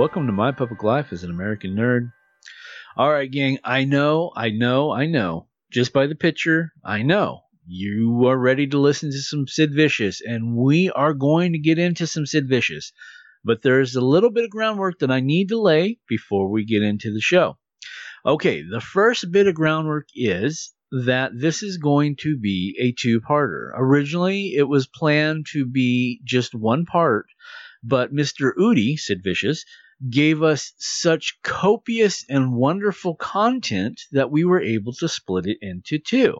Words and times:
Welcome 0.00 0.28
to 0.28 0.32
My 0.32 0.50
Public 0.50 0.82
Life 0.82 1.12
as 1.12 1.24
an 1.24 1.30
American 1.30 1.76
Nerd. 1.76 2.10
All 2.96 3.10
right, 3.10 3.30
gang, 3.30 3.58
I 3.62 3.84
know, 3.84 4.32
I 4.34 4.48
know, 4.48 4.90
I 4.90 5.04
know. 5.04 5.48
Just 5.70 5.92
by 5.92 6.06
the 6.06 6.14
picture, 6.14 6.72
I 6.82 7.02
know. 7.02 7.42
You 7.66 8.26
are 8.26 8.38
ready 8.38 8.66
to 8.68 8.78
listen 8.78 9.10
to 9.10 9.18
some 9.18 9.46
Sid 9.46 9.74
Vicious, 9.74 10.22
and 10.22 10.56
we 10.56 10.88
are 10.88 11.12
going 11.12 11.52
to 11.52 11.58
get 11.58 11.78
into 11.78 12.06
some 12.06 12.24
Sid 12.24 12.48
Vicious. 12.48 12.92
But 13.44 13.60
there's 13.60 13.94
a 13.94 14.00
little 14.00 14.30
bit 14.30 14.44
of 14.44 14.50
groundwork 14.50 15.00
that 15.00 15.10
I 15.10 15.20
need 15.20 15.50
to 15.50 15.60
lay 15.60 15.98
before 16.08 16.50
we 16.50 16.64
get 16.64 16.82
into 16.82 17.12
the 17.12 17.20
show. 17.20 17.58
Okay, 18.24 18.62
the 18.62 18.80
first 18.80 19.30
bit 19.30 19.48
of 19.48 19.54
groundwork 19.54 20.08
is 20.14 20.72
that 20.90 21.32
this 21.38 21.62
is 21.62 21.76
going 21.76 22.16
to 22.20 22.38
be 22.38 22.74
a 22.80 22.92
two 22.92 23.20
parter. 23.20 23.70
Originally, 23.74 24.54
it 24.54 24.66
was 24.66 24.86
planned 24.86 25.44
to 25.52 25.66
be 25.66 26.22
just 26.24 26.54
one 26.54 26.86
part, 26.86 27.26
but 27.82 28.14
Mr. 28.14 28.52
Eudy, 28.56 28.96
Sid 28.96 29.20
Vicious, 29.22 29.66
gave 30.08 30.42
us 30.42 30.72
such 30.78 31.38
copious 31.42 32.24
and 32.28 32.54
wonderful 32.54 33.14
content 33.14 34.00
that 34.12 34.30
we 34.30 34.44
were 34.44 34.60
able 34.60 34.92
to 34.94 35.08
split 35.08 35.46
it 35.46 35.58
into 35.60 35.98
two. 35.98 36.38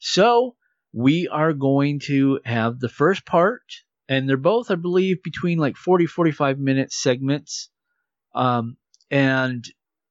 So 0.00 0.56
we 0.92 1.28
are 1.28 1.52
going 1.52 2.00
to 2.06 2.40
have 2.44 2.80
the 2.80 2.88
first 2.88 3.24
part, 3.24 3.62
and 4.08 4.28
they're 4.28 4.36
both, 4.36 4.70
I 4.70 4.74
believe, 4.74 5.22
between 5.22 5.58
like 5.58 5.76
40, 5.76 6.06
45 6.06 6.58
minute 6.58 6.92
segments. 6.92 7.70
Um, 8.34 8.76
and 9.10 9.64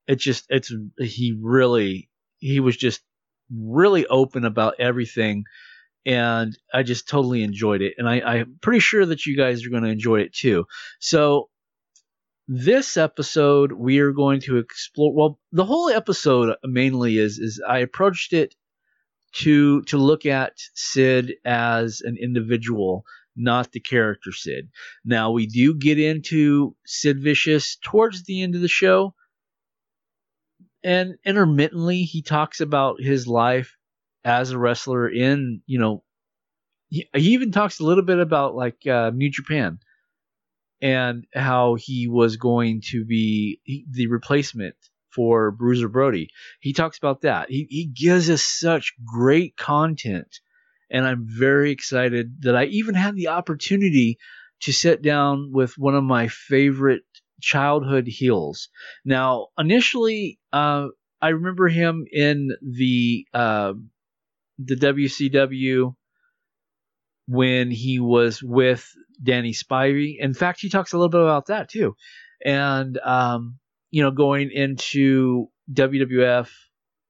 it 0.08 0.20
just, 0.20 0.46
it's, 0.50 0.74
he 0.98 1.38
really, 1.40 2.10
he 2.38 2.62
was 2.62 2.78
just 2.78 3.02
really 3.54 4.06
open 4.08 4.46
about 4.46 4.76
everything. 4.80 5.44
And 6.06 6.58
I 6.74 6.84
just 6.84 7.10
totally 7.10 7.44
enjoyed 7.44 7.82
it. 7.82 7.96
And 7.98 8.08
I, 8.08 8.22
I'm 8.22 8.58
pretty 8.62 8.80
sure 8.80 9.06
that 9.06 9.26
you 9.26 9.36
guys 9.36 9.66
are 9.66 9.70
going 9.70 9.84
to 9.84 9.90
enjoy 9.90 10.22
it 10.22 10.34
too. 10.34 10.66
So 11.00 11.50
this 12.52 12.98
episode 12.98 13.72
we 13.72 14.00
are 14.00 14.12
going 14.12 14.42
to 14.42 14.58
explore 14.58 15.14
well 15.14 15.40
the 15.52 15.64
whole 15.64 15.88
episode 15.88 16.56
mainly 16.64 17.20
is 17.20 17.38
is 17.38 17.62
i 17.68 17.78
approached 17.78 18.34
it 18.34 18.56
to 19.32 19.84
to 19.84 19.98
look 19.98 20.26
at 20.26 20.54
sid 20.74 21.36
as 21.46 22.02
an 22.02 22.18
individual 22.20 23.06
not 23.36 23.72
the 23.72 23.80
character 23.80 24.32
sid. 24.34 24.70
Now 25.06 25.32
we 25.32 25.48
do 25.48 25.74
get 25.74 25.98
into 25.98 26.76
sid 26.86 27.22
vicious 27.22 27.78
towards 27.82 28.24
the 28.24 28.42
end 28.42 28.56
of 28.56 28.62
the 28.62 28.68
show 28.68 29.14
and 30.84 31.16
intermittently 31.24 32.04
he 32.04 32.22
talks 32.22 32.60
about 32.62 33.02
his 33.02 33.28
life 33.28 33.78
as 34.24 34.52
a 34.52 34.58
wrestler 34.58 35.08
in 35.08 35.62
you 35.68 35.80
know 35.80 36.04
he, 36.90 37.08
he 37.14 37.30
even 37.30 37.52
talks 37.52 37.80
a 37.80 37.86
little 37.86 38.04
bit 38.04 38.20
about 38.20 38.56
like 38.56 38.88
uh, 38.88 39.12
new 39.14 39.30
japan 39.30 39.80
and 40.82 41.26
how 41.34 41.76
he 41.76 42.08
was 42.08 42.38
going 42.38 42.82
to 42.92 43.06
be 43.06 43.60
the 43.92 44.08
replacement 44.08 44.76
for 45.14 45.52
Bruiser 45.52 45.90
Brody. 45.90 46.30
He 46.60 46.74
talks 46.74 46.98
about 46.98 47.22
that. 47.22 47.50
He, 47.50 47.68
he 47.70 47.86
gives 47.86 48.30
us 48.30 48.44
such 48.44 48.94
great 49.06 49.58
content, 49.58 50.40
and 50.90 51.06
I'm 51.06 51.26
very 51.28 51.72
excited 51.72 52.42
that 52.44 52.56
I 52.56 52.66
even 52.66 52.96
had 52.96 53.16
the 53.16 53.30
opportunity 53.30 54.18
to 54.62 54.74
sit 54.74 55.02
down 55.02 55.52
with 55.52 55.78
one 55.78 55.96
of 55.96 56.04
my 56.04 56.28
favorite 56.28 57.04
childhood 57.42 58.08
heels. 58.08 58.70
Now, 59.06 59.48
initially, 59.58 60.40
uh, 60.52 60.88
I 61.22 61.30
remember 61.30 61.68
him 61.68 62.06
in 62.12 62.50
the 62.62 63.26
uh, 63.34 63.74
the 64.58 64.76
WCW 64.76 65.96
when 67.28 67.72
he 67.72 68.00
was 68.00 68.42
with 68.44 68.90
Danny 69.22 69.54
Spivey. 69.54 70.18
In 70.20 70.34
fact, 70.34 70.62
he 70.62 70.70
talks 70.70 70.94
a 70.94 70.98
little 70.98 71.10
bit 71.10 71.22
about 71.22 71.48
that 71.48 71.70
too. 71.70 71.96
And, 72.44 72.98
um, 73.00 73.60
you 73.92 74.04
know, 74.04 74.12
going 74.12 74.52
into 74.52 75.50
WWF 75.74 76.50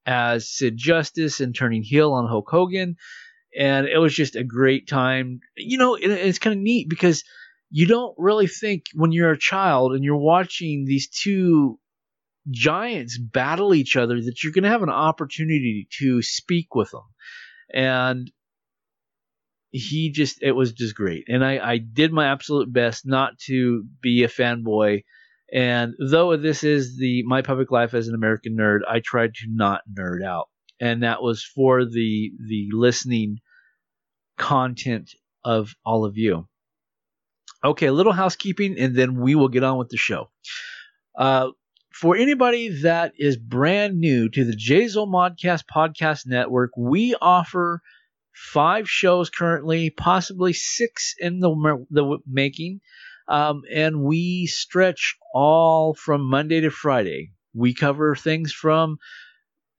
as 0.06 0.48
Sid 0.48 0.76
Justice 0.76 1.40
and 1.40 1.54
turning 1.54 1.82
heel 1.82 2.12
on 2.12 2.26
Hulk 2.26 2.48
Hogan. 2.50 2.96
And 3.56 3.86
it 3.86 3.98
was 3.98 4.14
just 4.14 4.36
a 4.36 4.44
great 4.44 4.88
time. 4.88 5.40
You 5.56 5.78
know, 5.78 5.94
it, 5.94 6.10
it's 6.10 6.38
kind 6.38 6.54
of 6.54 6.62
neat 6.62 6.88
because 6.88 7.24
you 7.70 7.86
don't 7.86 8.14
really 8.18 8.46
think 8.46 8.84
when 8.94 9.12
you're 9.12 9.30
a 9.30 9.38
child 9.38 9.92
and 9.92 10.04
you're 10.04 10.16
watching 10.16 10.84
these 10.84 11.08
two 11.08 11.78
giants 12.48 13.18
battle 13.18 13.74
each 13.74 13.96
other 13.96 14.20
that 14.20 14.42
you're 14.42 14.52
going 14.52 14.64
to 14.64 14.70
have 14.70 14.82
an 14.82 14.90
opportunity 14.90 15.86
to 15.98 16.22
speak 16.22 16.74
with 16.74 16.90
them. 16.90 17.04
And 17.72 18.30
he 19.70 20.10
just 20.10 20.42
it 20.42 20.52
was 20.52 20.72
just 20.72 20.94
great. 20.94 21.24
And 21.28 21.44
I, 21.44 21.58
I 21.58 21.78
did 21.78 22.12
my 22.12 22.26
absolute 22.26 22.72
best 22.72 23.06
not 23.06 23.38
to 23.46 23.84
be 24.00 24.24
a 24.24 24.28
fanboy. 24.28 25.04
And 25.52 25.94
though 25.98 26.36
this 26.36 26.64
is 26.64 26.96
the 26.96 27.22
my 27.24 27.42
public 27.42 27.70
life 27.70 27.92
as 27.92 28.06
an 28.06 28.14
american 28.14 28.56
nerd 28.56 28.80
i 28.88 29.00
tried 29.00 29.34
to 29.34 29.46
not 29.48 29.82
nerd 29.92 30.24
out. 30.24 30.48
And 30.80 31.02
that 31.02 31.22
was 31.22 31.44
for 31.44 31.84
the 31.84 32.32
the 32.48 32.68
listening 32.72 33.38
content 34.38 35.10
of 35.44 35.74
all 35.84 36.04
of 36.04 36.16
you. 36.16 36.48
Okay 37.64 37.86
a 37.86 37.92
little 37.92 38.12
housekeeping 38.12 38.78
and 38.78 38.96
then 38.96 39.20
we 39.20 39.34
will 39.34 39.48
get 39.48 39.64
on 39.64 39.78
with 39.78 39.88
the 39.88 39.96
show. 39.96 40.30
Uh, 41.16 41.50
for 41.92 42.16
anybody 42.16 42.80
that 42.82 43.12
is 43.18 43.36
brand 43.36 43.98
new 43.98 44.28
to 44.30 44.44
the 44.44 44.56
Jazel 44.56 45.08
Modcast 45.08 45.64
podcast 45.70 46.26
network, 46.26 46.70
we 46.76 47.14
offer 47.20 47.82
five 48.32 48.88
shows 48.88 49.30
currently, 49.30 49.90
possibly 49.90 50.52
six 50.52 51.14
in 51.18 51.40
the, 51.40 51.84
the 51.90 52.18
making. 52.26 52.80
Um, 53.28 53.62
and 53.72 54.02
we 54.02 54.46
stretch 54.46 55.16
all 55.32 55.94
from 55.94 56.22
Monday 56.22 56.60
to 56.62 56.70
Friday. 56.70 57.32
We 57.54 57.74
cover 57.74 58.14
things 58.16 58.52
from 58.52 58.98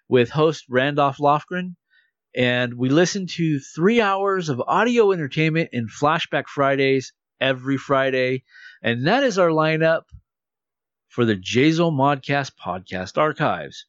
with 0.08 0.30
host 0.30 0.64
Randolph 0.68 1.18
Lofgren. 1.18 1.74
And 2.36 2.74
we 2.74 2.88
listen 2.88 3.26
to 3.26 3.58
three 3.58 4.00
hours 4.00 4.48
of 4.48 4.62
audio 4.64 5.10
entertainment 5.10 5.70
in 5.72 5.88
Flashback 5.88 6.46
Fridays 6.46 7.12
every 7.40 7.76
Friday. 7.76 8.44
And 8.80 9.08
that 9.08 9.24
is 9.24 9.36
our 9.36 9.48
lineup 9.48 10.02
for 11.08 11.24
the 11.24 11.34
Jazo 11.34 11.90
Modcast 11.90 12.52
podcast 12.64 13.18
archives. 13.18 13.86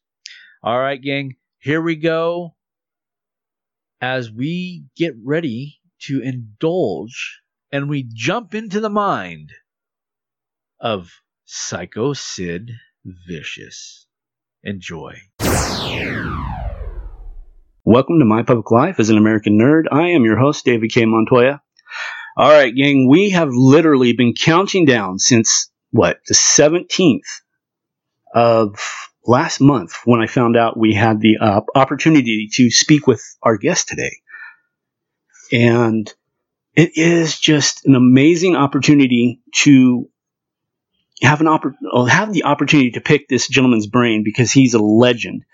All 0.64 0.80
right, 0.80 1.00
gang, 1.00 1.36
here 1.60 1.80
we 1.80 1.94
go 1.94 2.56
as 4.00 4.32
we 4.32 4.86
get 4.96 5.14
ready 5.22 5.78
to 6.00 6.20
indulge 6.20 7.41
and 7.72 7.88
we 7.88 8.06
jump 8.06 8.54
into 8.54 8.80
the 8.80 8.90
mind 8.90 9.50
of 10.78 11.10
Psycho 11.46 12.12
Sid 12.12 12.70
Vicious. 13.26 14.06
Enjoy. 14.62 15.14
Welcome 17.84 18.18
to 18.18 18.26
My 18.26 18.42
Public 18.42 18.70
Life 18.70 19.00
as 19.00 19.08
an 19.08 19.16
American 19.16 19.58
Nerd. 19.58 19.84
I 19.90 20.10
am 20.10 20.22
your 20.22 20.38
host, 20.38 20.66
David 20.66 20.92
K. 20.92 21.06
Montoya. 21.06 21.62
All 22.36 22.50
right, 22.50 22.74
gang, 22.74 23.08
we 23.08 23.30
have 23.30 23.48
literally 23.50 24.12
been 24.12 24.34
counting 24.34 24.84
down 24.84 25.18
since 25.18 25.70
what, 25.90 26.18
the 26.26 26.34
17th 26.34 27.20
of 28.34 28.78
last 29.26 29.60
month 29.60 29.94
when 30.04 30.20
I 30.20 30.26
found 30.26 30.56
out 30.56 30.78
we 30.78 30.94
had 30.94 31.20
the 31.20 31.38
uh, 31.38 31.62
opportunity 31.74 32.48
to 32.52 32.70
speak 32.70 33.06
with 33.06 33.22
our 33.42 33.56
guest 33.56 33.88
today. 33.88 34.16
And 35.52 36.12
it 36.74 36.92
is 36.96 37.38
just 37.38 37.86
an 37.86 37.94
amazing 37.94 38.56
opportunity 38.56 39.40
to 39.52 40.08
have 41.22 41.40
an 41.40 41.46
oppor- 41.46 41.74
uh, 41.92 42.04
have 42.04 42.32
the 42.32 42.44
opportunity 42.44 42.92
to 42.92 43.00
pick 43.00 43.28
this 43.28 43.48
gentleman's 43.48 43.86
brain 43.86 44.22
because 44.24 44.50
he's 44.50 44.74
a 44.74 44.82
legend, 44.82 45.44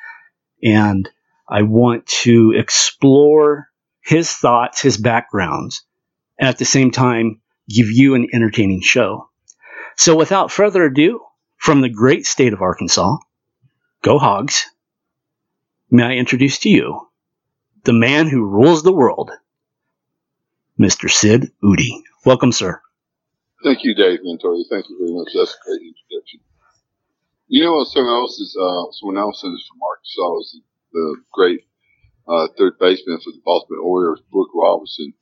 and 0.63 1.09
I 1.49 1.63
want 1.63 2.07
to 2.23 2.53
explore 2.57 3.69
his 4.01 4.33
thoughts, 4.33 4.81
his 4.81 4.97
backgrounds, 4.97 5.85
and 6.39 6.49
at 6.49 6.59
the 6.59 6.65
same 6.65 6.91
time 6.91 7.41
give 7.69 7.91
you 7.91 8.15
an 8.15 8.29
entertaining 8.33 8.81
show. 8.81 9.29
So, 9.97 10.17
without 10.17 10.53
further 10.53 10.85
ado, 10.85 11.21
from 11.57 11.81
the 11.81 11.89
great 11.89 12.25
state 12.25 12.53
of 12.53 12.63
Arkansas, 12.63 13.17
go 14.03 14.19
Hogs! 14.19 14.67
May 15.91 16.05
I 16.05 16.13
introduce 16.13 16.61
to 16.61 16.69
you 16.69 17.09
the 17.85 17.93
man 17.93 18.29
who 18.29 18.45
rules 18.45 18.83
the 18.83 18.93
world, 18.93 19.31
Mr. 20.79 21.11
Sid 21.11 21.51
Eudy. 21.63 22.03
Welcome, 22.25 22.53
sir. 22.53 22.81
Thank 23.65 23.83
you, 23.83 23.95
Dave 23.95 24.21
Montoya. 24.23 24.63
Thank 24.71 24.89
you 24.89 24.99
very 24.99 25.13
much. 25.13 25.33
That's 25.35 25.55
a 25.55 25.65
great 25.67 25.83
introduction. 25.83 26.41
You 27.49 27.65
know, 27.65 27.83
someone 27.85 28.15
else 28.15 28.39
is, 28.39 28.57
uh, 28.61 28.93
someone 28.93 29.19
else 29.19 29.43
is 29.43 29.67
from 29.67 29.81
Arkansas 29.83 30.39
is 30.41 30.61
the, 30.93 31.17
great 31.33 31.61
uh, 32.29 32.49
third 32.57 32.75
baseman 32.79 33.19
for 33.19 33.33
the 33.33 33.41
Baltimore 33.45 33.83
Orioles, 33.83 34.21
Brooks 34.31 34.53
Robinson. 34.55 35.15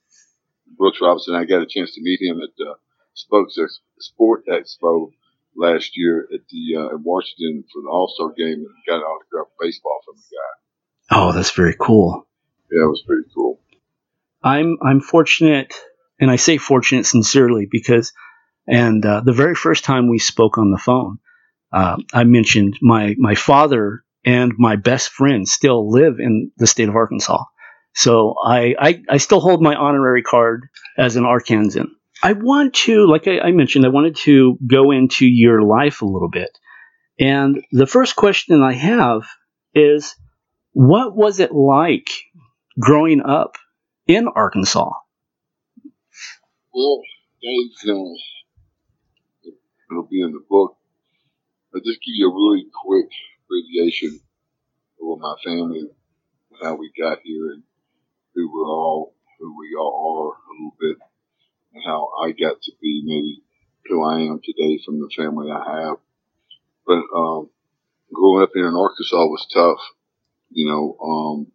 Brooks 0.76 0.98
Robinson, 1.00 1.34
I 1.34 1.44
got 1.44 1.62
a 1.62 1.66
chance 1.66 1.94
to 1.94 2.02
meet 2.02 2.20
him 2.20 2.40
at 2.42 2.50
the 2.58 2.74
Spokes 3.14 3.56
Sport 4.00 4.44
Expo 4.46 5.12
last 5.56 5.96
year 5.96 6.28
at 6.34 6.40
the 6.50 6.76
uh, 6.76 6.94
in 6.94 7.02
Washington 7.02 7.64
for 7.72 7.80
the 7.82 7.88
All 7.88 8.12
Star 8.14 8.32
game 8.36 8.58
and 8.58 8.86
got 8.86 8.96
an 8.96 9.02
autographed 9.02 9.52
baseball 9.60 10.00
from 10.04 10.16
the 10.16 10.36
guy. 10.36 11.18
Oh, 11.18 11.32
that's 11.32 11.52
very 11.52 11.76
cool. 11.80 12.26
Yeah, 12.70 12.84
it 12.84 12.88
was 12.88 13.02
pretty 13.06 13.28
cool. 13.34 13.60
I'm 14.42 14.76
I'm 14.82 15.00
fortunate, 15.00 15.74
and 16.20 16.30
I 16.30 16.36
say 16.36 16.58
fortunate 16.58 17.06
sincerely 17.06 17.66
because, 17.70 18.12
and 18.66 19.04
uh, 19.04 19.20
the 19.24 19.32
very 19.32 19.54
first 19.54 19.84
time 19.84 20.08
we 20.08 20.18
spoke 20.18 20.58
on 20.58 20.70
the 20.70 20.78
phone, 20.78 21.18
uh, 21.72 21.96
I 22.12 22.24
mentioned 22.24 22.78
my 22.80 23.14
my 23.18 23.34
father 23.34 24.04
and 24.24 24.52
my 24.58 24.76
best 24.76 25.10
friend 25.10 25.48
still 25.48 25.90
live 25.90 26.18
in 26.18 26.50
the 26.56 26.66
state 26.66 26.88
of 26.88 26.96
Arkansas, 26.96 27.44
so 27.94 28.34
I 28.44 28.74
I, 28.78 29.02
I 29.08 29.16
still 29.18 29.40
hold 29.40 29.62
my 29.62 29.74
honorary 29.74 30.22
card 30.22 30.68
as 30.96 31.16
an 31.16 31.24
Arkansan. 31.24 31.88
I 32.22 32.32
want 32.32 32.74
to, 32.86 33.06
like 33.06 33.28
I, 33.28 33.40
I 33.40 33.52
mentioned, 33.52 33.84
I 33.84 33.90
wanted 33.90 34.16
to 34.24 34.58
go 34.66 34.90
into 34.90 35.26
your 35.26 35.62
life 35.62 36.00
a 36.02 36.06
little 36.06 36.30
bit, 36.30 36.56
and 37.18 37.62
the 37.72 37.86
first 37.86 38.16
question 38.16 38.62
I 38.62 38.72
have 38.72 39.22
is, 39.74 40.14
what 40.72 41.16
was 41.16 41.40
it 41.40 41.52
like 41.52 42.08
growing 42.78 43.20
up 43.20 43.56
in 44.06 44.28
Arkansas? 44.28 44.90
Well, 46.72 47.02
you 47.40 47.70
know, 47.84 48.16
it'll 49.90 50.02
be 50.04 50.22
in 50.22 50.32
the 50.32 50.44
book. 50.48 50.76
I'll 51.74 51.80
just 51.80 52.00
give 52.00 52.14
you 52.14 52.30
a 52.30 52.34
really 52.34 52.66
quick 52.84 53.08
abbreviation 53.44 54.20
of 55.00 55.18
my 55.20 55.34
family, 55.44 55.88
how 56.62 56.74
we 56.74 56.90
got 56.98 57.18
here, 57.22 57.52
and 57.52 57.62
who 58.34 58.50
we're 58.52 58.66
all, 58.66 59.14
who 59.38 59.58
we 59.58 59.74
all 59.78 60.34
are 60.34 60.34
a 60.34 60.52
little 60.52 60.76
bit, 60.80 60.96
and 61.74 61.82
how 61.84 62.08
I 62.22 62.32
got 62.32 62.60
to 62.62 62.72
be 62.80 63.02
maybe 63.04 63.42
who 63.86 64.04
I 64.04 64.20
am 64.20 64.40
today 64.42 64.80
from 64.84 65.00
the 65.00 65.10
family 65.16 65.50
I 65.50 65.82
have. 65.82 65.96
But 66.86 67.02
um, 67.14 67.50
growing 68.12 68.42
up 68.42 68.50
here 68.54 68.68
in 68.68 68.74
Arkansas 68.74 69.26
was 69.26 69.46
tough. 69.52 69.80
You 70.50 70.68
know, 70.68 70.96
um, 71.02 71.52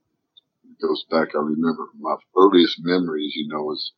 goes 0.81 1.05
back. 1.09 1.29
I 1.35 1.39
remember 1.39 1.89
my 1.99 2.15
earliest 2.37 2.77
memories, 2.81 3.33
you 3.35 3.47
know, 3.49 3.71
as 3.71 3.91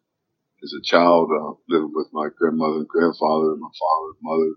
as 0.63 0.73
a 0.73 0.83
child 0.83 1.29
uh, 1.31 1.53
living 1.69 1.91
with 1.93 2.07
my 2.13 2.29
grandmother 2.37 2.77
and 2.79 2.87
grandfather, 2.87 3.55
my 3.57 3.69
father, 3.69 4.09
and 4.11 4.19
mother, 4.23 4.53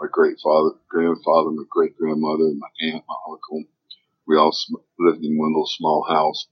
my 0.00 0.08
great 0.12 0.38
father, 0.42 0.70
grandfather, 0.88 1.50
my 1.50 1.64
great 1.70 1.96
grandmother, 1.96 2.44
and 2.44 2.60
my 2.60 2.68
aunt, 2.82 3.04
my 3.08 3.16
uncle. 3.30 3.64
We 4.26 4.36
all 4.36 4.56
lived 4.98 5.24
in 5.24 5.38
one 5.38 5.52
little 5.52 5.66
small 5.66 6.06
house. 6.08 6.46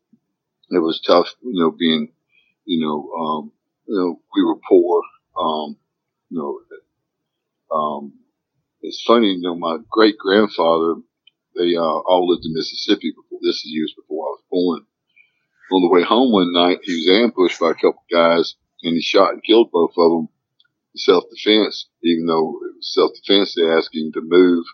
It 0.70 0.78
was 0.81 1.00
tough, 1.06 1.28
you 1.43 1.61
know, 1.61 1.70
being, 1.72 2.12
you 2.64 2.81
know, 2.87 3.11
um, 3.12 3.52
you 3.87 3.96
know, 3.96 4.20
we 4.34 4.44
were 4.44 4.61
poor. 4.69 5.02
Um, 5.38 5.76
you 6.31 6.38
know, 6.38 6.61
um, 7.72 8.14
it's 8.82 9.02
funny, 9.06 9.34
you 9.34 9.40
know, 9.43 9.56
my 9.56 9.78
great 9.90 10.19
grandfather, 10.19 10.96
they 11.56 11.76
uh, 11.76 11.82
all 11.82 12.28
lived 12.28 12.46
in 12.46 12.55
Mississippi 12.55 13.12
before. 13.17 13.41
This 13.43 13.56
is 13.56 13.67
years 13.67 13.94
before 13.96 14.27
I 14.27 14.31
was 14.31 14.43
born 14.50 14.86
on 15.72 15.82
the 15.82 15.89
way 15.89 16.03
home 16.03 16.32
one 16.32 16.53
night, 16.53 16.81
he 16.82 16.94
was 16.94 17.22
ambushed 17.22 17.60
by 17.60 17.70
a 17.70 17.74
couple 17.74 18.03
guys 18.12 18.55
and 18.82 18.94
he 18.94 19.00
shot 19.00 19.32
and 19.32 19.43
killed 19.43 19.70
both 19.70 19.93
of 19.96 20.10
them 20.10 20.29
self 20.96 21.24
defense, 21.31 21.89
even 22.03 22.27
though 22.27 22.58
it 22.65 22.77
was 22.77 22.93
self 22.93 23.12
defense. 23.15 23.55
They 23.55 23.69
asked 23.69 23.94
him 23.94 24.12
to 24.12 24.20
move 24.22 24.65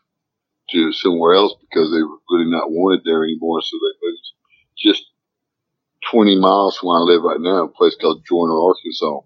to 0.71 0.93
somewhere 0.93 1.35
else 1.35 1.55
because 1.61 1.93
they 1.93 2.03
were 2.03 2.19
really 2.31 2.51
not 2.51 2.71
wanted 2.71 3.03
there 3.05 3.25
anymore. 3.25 3.61
So 3.63 3.77
they 3.77 4.07
moved 4.09 4.23
just 4.77 5.05
20 6.11 6.39
miles 6.41 6.79
from 6.79 6.89
where 6.89 6.99
I 6.99 7.03
live 7.03 7.23
right 7.23 7.41
now, 7.41 7.65
a 7.65 7.69
place 7.69 7.97
called 8.01 8.25
Joiner, 8.29 8.59
Arkansas. 8.59 9.21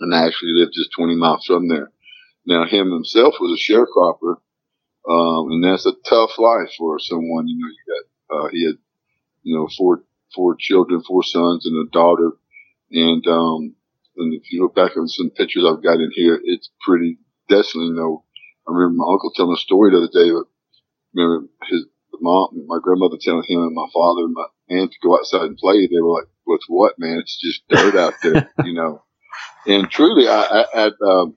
And 0.00 0.14
I 0.14 0.26
actually 0.26 0.52
live 0.52 0.72
just 0.72 0.90
20 0.96 1.16
miles 1.16 1.44
from 1.44 1.68
there. 1.68 1.90
Now, 2.46 2.64
him 2.64 2.92
himself 2.92 3.34
was 3.40 3.58
a 3.58 3.72
sharecropper. 3.72 4.36
Um, 5.08 5.50
and 5.52 5.64
that's 5.64 5.86
a 5.86 5.92
tough 6.08 6.38
life 6.38 6.70
for 6.76 6.98
someone, 6.98 7.48
you 7.48 7.58
know, 7.58 7.68
you 7.68 7.84
got, 7.88 8.36
uh, 8.36 8.48
he 8.52 8.66
had, 8.66 8.76
you 9.42 9.56
know, 9.56 9.68
four 9.76 10.04
four 10.34 10.56
children, 10.58 11.02
four 11.02 11.22
sons 11.22 11.66
and 11.66 11.86
a 11.86 11.90
daughter. 11.90 12.32
And, 12.90 13.26
um, 13.26 13.74
and 14.16 14.34
if 14.34 14.50
you 14.50 14.62
look 14.62 14.74
back 14.74 14.96
on 14.96 15.08
some 15.08 15.30
pictures 15.30 15.64
I've 15.66 15.82
got 15.82 16.00
in 16.00 16.10
here, 16.14 16.40
it's 16.42 16.70
pretty 16.86 17.18
desolate. 17.48 17.88
you 17.88 17.94
know, 17.94 18.24
I 18.66 18.72
remember 18.72 19.02
my 19.02 19.12
uncle 19.12 19.32
telling 19.34 19.54
a 19.54 19.56
story 19.56 19.90
the 19.90 19.98
other 19.98 20.06
day. 20.12 20.30
But 20.32 20.44
remember 21.14 21.48
his 21.68 21.86
mom, 22.20 22.64
my 22.66 22.78
grandmother 22.82 23.16
telling 23.20 23.44
him 23.46 23.60
and 23.62 23.74
my 23.74 23.86
father 23.92 24.22
and 24.22 24.34
my 24.34 24.46
aunt 24.70 24.92
to 24.92 24.98
go 25.02 25.16
outside 25.16 25.42
and 25.42 25.56
play. 25.56 25.86
They 25.86 26.00
were 26.00 26.14
like, 26.14 26.28
"What's 26.44 26.66
what, 26.68 26.98
man? 26.98 27.18
It's 27.18 27.40
just 27.40 27.66
dirt 27.68 27.96
out 27.96 28.14
there," 28.22 28.50
you 28.64 28.74
know. 28.74 29.02
And 29.66 29.90
truly, 29.90 30.28
I, 30.28 30.40
I, 30.40 30.64
I 30.74 30.90
um, 31.06 31.36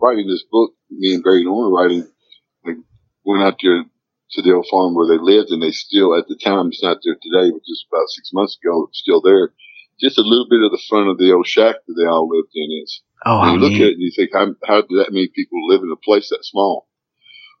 writing 0.00 0.26
this 0.26 0.44
book, 0.50 0.72
me 0.90 1.14
and 1.14 1.24
Barry 1.24 1.44
Norman 1.44 1.72
writing, 1.72 2.08
like, 2.64 2.76
went 3.24 3.42
out 3.42 3.58
there 3.62 3.84
to 4.32 4.42
the 4.42 4.54
old 4.54 4.66
farm 4.70 4.94
where 4.94 5.08
they 5.08 5.22
lived, 5.22 5.50
and 5.50 5.62
they 5.62 5.70
still, 5.70 6.16
at 6.16 6.28
the 6.28 6.36
time, 6.36 6.68
it's 6.68 6.82
not 6.82 6.98
there 7.04 7.16
today, 7.20 7.50
but 7.50 7.62
just 7.66 7.86
about 7.90 8.08
six 8.08 8.30
months 8.32 8.58
ago, 8.62 8.86
it's 8.88 9.00
still 9.00 9.20
there. 9.20 9.52
Just 10.00 10.18
a 10.18 10.22
little 10.22 10.46
bit 10.48 10.62
of 10.62 10.70
the 10.70 10.82
front 10.88 11.08
of 11.10 11.18
the 11.18 11.32
old 11.32 11.46
shack 11.46 11.76
that 11.86 11.94
they 11.94 12.06
all 12.06 12.28
lived 12.28 12.52
in 12.54 12.82
is. 12.82 13.02
Oh, 13.26 13.42
and 13.42 13.52
you 13.52 13.58
look 13.58 13.72
neat. 13.72 13.82
at 13.82 13.88
it 13.88 13.92
and 13.94 14.02
you 14.02 14.12
think, 14.16 14.30
how, 14.32 14.46
how 14.64 14.80
did 14.80 14.96
that 14.96 15.12
many 15.12 15.28
people 15.28 15.68
live 15.68 15.82
in 15.82 15.92
a 15.92 15.96
place 15.96 16.30
that 16.30 16.42
small? 16.42 16.88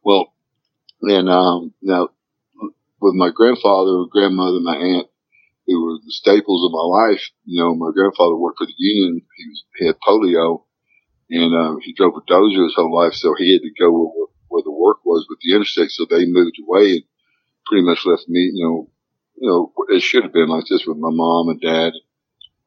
Well, 0.02 0.32
and 1.02 1.28
um, 1.28 1.74
now 1.82 2.08
with 3.00 3.14
my 3.14 3.30
grandfather, 3.30 4.04
grandmother, 4.10 4.60
my 4.60 4.76
aunt, 4.76 5.08
who 5.66 5.84
were 5.84 5.98
the 6.04 6.12
staples 6.12 6.64
of 6.64 6.72
my 6.72 7.12
life. 7.12 7.22
You 7.44 7.62
know, 7.62 7.74
my 7.74 7.90
grandfather 7.92 8.36
worked 8.36 8.58
for 8.58 8.66
the 8.66 8.74
union. 8.76 9.22
He 9.36 9.46
was 9.48 9.64
he 9.78 9.86
had 9.86 9.96
polio, 10.06 10.64
and 11.30 11.54
um, 11.54 11.80
he 11.82 11.92
drove 11.92 12.14
a 12.16 12.30
dozer 12.30 12.64
his 12.64 12.74
whole 12.74 12.94
life, 12.94 13.14
so 13.14 13.34
he 13.36 13.52
had 13.52 13.62
to 13.62 13.70
go 13.78 14.29
where, 14.50 14.62
the 14.62 14.70
work 14.70 14.98
was 15.06 15.26
with 15.30 15.38
the 15.42 15.54
interstate. 15.54 15.90
So 15.90 16.04
they 16.04 16.26
moved 16.26 16.58
away 16.60 16.92
and 16.92 17.04
pretty 17.66 17.84
much 17.84 18.04
left 18.06 18.28
me, 18.28 18.50
you 18.54 18.64
know, 18.64 18.90
you 19.36 19.48
know, 19.48 19.72
it 19.88 20.02
should 20.02 20.24
have 20.24 20.32
been 20.34 20.48
like 20.48 20.66
this 20.68 20.84
with 20.86 20.98
my 20.98 21.10
mom 21.10 21.48
and 21.48 21.60
dad, 21.60 21.94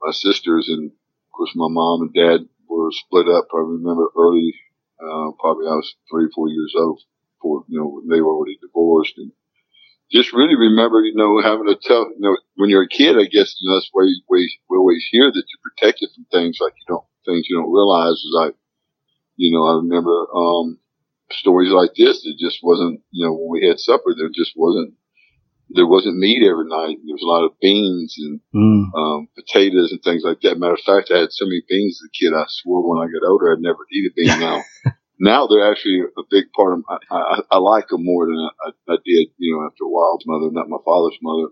my 0.01 0.11
sisters, 0.11 0.67
and 0.69 0.89
of 0.91 1.31
course 1.31 1.51
my 1.55 1.67
mom 1.69 2.01
and 2.01 2.13
dad 2.13 2.47
were 2.67 2.89
split 2.91 3.27
up. 3.29 3.47
I 3.53 3.59
remember 3.59 4.09
early, 4.17 4.53
uh, 4.99 5.31
probably 5.39 5.67
I 5.67 5.75
was 5.77 5.95
three, 6.11 6.29
four 6.33 6.49
years 6.49 6.73
old 6.77 7.01
before, 7.37 7.65
you 7.67 7.79
know, 7.79 7.87
when 7.87 8.07
they 8.09 8.21
were 8.21 8.33
already 8.33 8.57
divorced 8.61 9.17
and 9.17 9.31
just 10.11 10.33
really 10.33 10.55
remember, 10.55 11.01
you 11.01 11.15
know, 11.15 11.41
having 11.41 11.67
a 11.67 11.75
tough, 11.75 12.07
you 12.15 12.21
know, 12.21 12.37
when 12.55 12.69
you're 12.69 12.83
a 12.83 12.87
kid, 12.87 13.17
I 13.17 13.25
guess, 13.25 13.55
you 13.59 13.69
know, 13.69 13.75
that's 13.75 13.89
why 13.91 14.03
we, 14.29 14.59
we 14.69 14.77
always 14.77 15.03
hear 15.11 15.31
that 15.31 15.43
you're 15.49 15.65
protected 15.71 16.09
from 16.13 16.25
things 16.31 16.57
like 16.61 16.73
you 16.77 16.85
don't, 16.87 17.05
things 17.25 17.47
you 17.49 17.57
don't 17.57 17.73
realize 17.73 18.13
is 18.13 18.33
like, 18.33 18.55
you 19.37 19.51
know, 19.51 19.65
I 19.65 19.75
remember, 19.77 20.27
um, 20.35 20.79
stories 21.33 21.71
like 21.71 21.91
this. 21.95 22.25
It 22.25 22.37
just 22.39 22.59
wasn't, 22.63 23.01
you 23.11 23.25
know, 23.25 23.33
when 23.33 23.61
we 23.61 23.67
had 23.67 23.79
supper, 23.79 24.15
there 24.15 24.29
just 24.33 24.53
wasn't, 24.55 24.93
there 25.69 25.87
wasn't 25.87 26.17
meat 26.17 26.43
every 26.43 26.67
night. 26.67 26.97
There 27.03 27.15
was 27.15 27.23
a 27.23 27.31
lot 27.31 27.45
of 27.45 27.59
beans 27.59 28.15
and 28.17 28.39
mm. 28.53 28.85
um, 28.95 29.27
potatoes 29.35 29.91
and 29.91 30.01
things 30.03 30.23
like 30.23 30.41
that. 30.41 30.59
Matter 30.59 30.73
of 30.73 30.85
fact, 30.85 31.11
I 31.11 31.19
had 31.19 31.31
so 31.31 31.45
many 31.45 31.61
beans 31.67 31.99
as 32.01 32.09
a 32.09 32.13
kid. 32.13 32.35
I 32.35 32.45
swore 32.47 32.87
when 32.87 33.01
I 33.01 33.11
got 33.11 33.27
older, 33.27 33.51
I'd 33.51 33.59
never 33.59 33.85
eat 33.91 34.11
a 34.11 34.13
bean 34.15 34.39
now. 34.39 34.63
now 35.19 35.47
they're 35.47 35.69
actually 35.69 36.01
a 36.01 36.23
big 36.29 36.51
part 36.55 36.73
of. 36.73 36.83
My, 36.87 36.97
I, 37.09 37.17
I, 37.17 37.39
I 37.51 37.57
like 37.57 37.87
them 37.87 38.05
more 38.05 38.25
than 38.25 38.37
I, 38.37 38.93
I, 38.93 38.97
did. 39.05 39.29
You 39.37 39.55
know, 39.55 39.65
after 39.65 39.85
a 39.85 39.89
while, 39.89 40.19
mother, 40.25 40.51
not 40.51 40.69
my 40.69 40.83
father's 40.85 41.17
mother, 41.21 41.49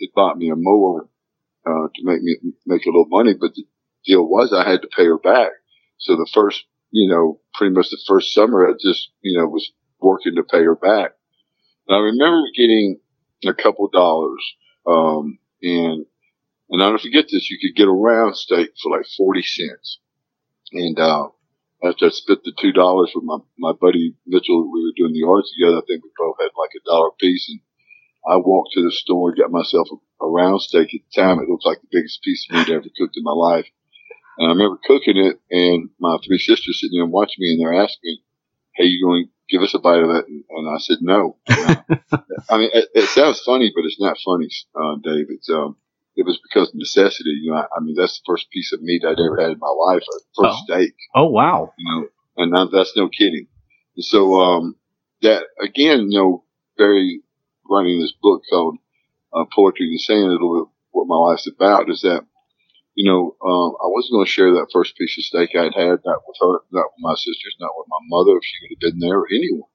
had 0.00 0.10
bought 0.14 0.38
me 0.38 0.50
a 0.50 0.56
mower 0.56 1.08
uh, 1.66 1.88
to 1.94 2.00
make 2.04 2.22
me 2.22 2.36
make 2.66 2.84
a 2.84 2.88
little 2.88 3.08
money. 3.08 3.34
But 3.38 3.54
the 3.54 3.64
deal 4.04 4.26
was, 4.26 4.52
I 4.52 4.68
had 4.68 4.82
to 4.82 4.88
pay 4.88 5.06
her 5.06 5.18
back. 5.18 5.50
So 5.98 6.16
the 6.16 6.28
first, 6.32 6.64
you 6.90 7.08
know, 7.08 7.40
pretty 7.54 7.74
much 7.74 7.90
the 7.90 8.02
first 8.06 8.32
summer, 8.32 8.68
I 8.68 8.72
just, 8.80 9.10
you 9.22 9.38
know, 9.38 9.46
was 9.46 9.70
working 10.00 10.34
to 10.36 10.42
pay 10.42 10.62
her 10.62 10.76
back. 10.76 11.12
And 11.88 11.96
I 11.96 12.00
remember 12.00 12.42
getting 12.56 13.00
a 13.46 13.54
couple 13.54 13.88
dollars, 13.88 14.42
um, 14.86 15.38
and 15.62 16.06
and 16.68 16.82
I 16.82 16.88
don't 16.88 17.00
forget 17.00 17.26
this. 17.30 17.50
You 17.50 17.58
could 17.60 17.76
get 17.76 17.88
a 17.88 17.92
round 17.92 18.36
steak 18.36 18.70
for 18.82 18.96
like 18.96 19.06
forty 19.16 19.42
cents, 19.42 20.00
and 20.72 20.98
uh, 20.98 21.28
after 21.84 22.06
I 22.06 22.08
split 22.10 22.42
the 22.44 22.52
two 22.58 22.72
dollars 22.72 23.12
with 23.14 23.24
my, 23.24 23.38
my 23.58 23.72
buddy 23.72 24.14
Mitchell, 24.26 24.70
we 24.72 24.82
were 24.82 24.96
doing 24.96 25.12
the 25.12 25.20
yards 25.20 25.52
together. 25.52 25.78
I 25.78 25.86
think 25.86 26.02
we 26.02 26.10
both 26.18 26.36
had 26.40 26.50
like 26.58 26.70
a 26.76 26.84
dollar 26.88 27.10
piece. 27.20 27.48
And 27.48 27.60
I 28.26 28.36
walked 28.36 28.72
to 28.74 28.82
the 28.82 28.90
store 28.90 29.30
and 29.30 29.38
got 29.38 29.50
myself 29.50 29.88
a, 29.92 30.24
a 30.24 30.28
round 30.28 30.62
steak 30.62 30.94
at 30.94 31.00
the 31.04 31.22
time. 31.22 31.38
It 31.38 31.48
looked 31.48 31.66
like 31.66 31.80
the 31.80 31.88
biggest 31.92 32.22
piece 32.22 32.46
of 32.48 32.56
meat 32.56 32.72
I 32.72 32.76
ever 32.76 32.88
cooked 32.96 33.16
in 33.16 33.22
my 33.22 33.32
life. 33.32 33.66
And 34.38 34.48
I 34.48 34.52
remember 34.52 34.78
cooking 34.84 35.16
it 35.16 35.40
and 35.50 35.90
my 35.98 36.18
three 36.24 36.38
sisters 36.38 36.80
sitting 36.80 36.96
there 36.96 37.04
and 37.04 37.12
watching 37.12 37.36
me 37.38 37.52
and 37.52 37.60
they're 37.60 37.82
asking 37.82 38.18
Hey, 38.76 38.84
you 38.84 39.04
going 39.04 39.24
to 39.24 39.30
give 39.48 39.62
us 39.62 39.72
a 39.72 39.78
bite 39.78 40.02
of 40.02 40.08
that? 40.08 40.28
And, 40.28 40.44
and 40.50 40.68
I 40.68 40.78
said, 40.78 40.98
no. 41.00 41.36
I 41.48 42.58
mean, 42.58 42.70
it, 42.74 42.88
it, 42.94 43.08
sounds 43.08 43.40
funny, 43.40 43.72
but 43.74 43.86
it's 43.86 43.98
not 43.98 44.18
funny, 44.22 44.48
uh, 44.74 44.96
Dave. 45.02 45.26
It's, 45.30 45.48
um, 45.48 45.76
it 46.14 46.26
was 46.26 46.38
because 46.42 46.68
of 46.68 46.74
necessity. 46.74 47.30
You 47.40 47.52
know, 47.52 47.58
I, 47.58 47.66
I, 47.74 47.80
mean, 47.80 47.94
that's 47.96 48.18
the 48.18 48.24
first 48.26 48.50
piece 48.50 48.72
of 48.74 48.82
meat 48.82 49.02
I'd 49.02 49.18
ever 49.18 49.40
had 49.40 49.52
in 49.52 49.58
my 49.58 49.68
life, 49.68 50.02
a 50.02 50.18
first 50.36 50.58
oh. 50.58 50.64
steak. 50.64 50.94
Oh, 51.14 51.28
wow. 51.28 51.72
You 51.78 51.86
know, 51.90 52.08
and 52.36 52.70
that's 52.70 52.94
no 52.96 53.08
kidding. 53.08 53.46
And 53.96 54.04
so, 54.04 54.40
um, 54.40 54.76
that 55.22 55.44
again, 55.58 56.10
you 56.10 56.18
know, 56.18 56.44
very 56.76 57.22
writing 57.70 58.00
this 58.00 58.12
book 58.20 58.42
called, 58.50 58.76
uh, 59.32 59.44
Poetry 59.54 59.86
and 59.86 60.00
Saying 60.00 60.22
a 60.22 60.26
little 60.32 60.64
bit 60.64 60.72
what 60.90 61.08
my 61.08 61.16
life's 61.16 61.46
about 61.46 61.90
is 61.90 62.02
that, 62.02 62.26
you 62.96 63.04
know, 63.04 63.36
um, 63.46 63.76
I 63.76 63.88
wasn't 63.92 64.12
going 64.12 64.24
to 64.24 64.30
share 64.30 64.52
that 64.52 64.72
first 64.72 64.96
piece 64.96 65.16
of 65.18 65.24
steak 65.24 65.50
I'd 65.54 65.74
had, 65.74 66.00
not 66.04 66.22
with 66.26 66.36
her, 66.40 66.64
not 66.72 66.88
with 66.90 67.00
my 67.00 67.14
sisters, 67.14 67.54
not 67.60 67.76
with 67.76 67.86
my 67.88 68.00
mother, 68.08 68.38
if 68.38 68.42
she 68.42 68.56
would 68.62 68.76
have 68.82 68.92
been 68.92 69.00
there, 69.00 69.18
or 69.20 69.28
anyone. 69.30 69.68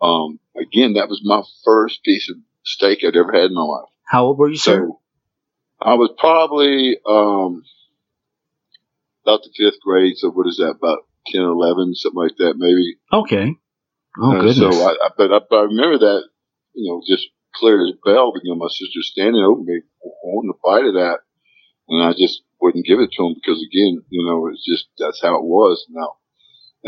Um, 0.00 0.40
again, 0.56 0.94
that 0.94 1.08
was 1.08 1.20
my 1.22 1.42
first 1.64 2.02
piece 2.02 2.30
of 2.30 2.36
steak 2.64 3.04
I'd 3.04 3.16
ever 3.16 3.32
had 3.32 3.50
in 3.50 3.54
my 3.54 3.62
life. 3.62 3.90
How 4.06 4.24
old 4.24 4.38
were 4.38 4.48
you, 4.48 4.56
sir? 4.56 4.88
I 5.80 5.94
was 5.94 6.10
probably 6.18 6.96
um, 7.06 7.62
about 9.24 9.42
the 9.42 9.50
fifth 9.56 9.80
grade. 9.84 10.16
So 10.16 10.30
what 10.30 10.46
is 10.46 10.56
that? 10.56 10.76
About 10.80 11.00
10, 11.26 11.42
11, 11.42 11.94
something 11.94 12.22
like 12.22 12.36
that, 12.38 12.54
maybe. 12.56 12.96
Okay. 13.12 13.56
Oh 14.20 14.32
uh, 14.32 14.40
goodness. 14.40 14.58
So 14.58 14.70
I, 14.70 14.92
I 14.92 15.08
but 15.18 15.32
I, 15.32 15.40
but 15.50 15.56
I 15.56 15.62
remember 15.62 15.98
that, 15.98 16.22
you 16.72 16.90
know, 16.90 17.02
just 17.06 17.28
clear 17.54 17.82
as 17.82 17.92
bell. 18.04 18.32
You 18.42 18.52
know, 18.52 18.58
my 18.58 18.68
sister 18.68 19.02
standing 19.02 19.42
over 19.42 19.62
me, 19.62 19.82
wanting 20.22 20.52
a 20.54 20.58
bite 20.64 20.86
of 20.86 20.94
that, 20.94 21.18
and 21.88 22.02
I 22.02 22.12
just 22.12 22.42
wouldn't 22.64 22.86
give 22.86 22.98
it 22.98 23.12
to 23.12 23.26
him 23.26 23.34
because, 23.34 23.60
again, 23.60 24.00
you 24.08 24.24
know, 24.24 24.48
it's 24.48 24.64
just 24.64 24.88
that's 24.96 25.20
how 25.20 25.36
it 25.36 25.44
was. 25.44 25.84
Now, 25.90 26.16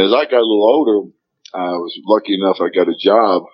as 0.02 0.10
I 0.10 0.24
got 0.24 0.40
a 0.40 0.48
little 0.48 0.64
older, 0.64 1.12
I 1.52 1.76
was 1.76 1.92
lucky 2.06 2.32
enough. 2.34 2.64
I 2.64 2.72
got 2.72 2.88
a 2.88 2.96
job 2.96 3.44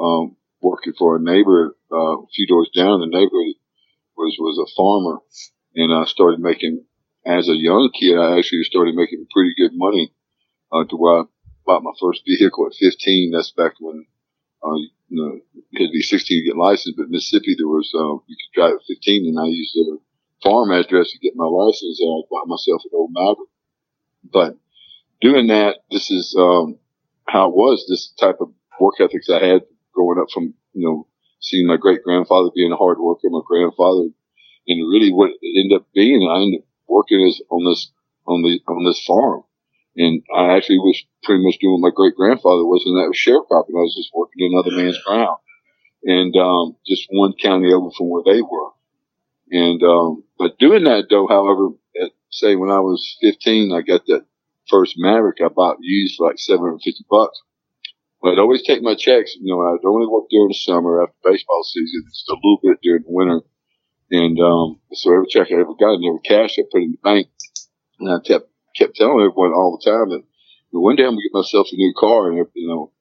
um, 0.00 0.34
working 0.60 0.94
for 0.98 1.14
a 1.14 1.22
neighbor 1.22 1.76
uh, 1.92 2.18
a 2.18 2.26
few 2.34 2.48
doors 2.48 2.68
down 2.74 2.98
the 2.98 3.06
neighborhood 3.06 3.54
was 4.16 4.36
was 4.40 4.58
a 4.58 4.74
farmer, 4.74 5.22
and 5.76 5.94
I 5.94 6.04
started 6.10 6.40
making 6.40 6.84
as 7.24 7.48
a 7.48 7.54
young 7.54 7.90
kid. 7.94 8.18
I 8.18 8.38
actually 8.38 8.64
started 8.64 8.96
making 8.96 9.26
pretty 9.32 9.54
good 9.56 9.70
money 9.74 10.12
uh, 10.72 10.84
to 10.84 10.96
where 10.96 11.20
I 11.20 11.24
bought 11.64 11.86
my 11.86 11.94
first 12.00 12.22
vehicle 12.26 12.66
at 12.66 12.74
15. 12.74 13.30
That's 13.30 13.52
back 13.52 13.74
when 13.78 14.04
uh, 14.66 14.74
you 15.08 15.16
know 15.22 15.38
you 15.54 15.62
had 15.78 15.86
to 15.86 15.92
be 15.92 16.02
16 16.02 16.26
to 16.26 16.44
get 16.44 16.58
licensed. 16.58 16.98
But 16.98 17.10
Mississippi, 17.10 17.54
there 17.56 17.70
was 17.70 17.88
uh, 17.94 18.18
you 18.26 18.34
could 18.34 18.54
drive 18.54 18.74
at 18.74 18.88
15, 18.88 19.30
and 19.30 19.38
I 19.38 19.46
used 19.46 19.76
a 19.78 20.07
farm 20.42 20.70
address 20.70 21.10
to 21.12 21.18
get 21.18 21.36
my 21.36 21.46
license, 21.46 22.00
and 22.00 22.10
I 22.10 22.26
bought 22.30 22.48
myself 22.48 22.82
an 22.84 22.90
old 22.94 23.10
Maverick. 23.12 23.48
But 24.30 24.56
doing 25.20 25.48
that, 25.48 25.78
this 25.90 26.10
is 26.10 26.34
um, 26.38 26.78
how 27.26 27.48
it 27.48 27.54
was. 27.54 27.86
This 27.88 28.12
type 28.18 28.38
of 28.40 28.52
work 28.80 28.94
ethics 29.00 29.28
I 29.30 29.44
had 29.44 29.62
growing 29.92 30.18
up 30.20 30.30
from 30.32 30.54
you 30.72 30.86
know 30.86 31.06
seeing 31.40 31.66
my 31.66 31.76
great 31.76 32.02
grandfather 32.02 32.50
being 32.54 32.72
a 32.72 32.76
hard 32.76 32.98
worker, 32.98 33.28
my 33.30 33.40
grandfather, 33.46 34.08
and 34.66 34.90
really 34.90 35.12
what 35.12 35.30
it 35.40 35.60
ended 35.60 35.80
up 35.80 35.86
being, 35.94 36.28
I 36.28 36.42
ended 36.42 36.60
up 36.60 36.66
working 36.88 37.24
as 37.26 37.40
on 37.50 37.64
this 37.64 37.90
on 38.26 38.42
the 38.42 38.60
on 38.68 38.84
this 38.84 39.02
farm, 39.04 39.42
and 39.96 40.22
I 40.34 40.56
actually 40.56 40.78
was 40.78 41.02
pretty 41.24 41.42
much 41.44 41.58
doing 41.58 41.80
what 41.80 41.90
my 41.90 41.94
great 41.94 42.14
grandfather 42.14 42.64
was, 42.64 42.82
and 42.86 42.96
that 42.96 43.08
was 43.08 43.16
sharecropping. 43.16 43.76
I 43.76 43.86
was 43.86 43.96
just 43.96 44.10
working 44.14 44.50
another 44.52 44.76
man's 44.76 45.02
ground, 45.02 45.38
and 46.04 46.34
um, 46.36 46.76
just 46.86 47.08
one 47.10 47.34
county 47.40 47.72
over 47.72 47.90
from 47.96 48.10
where 48.10 48.22
they 48.24 48.42
were. 48.42 48.70
And 49.50 49.82
um, 49.82 50.24
but 50.38 50.58
doing 50.58 50.84
that 50.84 51.06
though, 51.08 51.26
however, 51.26 51.68
at, 52.02 52.10
say 52.30 52.56
when 52.56 52.70
I 52.70 52.80
was 52.80 53.16
15, 53.22 53.72
I 53.72 53.80
got 53.82 54.06
that 54.06 54.26
first 54.68 54.94
Maverick 54.98 55.38
I 55.42 55.48
bought 55.48 55.78
used 55.80 56.16
for 56.16 56.28
like 56.28 56.38
750 56.38 57.04
bucks. 57.10 57.40
But 58.20 58.32
I'd 58.32 58.38
always 58.38 58.62
take 58.62 58.82
my 58.82 58.94
checks. 58.94 59.36
You 59.40 59.54
know, 59.54 59.62
I'd 59.62 59.86
only 59.86 60.06
work 60.06 60.24
during 60.28 60.48
the 60.48 60.54
summer 60.54 61.02
after 61.02 61.14
baseball 61.24 61.62
season, 61.64 62.04
just 62.10 62.28
a 62.28 62.34
little 62.34 62.58
bit 62.62 62.78
during 62.82 63.02
the 63.02 63.10
winter. 63.10 63.40
And 64.10 64.38
um, 64.40 64.80
so 64.92 65.12
every 65.12 65.28
check 65.28 65.48
I 65.50 65.60
ever 65.60 65.74
got, 65.78 65.94
and 65.94 66.04
every 66.04 66.20
cash 66.24 66.58
I 66.58 66.62
put 66.72 66.82
in 66.82 66.92
the 66.92 66.98
bank, 67.04 67.28
and 68.00 68.10
I 68.10 68.18
kept 68.24 68.50
kept 68.76 68.96
telling 68.96 69.20
everyone 69.20 69.52
all 69.52 69.78
the 69.78 69.90
time 69.90 70.08
that 70.10 70.22
you 70.24 70.72
know, 70.72 70.80
one 70.80 70.96
day 70.96 71.04
I'm 71.04 71.10
gonna 71.10 71.22
get 71.22 71.34
myself 71.34 71.68
a 71.72 71.76
new 71.76 71.92
car. 71.96 72.30
And 72.30 72.46
you 72.54 72.68
know, 72.68 72.92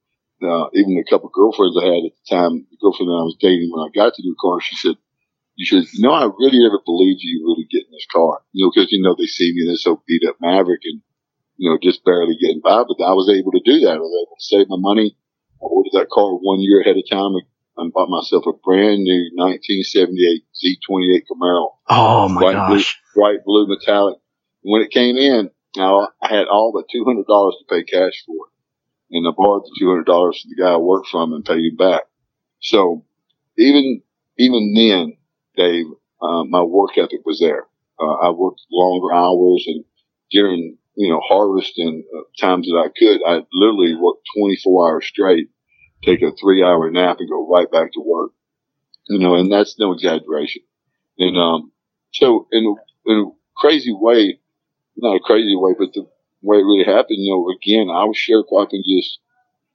uh, 0.43 0.67
even 0.73 0.97
a 0.97 1.09
couple 1.09 1.29
girlfriends 1.33 1.77
I 1.79 1.85
had 1.85 2.05
at 2.05 2.13
the 2.13 2.25
time, 2.29 2.67
the 2.69 2.77
girlfriend 2.81 3.09
that 3.09 3.21
I 3.23 3.27
was 3.27 3.37
dating 3.39 3.71
when 3.71 3.87
I 3.87 3.91
got 3.95 4.13
the 4.15 4.23
new 4.23 4.35
car, 4.39 4.59
she 4.61 4.75
said, 4.75 4.95
"You 5.57 5.65
should, 5.65 5.91
you 5.91 6.07
know, 6.07 6.13
I 6.13 6.23
really 6.23 6.59
never 6.63 6.79
believed 6.85 7.19
you 7.21 7.43
really 7.43 7.67
getting 7.69 7.91
this 7.91 8.07
car, 8.13 8.39
you 8.53 8.63
know, 8.63 8.71
because 8.73 8.91
you 8.91 9.01
know 9.03 9.15
they 9.17 9.25
see 9.25 9.51
me 9.53 9.63
in 9.63 9.67
this 9.67 9.83
so 9.83 10.01
beat 10.07 10.23
up 10.29 10.37
Maverick 10.39 10.81
and." 10.85 11.01
you 11.57 11.69
know, 11.69 11.77
just 11.81 12.05
barely 12.05 12.37
getting 12.39 12.61
by, 12.63 12.83
but 12.87 13.03
I 13.03 13.13
was 13.13 13.29
able 13.29 13.51
to 13.51 13.61
do 13.65 13.79
that. 13.81 13.97
I 13.97 13.97
was 13.97 14.13
able 14.13 14.35
to 14.37 14.45
save 14.45 14.69
my 14.69 14.77
money. 14.79 15.17
I 15.59 15.65
ordered 15.65 15.93
that 15.93 16.09
car 16.09 16.33
one 16.33 16.61
year 16.61 16.81
ahead 16.81 16.97
of 16.97 17.03
time 17.09 17.33
and 17.77 17.91
bought 17.91 18.09
myself 18.09 18.45
a 18.45 18.53
brand 18.63 19.01
new 19.01 19.29
1978 19.33 20.45
Z28 20.53 21.25
Camaro. 21.25 21.69
Oh 21.89 22.29
my 22.29 22.53
gosh. 22.53 23.01
Blue, 23.15 23.21
bright 23.21 23.43
blue 23.43 23.67
metallic. 23.67 24.17
When 24.61 24.81
it 24.81 24.91
came 24.91 25.17
in, 25.17 25.49
now 25.75 26.09
I 26.21 26.29
had 26.29 26.47
all 26.47 26.71
but 26.73 26.85
$200 26.93 27.25
to 27.25 27.65
pay 27.69 27.83
cash 27.83 28.23
for 28.25 28.47
it. 28.47 28.53
And 29.09 29.27
I 29.27 29.31
borrowed 29.35 29.63
the 29.63 29.83
$200 29.83 30.05
from 30.05 30.33
the 30.49 30.61
guy 30.61 30.73
I 30.73 30.77
worked 30.77 31.07
from 31.07 31.33
and 31.33 31.45
paid 31.45 31.65
him 31.65 31.75
back. 31.75 32.03
So 32.59 33.05
even, 33.57 34.03
even 34.37 34.73
then, 34.75 35.16
Dave, 35.57 35.85
uh, 36.21 36.43
my 36.43 36.61
work 36.61 36.97
ethic 36.97 37.25
was 37.25 37.39
there. 37.39 37.65
Uh, 37.99 38.13
I 38.13 38.29
worked 38.29 38.61
longer 38.71 39.13
hours 39.13 39.65
and 39.67 39.83
during 40.31 40.77
you 40.97 41.09
know, 41.09 41.21
harvest 41.23 41.73
in 41.77 42.03
uh, 42.17 42.21
times 42.39 42.65
that 42.65 42.75
I 42.75 42.89
could, 42.89 43.21
I 43.23 43.45
literally 43.53 43.95
worked 43.95 44.27
24 44.35 44.89
hours 44.89 45.05
straight, 45.05 45.49
take 46.03 46.23
a 46.23 46.31
three 46.31 46.63
hour 46.63 46.89
nap 46.89 47.17
and 47.19 47.29
go 47.29 47.47
right 47.47 47.71
back 47.71 47.93
to 47.93 48.01
work. 48.03 48.31
You 49.07 49.19
know, 49.19 49.35
and 49.35 49.51
that's 49.51 49.77
no 49.79 49.93
exaggeration. 49.93 50.63
And, 51.19 51.37
um, 51.37 51.71
so 52.11 52.47
in, 52.51 52.75
in 53.05 53.17
a 53.19 53.25
crazy 53.55 53.93
way, 53.93 54.39
not 54.97 55.17
a 55.17 55.19
crazy 55.19 55.55
way, 55.55 55.75
but 55.77 55.93
the 55.93 56.07
way 56.41 56.57
it 56.57 56.65
really 56.65 56.83
happened, 56.83 57.19
you 57.19 57.31
know, 57.31 57.49
again, 57.55 57.89
I 57.89 58.05
was 58.05 58.17
sharecropping 58.17 58.81
just, 58.83 59.19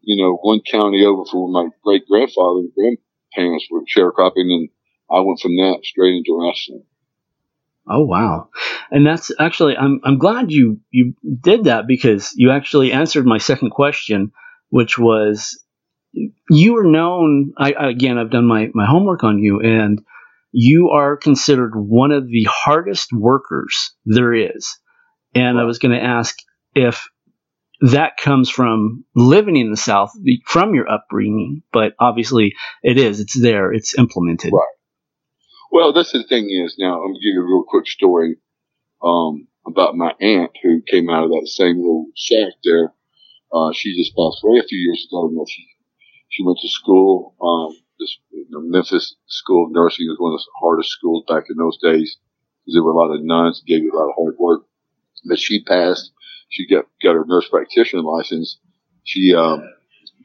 you 0.01 0.21
know, 0.21 0.39
one 0.43 0.61
county 0.61 1.05
over 1.05 1.25
from 1.31 1.53
my 1.53 1.69
great 1.85 2.03
grandfather 2.09 2.61
and 2.67 2.73
grandparents 2.75 3.69
were 3.71 3.85
sharecropping 3.85 4.51
and 4.53 4.69
I 5.13 5.21
went 5.21 5.41
from 5.41 5.57
that 5.57 5.81
straight 5.85 6.17
into 6.17 6.39
wrestling. 6.41 6.85
Oh 7.89 8.05
wow. 8.05 8.49
And 8.91 9.07
that's 9.07 9.33
actually 9.39 9.77
I'm 9.77 10.01
I'm 10.05 10.19
glad 10.19 10.53
you 10.53 10.81
you 10.91 11.15
did 11.41 11.65
that 11.65 11.87
because 11.87 12.33
you 12.37 12.51
actually 12.51 12.93
answered 12.93 13.27
my 13.27 13.39
second 13.39 13.71
question 13.71 14.33
which 14.73 14.99
was 14.99 15.63
you 16.51 16.77
are 16.79 16.85
known. 16.85 17.53
I 17.59 17.73
again, 17.91 18.19
I've 18.19 18.31
done 18.31 18.47
my 18.47 18.71
my 18.75 18.87
homework 18.87 19.23
on 19.23 19.39
you, 19.39 19.61
and 19.61 20.01
you 20.51 20.91
are 20.91 21.17
considered 21.17 21.73
one 21.75 22.11
of 22.13 22.27
the 22.27 22.47
hardest 22.49 23.13
workers 23.13 23.95
there 24.05 24.33
is. 24.33 24.79
And 25.35 25.59
I 25.59 25.65
was 25.65 25.79
going 25.79 25.99
to 25.99 26.05
ask 26.05 26.37
if 26.75 27.07
that 27.81 28.17
comes 28.19 28.49
from 28.49 29.05
living 29.15 29.57
in 29.57 29.71
the 29.71 29.77
South, 29.77 30.13
from 30.47 30.75
your 30.75 30.91
upbringing, 30.91 31.63
but 31.73 31.93
obviously 31.99 32.55
it 32.83 32.99
is. 32.99 33.21
It's 33.21 33.39
there. 33.39 33.73
It's 33.73 33.99
implemented. 33.99 34.53
Right. 34.53 34.67
Well, 35.73 35.95
that's 35.95 36.13
the 36.13 36.23
thing 36.23 36.51
is 36.51 36.77
now. 36.79 37.01
I'm 37.01 37.09
gonna 37.13 37.25
give 37.25 37.33
you 37.35 37.41
a 37.41 37.45
real 37.47 37.65
quick 37.67 37.87
story 37.89 38.37
um, 39.03 39.49
about 39.67 39.97
my 39.97 40.15
aunt 40.21 40.51
who 40.63 40.83
came 40.83 41.09
out 41.09 41.25
of 41.25 41.31
that 41.31 41.49
same 41.49 41.79
little 41.79 42.09
shack 42.15 42.53
there. 42.63 42.93
Uh, 43.53 43.73
she 43.73 43.97
just 43.97 44.15
passed 44.15 44.45
away 44.45 44.59
a 44.59 44.69
few 44.69 44.79
years 44.79 45.07
ago. 45.09 45.29
And 45.29 45.49
she 45.49 45.67
she 46.29 46.45
went 46.45 46.59
to 46.61 46.69
school. 46.69 47.35
Um, 47.41 47.75
this 47.99 48.19
you 48.31 48.47
know, 48.51 48.61
Memphis 48.61 49.17
School 49.29 49.67
of 49.67 49.73
Nursing 49.73 50.09
was 50.09 50.19
one 50.21 50.35
of 50.35 50.41
the 50.41 50.53
hardest 50.61 50.91
schools 50.91 51.25
back 51.27 51.45
in 51.49 51.57
those 51.57 51.79
days 51.79 52.19
because 52.61 52.75
there 52.75 52.83
were 52.83 52.93
a 52.93 52.97
lot 52.97 53.15
of 53.15 53.25
nuns, 53.25 53.63
gave 53.67 53.83
you 53.83 53.93
a 53.93 53.97
lot 53.99 54.11
of 54.11 54.15
hard 54.17 54.37
work. 54.39 54.65
But 55.27 55.39
she 55.39 55.65
passed. 55.65 56.13
She 56.51 56.67
got 56.67 56.85
got 57.03 57.15
her 57.15 57.25
nurse 57.27 57.49
practitioner 57.49 58.03
license. 58.03 58.59
She 59.05 59.35
um, 59.35 59.63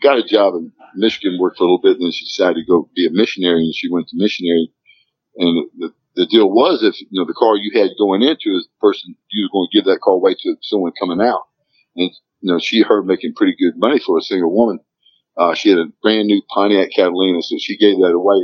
got 0.04 0.20
a 0.20 0.24
job 0.24 0.56
in 0.56 0.74
Michigan, 0.96 1.38
worked 1.39 1.58
for 1.58 1.63
a 1.63 1.68
little 1.68 1.82
bit, 1.82 1.94
and 1.94 2.04
then 2.04 2.12
she 2.12 2.25
decided 2.25 2.56
to 2.56 2.66
go 2.66 2.89
be 2.94 3.08
a 3.08 3.12
missionary. 3.12 3.63
And 3.63 3.74
she 3.74 3.89
went 3.89 4.10
to 4.10 4.18
missionary. 4.18 4.74
And 5.38 5.70
the, 5.77 5.94
the 6.15 6.25
deal 6.25 6.50
was, 6.50 6.82
if 6.84 7.00
you 7.00 7.08
know 7.12 7.25
the 7.25 7.34
car 7.34 7.56
you 7.56 7.72
had 7.79 7.91
going 7.98 8.24
into 8.24 8.58
is 8.58 8.65
the 8.65 8.79
person 8.82 9.15
you 9.29 9.46
were 9.46 9.53
going 9.53 9.67
to 9.72 9.77
give 9.77 9.86
that 9.86 10.01
car 10.01 10.15
away 10.15 10.34
to 10.34 10.56
someone 10.62 10.91
coming 11.00 11.22
out. 11.22 11.44
And 11.96 12.12
you 12.41 12.51
know 12.51 12.60
she 12.60 12.82
her 12.82 13.03
making 13.03 13.36
pretty 13.36 13.56
good 13.56 13.77
money 13.77 14.00
for 14.00 14.17
a 14.17 14.22
single 14.22 14.53
woman. 14.53 14.79
Uh, 15.38 15.53
she 15.53 15.70
had 15.70 15.77
a 15.77 15.86
brand 16.01 16.27
new 16.27 16.41
Pontiac 16.50 16.89
Catalina, 16.96 17.41
so 17.44 17.58
she 17.60 17.77
gave 17.77 17.98
that 17.98 18.13
away. 18.13 18.38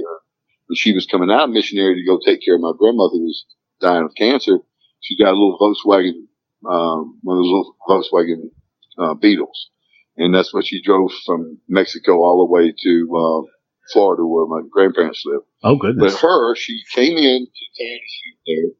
When 0.67 0.75
she 0.75 0.93
was 0.93 1.07
coming 1.07 1.31
out 1.31 1.49
missionary 1.49 1.95
to 1.95 2.05
go 2.05 2.19
take 2.23 2.45
care 2.45 2.55
of 2.55 2.61
my 2.61 2.73
grandmother 2.77 3.13
who 3.13 3.25
was 3.25 3.45
dying 3.81 4.05
of 4.05 4.13
cancer, 4.15 4.59
she 5.01 5.17
got 5.17 5.33
a 5.33 5.37
little 5.37 5.57
Volkswagen, 5.59 6.27
um, 6.69 7.19
one 7.23 7.37
of 7.37 7.43
those 7.43 7.51
little 7.51 7.75
Volkswagen 7.89 8.51
uh, 8.99 9.15
Beetles, 9.15 9.69
and 10.15 10.33
that's 10.33 10.53
what 10.53 10.67
she 10.67 10.81
drove 10.83 11.11
from 11.25 11.57
Mexico 11.67 12.21
all 12.21 12.45
the 12.45 12.51
way 12.51 12.71
to 12.83 13.07
uh, 13.17 13.52
Florida, 13.91 14.25
where 14.25 14.45
my 14.45 14.67
grandparents 14.69 15.23
live. 15.25 15.41
Oh 15.63 15.75
goodness! 15.75 16.13
But 16.13 16.21
her, 16.21 16.55
she 16.55 16.79
came 16.93 17.17
in 17.17 17.47
to 17.47 17.83
town 17.83 17.99
to 17.99 18.31
there. 18.47 18.71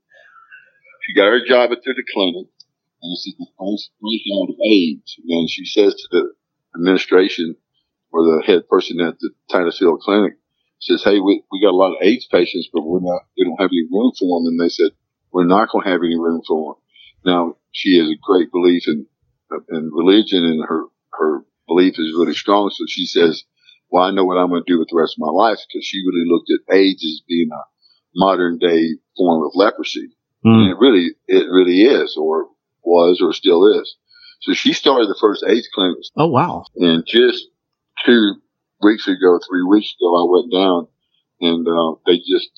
She 1.06 1.16
got 1.16 1.26
her 1.26 1.46
job 1.46 1.72
at 1.72 1.84
the 1.84 2.04
clinic, 2.14 2.48
and 3.02 3.12
this 3.12 3.28
is 3.28 3.36
the 3.38 3.48
first 3.60 3.92
breakout 4.00 4.50
of 4.50 4.56
AIDS. 4.66 5.16
And 5.28 5.50
she 5.50 5.66
says 5.66 5.94
to 5.94 6.08
the 6.12 6.34
administration, 6.76 7.56
or 8.14 8.24
the 8.24 8.44
head 8.46 8.70
person 8.70 9.02
at 9.02 9.20
the 9.20 9.32
Titusville 9.52 9.98
clinic 9.98 10.34
says, 10.80 11.04
Hey, 11.04 11.20
we, 11.20 11.44
we 11.52 11.62
got 11.62 11.72
a 11.74 11.76
lot 11.76 11.96
of 11.96 12.02
AIDS 12.02 12.28
patients, 12.28 12.70
but 12.72 12.84
we're 12.84 13.00
not, 13.02 13.24
we 13.38 13.44
don't 13.44 13.60
have 13.60 13.72
any 13.72 13.88
room 13.92 14.12
for 14.18 14.40
them. 14.40 14.48
And 14.48 14.60
they 14.60 14.70
said, 14.70 14.92
we're 15.32 15.46
not 15.46 15.70
going 15.70 15.84
to 15.84 15.90
have 15.90 16.02
any 16.04 16.18
room 16.18 16.42
for 16.48 16.76
them. 16.76 16.82
Now 17.26 17.58
she 17.72 17.98
has 17.98 18.08
a 18.08 18.20
great 18.22 18.52
belief 18.52 18.84
in, 18.88 19.08
in 19.70 19.92
religion 19.92 20.46
and 20.46 20.64
her, 20.68 20.86
her 21.14 21.46
belief 21.68 21.96
is 21.98 22.14
really 22.14 22.36
strong. 22.36 22.70
So 22.70 22.86
she 22.88 23.06
says, 23.06 23.44
well, 23.94 24.06
I 24.06 24.12
know 24.12 24.26
what 24.26 24.40
I'm 24.40 24.50
going 24.50 24.64
to 24.66 24.74
do 24.74 24.80
with 24.80 24.88
the 24.90 24.98
rest 24.98 25.14
of 25.14 25.22
my 25.22 25.30
life 25.30 25.60
because 25.70 25.86
she 25.86 26.02
really 26.04 26.26
looked 26.26 26.50
at 26.50 26.76
AIDS 26.76 27.06
as 27.06 27.22
being 27.30 27.50
a 27.54 27.62
modern 28.16 28.58
day 28.58 28.98
form 29.16 29.46
of 29.46 29.52
leprosy. 29.54 30.18
Mm. 30.44 30.66
And 30.66 30.70
it 30.72 30.78
really, 30.80 31.12
it 31.28 31.46
really 31.48 31.84
is 31.84 32.18
or 32.18 32.48
was 32.84 33.22
or 33.22 33.34
still 33.34 33.80
is. 33.80 33.96
So 34.42 34.54
she 34.54 34.74
started 34.74 35.10
the 35.10 35.18
first 35.22 35.46
AIDS 35.48 35.70
clinic. 35.76 35.98
Oh, 36.18 36.26
wow. 36.26 36.66
And 36.76 37.06
just 37.06 37.46
two 38.04 38.34
weeks 38.82 39.08
ago, 39.08 39.40
three 39.48 39.64
weeks 39.64 39.94
ago, 40.02 40.10
I 40.18 40.26
went 40.28 40.52
down 40.52 40.88
and 41.40 41.68
uh, 41.68 41.96
they 42.08 42.18
just 42.18 42.50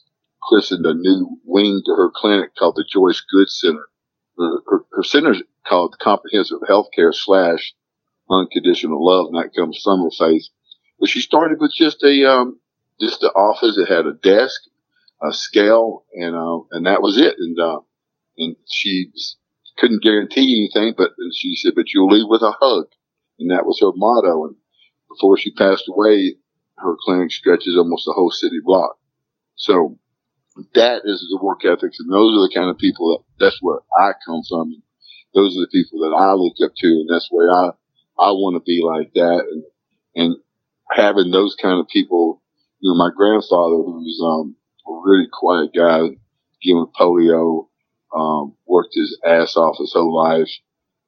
christened 0.41 0.85
a 0.85 0.93
new 0.93 1.37
wing 1.43 1.81
to 1.85 1.95
her 1.95 2.11
clinic 2.15 2.55
called 2.55 2.77
the 2.77 2.85
Joyce 2.89 3.21
Good 3.29 3.49
Center. 3.49 3.85
Her, 4.37 4.61
her, 4.67 4.85
her 4.93 5.03
center 5.03 5.33
is 5.33 5.43
called 5.67 5.97
Comprehensive 5.99 6.59
Healthcare 6.61 7.13
slash 7.13 7.73
Unconditional 8.29 9.05
Love, 9.05 9.27
and 9.27 9.35
that 9.35 9.53
comes 9.53 9.81
from 9.83 10.01
her 10.01 10.11
faith. 10.17 10.47
But 10.99 11.09
she 11.09 11.21
started 11.21 11.59
with 11.59 11.73
just 11.73 12.03
a 12.03 12.29
um, 12.29 12.59
just 12.99 13.19
the 13.21 13.31
office. 13.31 13.77
It 13.77 13.89
had 13.89 14.05
a 14.05 14.13
desk, 14.13 14.61
a 15.21 15.33
scale, 15.33 16.05
and 16.13 16.35
uh, 16.35 16.59
and 16.71 16.85
that 16.85 17.01
was 17.01 17.17
it. 17.17 17.35
And 17.37 17.59
uh, 17.59 17.79
and 18.37 18.55
she 18.69 19.11
couldn't 19.77 20.03
guarantee 20.03 20.69
anything, 20.73 20.93
but 20.97 21.11
she 21.33 21.55
said, 21.55 21.73
"But 21.75 21.93
you'll 21.93 22.09
leave 22.11 22.27
with 22.29 22.41
a 22.41 22.55
hug," 22.59 22.87
and 23.39 23.51
that 23.51 23.65
was 23.65 23.79
her 23.81 23.91
motto. 23.95 24.45
And 24.45 24.55
before 25.09 25.37
she 25.37 25.53
passed 25.53 25.85
away, 25.89 26.35
her 26.77 26.95
clinic 27.03 27.31
stretches 27.31 27.75
almost 27.77 28.05
the 28.05 28.13
whole 28.13 28.31
city 28.31 28.59
block. 28.63 28.97
So 29.55 29.97
that 30.73 31.01
is 31.05 31.27
the 31.29 31.39
work 31.43 31.65
ethics, 31.65 31.99
and 31.99 32.11
those 32.11 32.37
are 32.37 32.47
the 32.47 32.53
kind 32.55 32.69
of 32.69 32.77
people 32.77 33.09
that 33.11 33.45
that's 33.45 33.61
where 33.61 33.79
I 33.97 34.13
come 34.25 34.41
from. 34.47 34.81
Those 35.33 35.57
are 35.57 35.61
the 35.61 35.69
people 35.71 35.99
that 35.99 36.15
I 36.15 36.33
look 36.33 36.55
up 36.63 36.73
to, 36.77 36.87
and 36.87 37.09
that's 37.09 37.27
where 37.29 37.51
I 37.51 37.71
I 38.19 38.31
want 38.31 38.55
to 38.55 38.63
be 38.65 38.81
like 38.83 39.13
that. 39.15 39.45
And 39.51 39.63
and 40.15 40.35
having 40.91 41.31
those 41.31 41.55
kind 41.61 41.79
of 41.79 41.87
people, 41.87 42.41
you 42.79 42.91
know, 42.91 42.97
my 42.97 43.09
grandfather 43.15 43.75
who 43.75 44.03
was 44.03 44.21
um, 44.23 44.55
a 44.87 45.01
really 45.03 45.27
quiet 45.31 45.71
guy, 45.75 46.17
given 46.61 46.87
polio, 46.99 47.67
um, 48.15 48.55
worked 48.67 48.93
his 48.93 49.19
ass 49.25 49.55
off 49.55 49.77
his 49.79 49.93
whole 49.93 50.15
life. 50.15 50.49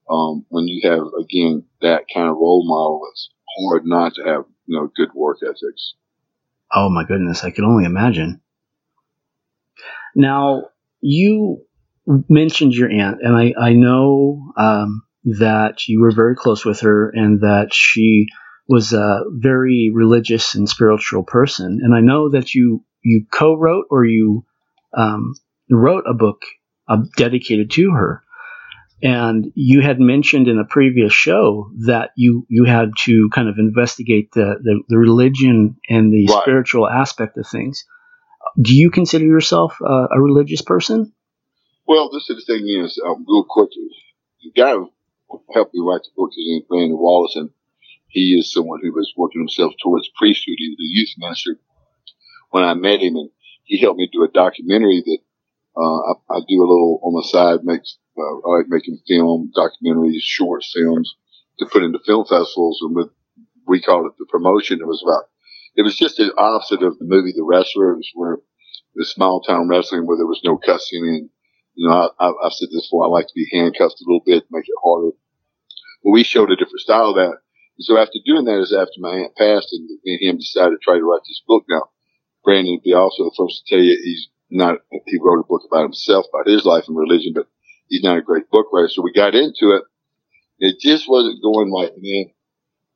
Um, 0.09 0.45
when 0.49 0.67
you 0.67 0.89
have 0.89 1.07
again 1.19 1.65
that 1.81 2.05
kind 2.13 2.29
of 2.29 2.35
role 2.35 2.63
model, 2.65 3.01
it's 3.11 3.29
hard 3.59 3.83
not 3.85 4.15
to 4.15 4.23
have 4.23 4.45
you 4.65 4.79
know 4.79 4.89
good 4.95 5.13
work 5.13 5.39
ethics. 5.43 5.95
Oh 6.73 6.89
my 6.89 7.03
goodness, 7.03 7.43
I 7.43 7.51
can 7.51 7.65
only 7.65 7.85
imagine. 7.85 8.41
Now 10.15 10.69
you 11.01 11.65
mentioned 12.29 12.73
your 12.73 12.89
aunt, 12.89 13.19
and 13.21 13.35
I 13.35 13.53
I 13.59 13.73
know 13.73 14.53
um, 14.57 15.03
that 15.25 15.87
you 15.87 16.01
were 16.01 16.11
very 16.11 16.35
close 16.35 16.63
with 16.63 16.81
her, 16.81 17.09
and 17.09 17.41
that 17.41 17.73
she 17.73 18.27
was 18.67 18.93
a 18.93 19.21
very 19.29 19.91
religious 19.93 20.55
and 20.55 20.67
spiritual 20.67 21.23
person. 21.23 21.79
And 21.81 21.95
I 21.95 22.01
know 22.01 22.29
that 22.29 22.53
you 22.53 22.83
you 23.01 23.25
co-wrote 23.31 23.85
or 23.89 24.05
you 24.05 24.45
um, 24.97 25.35
wrote 25.69 26.03
a 26.09 26.13
book 26.13 26.41
uh, 26.87 26.97
dedicated 27.15 27.71
to 27.71 27.91
her. 27.91 28.23
And 29.01 29.51
you 29.53 29.81
had 29.81 29.99
mentioned 29.99 30.47
in 30.47 30.57
a 30.57 30.65
previous 30.65 31.13
show 31.13 31.69
that 31.85 32.11
you, 32.17 32.47
you 32.49 32.63
had 32.65 32.89
to 33.05 33.29
kind 33.31 33.47
of 33.47 33.59
investigate 33.59 34.31
the, 34.33 34.55
the, 34.61 34.81
the 34.89 34.97
religion 34.97 35.77
and 35.87 36.11
the 36.11 36.27
right. 36.27 36.41
spiritual 36.41 36.89
aspect 36.89 37.37
of 37.37 37.47
things. 37.47 37.85
Do 38.59 38.75
you 38.75 38.89
consider 38.89 39.25
yourself 39.25 39.77
uh, 39.81 40.07
a 40.11 40.19
religious 40.19 40.63
person? 40.63 41.13
Well, 41.87 42.09
this 42.11 42.29
is 42.29 42.43
the 42.43 42.53
thing 42.53 42.67
is, 42.67 42.99
um, 43.05 43.23
real 43.27 43.45
quickly, 43.47 43.89
the 44.43 44.51
guy 44.59 44.71
who 44.71 44.91
helped 45.53 45.75
me 45.75 45.81
write 45.85 46.01
the 46.01 46.09
book 46.15 46.31
is 46.35 46.63
Brandon 46.67 46.97
Wallace, 46.97 47.35
and 47.35 47.51
he 48.07 48.35
is 48.37 48.51
someone 48.51 48.79
who 48.81 48.93
was 48.93 49.13
working 49.17 49.41
himself 49.41 49.73
towards 49.81 50.09
priesthood. 50.17 50.55
He 50.57 50.69
was 50.69 50.79
a 50.79 50.93
youth 50.97 51.13
minister 51.17 51.59
when 52.51 52.63
I 52.63 52.73
met 52.73 53.01
him, 53.01 53.15
and 53.15 53.29
he 53.63 53.79
helped 53.79 53.99
me 53.99 54.09
do 54.11 54.23
a 54.23 54.31
documentary 54.31 55.03
that 55.05 55.19
uh, 55.75 55.99
I, 56.11 56.37
I, 56.37 56.39
do 56.47 56.57
a 56.57 56.65
little 56.67 56.99
on 57.03 57.13
the 57.13 57.27
side, 57.27 57.63
makes 57.63 57.99
uh, 58.17 58.49
I 58.49 58.57
like 58.57 58.65
making 58.67 58.99
film, 59.07 59.51
documentaries, 59.55 60.21
short 60.21 60.63
films 60.73 61.15
to 61.59 61.65
put 61.65 61.83
into 61.83 61.99
film 62.05 62.25
festivals. 62.25 62.79
And 62.81 62.95
with, 62.95 63.09
we 63.67 63.81
called 63.81 64.07
it 64.07 64.13
the 64.17 64.25
promotion. 64.25 64.79
It 64.81 64.87
was 64.87 65.03
about, 65.05 65.29
it 65.75 65.83
was 65.83 65.95
just 65.95 66.17
the 66.17 66.33
opposite 66.35 66.81
of 66.81 66.97
the 66.97 67.05
movie 67.05 67.33
The 67.35 67.43
Wrestler. 67.43 67.91
It 67.91 67.97
was 67.97 68.11
where 68.15 68.37
the 68.95 69.05
small 69.05 69.41
town 69.41 69.67
wrestling 69.67 70.07
where 70.07 70.17
there 70.17 70.25
was 70.25 70.41
no 70.43 70.57
cussing. 70.57 71.03
And, 71.07 71.29
you 71.75 71.87
know, 71.87 72.11
I, 72.19 72.25
have 72.25 72.53
said 72.53 72.69
this 72.71 72.87
before. 72.87 73.05
I 73.05 73.09
like 73.09 73.27
to 73.27 73.35
be 73.35 73.47
handcuffed 73.51 74.01
a 74.01 74.05
little 74.07 74.23
bit, 74.25 74.45
make 74.49 74.65
it 74.65 74.83
harder. 74.83 75.11
But 76.03 76.11
we 76.11 76.23
showed 76.23 76.51
a 76.51 76.55
different 76.55 76.79
style 76.79 77.09
of 77.09 77.15
that. 77.15 77.37
So 77.79 77.97
after 77.97 78.19
doing 78.25 78.45
that 78.45 78.59
is 78.59 78.73
after 78.73 78.99
my 78.99 79.11
aunt 79.25 79.35
passed 79.35 79.69
and 79.71 79.85
me 80.03 80.13
and 80.13 80.21
him 80.21 80.37
decided 80.37 80.71
to 80.71 80.77
try 80.83 80.97
to 80.97 81.03
write 81.03 81.21
this 81.27 81.41
book. 81.47 81.65
Now, 81.69 81.89
Brandon 82.43 82.73
would 82.73 82.83
be 82.83 82.93
also 82.93 83.25
the 83.25 83.35
first 83.37 83.65
to 83.65 83.75
tell 83.75 83.83
you 83.83 83.97
he's 84.03 84.29
not, 84.49 84.79
he 85.05 85.19
wrote 85.21 85.39
a 85.39 85.47
book 85.47 85.61
about 85.69 85.83
himself, 85.83 86.25
about 86.33 86.47
his 86.47 86.65
life 86.65 86.85
and 86.87 86.97
religion, 86.97 87.33
but 87.35 87.47
he's 87.87 88.03
not 88.03 88.17
a 88.17 88.21
great 88.21 88.49
book 88.49 88.67
writer. 88.73 88.89
So 88.89 89.01
we 89.01 89.13
got 89.13 89.35
into 89.35 89.75
it. 89.75 89.83
It 90.59 90.79
just 90.79 91.07
wasn't 91.07 91.43
going 91.43 91.71
right. 91.71 91.91
And 91.91 92.31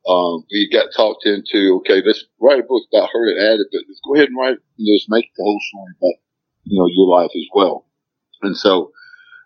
um, 0.08 0.46
we 0.52 0.70
got 0.72 0.90
talked 0.96 1.26
into, 1.28 1.82
okay, 1.82 2.02
let's 2.04 2.26
write 2.40 2.60
a 2.60 2.64
book 2.64 2.84
about 2.92 3.10
her 3.14 3.30
and 3.30 3.40
add 3.40 3.60
it, 3.60 3.68
but 3.72 3.84
let's 3.88 4.02
go 4.04 4.16
ahead 4.16 4.30
and 4.30 4.38
write, 4.38 4.58
and 4.58 4.88
just 4.98 5.10
make 5.10 5.30
the 5.38 5.44
whole 5.44 5.62
story 5.62 5.94
about, 6.02 6.22
you 6.64 6.80
know, 6.80 6.88
your 6.88 7.08
life 7.08 7.30
as 7.36 7.46
well. 7.54 7.86
And 8.42 8.58
so, 8.58 8.92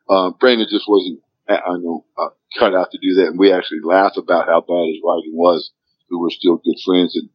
um, 0.10 0.36
Brandon 0.40 0.68
just 0.70 0.88
wasn't, 0.88 1.20
I 1.54 1.78
know, 1.78 2.06
uh, 2.18 2.30
cut 2.58 2.76
out 2.76 2.92
to 2.92 2.98
do 2.98 3.16
that. 3.16 3.28
And 3.28 3.40
we 3.40 3.52
actually 3.52 3.82
laughed 3.84 4.18
about 4.18 4.48
how 4.48 4.62
bad 4.62 4.90
his 4.90 5.02
writing 5.04 5.34
was, 5.34 5.72
We 6.10 6.18
were 6.18 6.32
still 6.32 6.58
good 6.58 6.80
friends. 6.84 7.16
And, 7.16 7.30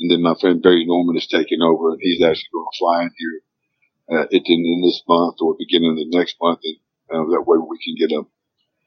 and 0.00 0.10
then 0.10 0.22
my 0.22 0.34
friend 0.40 0.62
Barry 0.62 0.84
Norman 0.86 1.16
is 1.16 1.26
taking 1.26 1.62
over 1.62 1.90
and 1.90 2.00
he's 2.00 2.22
actually 2.22 2.52
going 2.52 2.66
to 2.70 2.78
fly 2.78 3.02
in 3.02 3.10
here, 3.16 3.40
uh, 4.20 4.26
it 4.30 4.42
in 4.46 4.82
this 4.82 5.02
month 5.08 5.36
or 5.40 5.56
beginning 5.58 5.90
of 5.90 5.96
the 5.96 6.16
next 6.16 6.36
month. 6.40 6.60
And 6.62 6.76
uh, 7.10 7.30
that 7.30 7.44
way 7.46 7.58
we 7.58 7.78
can 7.82 7.96
get 7.98 8.14
a, 8.14 8.22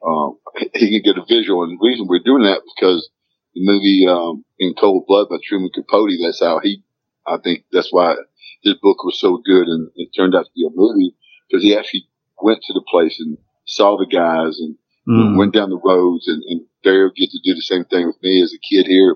um, 0.06 0.38
he 0.76 0.92
can 0.92 1.04
get 1.04 1.22
a 1.22 1.26
visual. 1.28 1.64
And 1.64 1.80
the 1.80 1.86
reason 1.86 2.08
we're 2.08 2.20
doing 2.24 2.44
that 2.44 2.62
because 2.76 3.10
the 3.56 3.62
movie 3.66 4.08
um, 4.08 4.46
In 4.60 4.74
Cold 4.74 5.06
Blood 5.08 5.28
by 5.30 5.38
Truman 5.44 5.72
Capote. 5.74 6.12
That's 6.22 6.40
how 6.42 6.60
he. 6.60 6.84
I 7.28 7.38
think 7.44 7.66
that's 7.72 7.92
why 7.92 8.16
his 8.64 8.76
book 8.76 9.04
was 9.04 9.20
so 9.20 9.38
good, 9.38 9.68
and 9.68 9.90
it 9.96 10.10
turned 10.16 10.36
out 10.36 10.46
to 10.46 10.52
be 10.56 10.66
a 10.66 10.72
movie 10.74 11.16
because 11.48 11.64
he 11.64 11.76
actually 11.76 12.08
went 12.42 12.62
to 12.64 12.74
the 12.74 12.84
place 12.90 13.20
and 13.20 13.38
saw 13.70 13.98
the 13.98 14.06
guys 14.06 14.60
and 14.60 14.76
mm. 15.08 15.38
went 15.38 15.54
down 15.54 15.70
the 15.70 15.78
roads, 15.78 16.28
and, 16.28 16.44
and 16.44 16.62
Barry 16.84 17.12
get 17.16 17.30
to 17.30 17.40
do 17.44 17.54
the 17.54 17.62
same 17.62 17.86
thing 17.86 18.08
with 18.08 18.18
me 18.22 18.42
as 18.42 18.54
a 18.54 18.58
kid 18.58 18.88
here. 18.88 19.16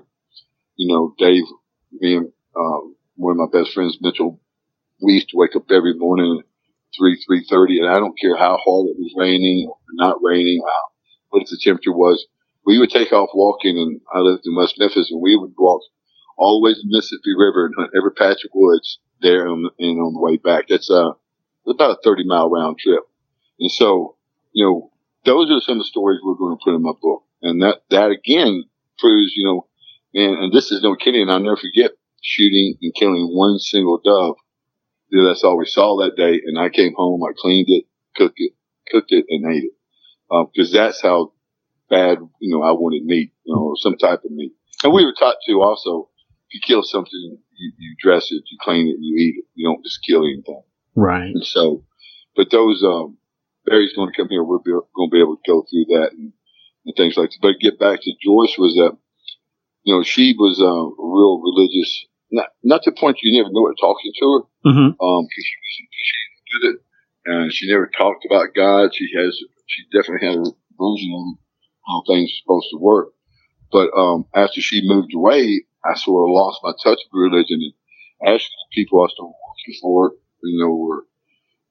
You 0.76 0.94
know, 0.94 1.14
Dave, 1.18 1.44
me 1.92 2.16
and 2.16 2.32
um, 2.56 2.94
one 3.16 3.32
of 3.32 3.36
my 3.38 3.58
best 3.58 3.72
friends, 3.72 3.98
Mitchell, 4.00 4.40
we 5.02 5.14
used 5.14 5.30
to 5.30 5.36
wake 5.36 5.56
up 5.56 5.70
every 5.70 5.94
morning 5.94 6.38
at 6.40 6.46
three, 6.96 7.20
three 7.26 7.44
thirty, 7.50 7.80
and 7.80 7.88
I 7.88 7.94
don't 7.94 8.18
care 8.18 8.36
how 8.36 8.56
hard 8.56 8.86
it 8.86 8.96
was 8.96 9.14
raining 9.16 9.68
or 9.68 9.76
not 9.92 10.18
raining, 10.22 10.62
how 10.64 10.82
what 11.30 11.46
the 11.48 11.58
temperature 11.60 11.92
was. 11.92 12.26
We 12.64 12.78
would 12.78 12.90
take 12.90 13.12
off 13.12 13.30
walking, 13.34 13.76
and 13.76 14.00
I 14.14 14.20
lived 14.20 14.44
in 14.46 14.56
West 14.56 14.76
Memphis, 14.78 15.10
and 15.10 15.20
we 15.20 15.36
would 15.36 15.52
walk 15.58 15.82
all 16.38 16.60
the 16.60 16.64
way 16.64 16.74
to 16.74 16.80
the 16.80 16.88
Mississippi 16.88 17.34
River 17.36 17.66
and 17.66 17.74
hunt 17.76 17.90
every 17.96 18.12
patch 18.12 18.44
of 18.44 18.50
woods 18.54 18.98
there 19.20 19.46
and 19.46 19.66
on 19.78 20.14
the 20.14 20.20
way 20.20 20.36
back. 20.36 20.68
That's 20.68 20.90
uh, 20.90 21.12
about 21.68 21.98
a 21.98 22.02
30 22.02 22.24
mile 22.26 22.50
round 22.50 22.78
trip. 22.78 23.02
And 23.60 23.70
so, 23.70 24.13
you 24.54 24.64
know, 24.64 24.90
those 25.24 25.50
are 25.50 25.60
some 25.60 25.78
of 25.78 25.80
the 25.80 25.84
stories 25.84 26.20
we're 26.22 26.34
going 26.34 26.56
to 26.56 26.64
put 26.64 26.74
in 26.74 26.82
my 26.82 26.92
book. 27.00 27.24
And 27.42 27.60
that, 27.62 27.82
that 27.90 28.10
again 28.10 28.64
proves, 28.98 29.32
you 29.36 29.44
know, 29.46 29.66
and, 30.14 30.44
and 30.44 30.52
this 30.52 30.70
is 30.70 30.82
no 30.82 30.94
kidding. 30.94 31.28
I'll 31.28 31.40
never 31.40 31.56
forget 31.56 31.90
shooting 32.22 32.76
and 32.80 32.94
killing 32.94 33.28
one 33.32 33.58
single 33.58 34.00
dove. 34.02 34.36
That's 35.10 35.44
all 35.44 35.58
we 35.58 35.66
saw 35.66 36.00
that 36.02 36.16
day. 36.16 36.40
And 36.44 36.58
I 36.58 36.70
came 36.70 36.94
home, 36.96 37.22
I 37.22 37.32
cleaned 37.36 37.68
it, 37.68 37.84
cooked 38.16 38.38
it, 38.38 38.52
cooked 38.88 39.12
it 39.12 39.26
and 39.28 39.52
ate 39.52 39.64
it. 39.64 39.72
Um, 40.30 40.48
cause 40.56 40.72
that's 40.72 41.02
how 41.02 41.32
bad, 41.90 42.18
you 42.40 42.54
know, 42.54 42.62
I 42.62 42.72
wanted 42.72 43.04
meat, 43.04 43.32
you 43.44 43.54
know, 43.54 43.74
some 43.76 43.96
type 43.96 44.20
of 44.24 44.30
meat. 44.30 44.52
And 44.82 44.92
we 44.92 45.04
were 45.04 45.14
taught 45.18 45.36
to 45.46 45.62
also, 45.62 46.08
if 46.48 46.54
you 46.54 46.60
kill 46.64 46.82
something, 46.82 47.38
you, 47.56 47.72
you 47.78 47.94
dress 48.00 48.30
it, 48.30 48.42
you 48.50 48.58
clean 48.60 48.88
it, 48.88 48.96
you 49.00 49.16
eat 49.18 49.34
it. 49.38 49.44
You 49.54 49.68
don't 49.68 49.84
just 49.84 50.00
kill 50.06 50.24
anything. 50.24 50.62
Right. 50.94 51.30
And 51.34 51.44
so, 51.44 51.84
but 52.36 52.50
those, 52.50 52.82
um, 52.82 53.18
Barry's 53.66 53.94
going 53.94 54.12
to 54.12 54.16
come 54.16 54.28
here. 54.28 54.44
We're 54.44 54.58
going 54.58 55.10
to 55.10 55.10
be 55.10 55.20
able 55.20 55.36
to 55.36 55.48
go 55.50 55.62
through 55.62 55.86
that 55.96 56.12
and, 56.12 56.32
and 56.84 56.96
things 56.96 57.16
like 57.16 57.30
that. 57.30 57.38
But 57.40 57.60
get 57.60 57.78
back 57.78 58.00
to 58.02 58.12
Joyce 58.22 58.56
was 58.58 58.74
that, 58.76 58.96
you 59.84 59.94
know, 59.94 60.02
she 60.02 60.34
was 60.38 60.60
a 60.60 60.72
real 60.98 61.40
religious, 61.40 62.06
not 62.30 62.48
not 62.62 62.82
to 62.84 62.90
the 62.90 63.00
point 63.00 63.18
you 63.22 63.36
never 63.36 63.52
knew 63.52 63.62
what 63.62 63.76
talking 63.80 64.12
to 64.20 64.26
her, 64.32 64.70
mm-hmm. 64.70 64.90
um, 65.00 65.24
cause 65.24 65.44
she 65.44 65.88
she 65.96 66.16
did 66.60 66.74
it, 66.74 66.80
and 67.26 67.52
she 67.52 67.70
never 67.70 67.86
talked 67.86 68.24
about 68.24 68.54
God. 68.54 68.94
She 68.94 69.08
has, 69.16 69.36
she 69.66 69.84
definitely 69.92 70.26
had 70.28 70.38
a 70.38 70.52
version 70.78 71.12
of 71.14 71.38
how 71.86 72.02
things 72.06 72.30
are 72.30 72.40
supposed 72.42 72.68
to 72.72 72.78
work. 72.78 73.12
But 73.72 73.90
um, 73.96 74.26
after 74.34 74.60
she 74.60 74.88
moved 74.88 75.14
away, 75.14 75.64
I 75.84 75.96
sort 75.96 76.28
of 76.28 76.32
lost 76.32 76.60
my 76.62 76.72
touch 76.82 77.00
with 77.12 77.32
religion. 77.32 77.60
And 77.60 78.34
actually, 78.34 78.56
the 78.70 78.74
people 78.74 79.02
I 79.02 79.08
started 79.12 79.34
working 79.36 79.78
for, 79.80 80.12
you 80.42 80.58
know, 80.60 80.74
were 80.74 81.06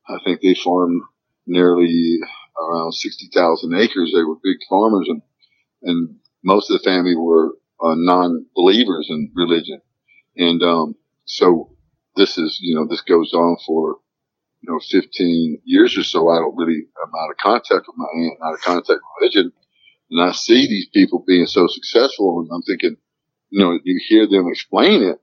I 0.08 0.17
think 0.23 0.41
they 0.41 0.53
farmed 0.53 1.01
nearly 1.45 2.19
around 2.60 2.93
60,000 2.93 3.73
acres. 3.75 4.12
They 4.13 4.23
were 4.23 4.36
big 4.43 4.58
farmers 4.69 5.08
and, 5.10 5.21
and 5.82 6.15
most 6.43 6.69
of 6.69 6.77
the 6.77 6.84
family 6.84 7.15
were 7.15 7.53
uh, 7.84 7.95
non-believers 7.95 9.08
in 9.10 9.32
religion. 9.36 9.82
And, 10.38 10.62
um, 10.63 10.95
so 11.25 11.75
this 12.15 12.38
is, 12.38 12.60
you 12.62 12.75
know, 12.75 12.86
this 12.88 13.01
goes 13.01 13.34
on 13.34 13.58
for, 13.65 13.97
you 14.62 14.71
know, 14.71 14.79
15 14.91 15.62
years 15.63 15.97
or 15.97 16.03
so. 16.03 16.29
I 16.29 16.39
don't 16.39 16.56
really, 16.56 16.84
I'm 17.03 17.12
out 17.15 17.32
of 17.32 17.38
contact 17.38 17.88
with 17.88 17.97
my 17.97 18.08
aunt, 18.15 18.39
out 18.43 18.53
of 18.53 18.62
contact 18.62 18.88
with 18.89 19.21
religion. 19.21 19.51
And 20.12 20.21
I 20.21 20.32
see 20.32 20.67
these 20.67 20.88
people 20.93 21.23
being 21.25 21.45
so 21.45 21.67
successful 21.67 22.39
and 22.41 22.49
I'm 22.53 22.62
thinking, 22.63 22.97
you 23.49 23.60
know, 23.60 23.79
you 23.84 23.99
hear 24.08 24.27
them 24.27 24.47
explain 24.47 25.01
it 25.01 25.19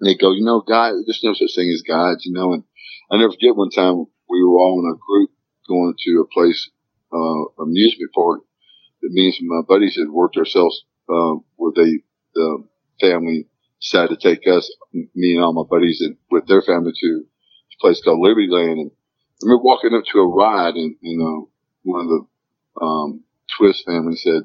and 0.00 0.08
they 0.08 0.14
go, 0.14 0.32
you 0.32 0.44
know, 0.44 0.62
God, 0.66 0.94
there's 1.06 1.20
no 1.22 1.34
such 1.34 1.54
thing 1.54 1.70
as 1.72 1.82
God, 1.82 2.18
you 2.24 2.32
know, 2.32 2.52
and 2.52 2.64
I 3.10 3.16
never 3.16 3.32
forget 3.32 3.56
one 3.56 3.70
time 3.70 4.06
we 4.28 4.42
were 4.42 4.58
all 4.58 4.80
in 4.80 4.92
a 4.92 4.98
group 4.98 5.30
going 5.70 5.94
to 5.96 6.24
a 6.26 6.32
place, 6.34 6.70
uh, 7.14 7.62
amusement 7.62 8.10
park 8.12 8.40
that 9.02 9.12
me 9.12 9.32
and 9.38 9.48
my 9.48 9.62
buddies 9.66 9.96
had 9.96 10.10
worked 10.10 10.36
ourselves, 10.36 10.84
uh, 11.08 11.34
where 11.56 11.72
they, 11.74 12.02
the 12.34 12.64
family 13.00 13.46
decided 13.80 14.18
to 14.18 14.28
take 14.28 14.46
us, 14.46 14.70
me 14.92 15.36
and 15.36 15.44
all 15.44 15.54
my 15.54 15.68
buddies 15.70 16.02
and 16.02 16.16
with 16.30 16.46
their 16.46 16.62
family 16.62 16.92
to 17.00 17.22
a 17.22 17.76
place 17.80 18.02
called 18.02 18.20
Liberty 18.20 18.48
Land. 18.50 18.78
And 18.78 18.90
I 18.90 19.46
remember 19.46 19.62
walking 19.62 19.94
up 19.94 20.04
to 20.12 20.18
a 20.18 20.28
ride 20.28 20.74
and, 20.74 20.96
you 21.00 21.16
know, 21.16 21.48
one 21.82 22.02
of 22.02 22.08
the, 22.08 22.84
um, 22.84 23.24
Twist 23.58 23.84
family 23.86 24.16
said, 24.16 24.42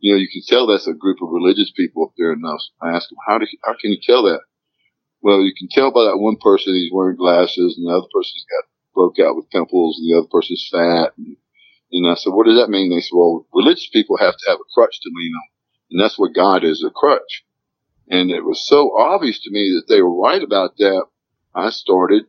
you 0.00 0.12
know, 0.12 0.18
you 0.18 0.28
can 0.30 0.42
tell 0.46 0.66
that's 0.66 0.86
a 0.86 0.94
group 0.94 1.18
of 1.22 1.28
religious 1.30 1.70
people 1.76 2.04
up 2.04 2.12
there. 2.16 2.32
And 2.32 2.44
I 2.46 2.94
asked 2.94 3.10
them, 3.10 3.18
how 3.26 3.38
do 3.38 3.46
you, 3.50 3.58
how 3.64 3.74
can 3.80 3.90
you 3.92 3.98
tell 4.02 4.22
that? 4.24 4.40
Well, 5.20 5.42
you 5.42 5.52
can 5.58 5.68
tell 5.70 5.90
by 5.90 6.04
that 6.04 6.18
one 6.18 6.36
person 6.40 6.74
he's 6.74 6.92
wearing 6.92 7.16
glasses 7.16 7.76
and 7.76 7.86
the 7.86 7.92
other 7.92 8.06
person's 8.14 8.46
got 8.46 8.67
broke 8.98 9.20
out 9.20 9.36
with 9.36 9.50
pimples 9.50 9.96
and 9.98 10.10
the 10.10 10.18
other 10.18 10.28
person's 10.28 10.68
fat. 10.72 11.12
And, 11.16 11.36
and 11.92 12.10
I 12.10 12.14
said, 12.14 12.34
what 12.34 12.46
does 12.46 12.58
that 12.58 12.70
mean? 12.70 12.90
They 12.90 13.00
said, 13.00 13.14
well, 13.14 13.46
religious 13.54 13.88
people 13.92 14.18
have 14.18 14.34
to 14.34 14.50
have 14.50 14.58
a 14.58 14.72
crutch 14.74 14.98
to 15.00 15.10
lean 15.14 15.32
on. 15.34 15.48
And 15.92 16.00
that's 16.02 16.18
what 16.18 16.34
God 16.34 16.64
is, 16.64 16.84
a 16.84 16.90
crutch. 16.90 17.44
And 18.10 18.30
it 18.30 18.44
was 18.44 18.66
so 18.66 18.98
obvious 18.98 19.40
to 19.42 19.50
me 19.50 19.78
that 19.78 19.92
they 19.92 20.02
were 20.02 20.20
right 20.20 20.42
about 20.42 20.76
that. 20.78 21.04
I 21.54 21.70
started, 21.70 22.24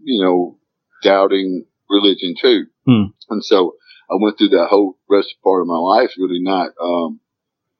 you 0.00 0.24
know, 0.24 0.58
doubting 1.02 1.66
religion 1.90 2.34
too. 2.40 2.66
Hmm. 2.86 3.12
And 3.28 3.44
so 3.44 3.74
I 4.10 4.14
went 4.18 4.38
through 4.38 4.50
that 4.50 4.68
whole 4.70 4.98
rest 5.10 5.34
part 5.44 5.60
of 5.60 5.66
my 5.66 5.76
life 5.76 6.12
really 6.18 6.40
not, 6.40 6.70
um, 6.80 7.20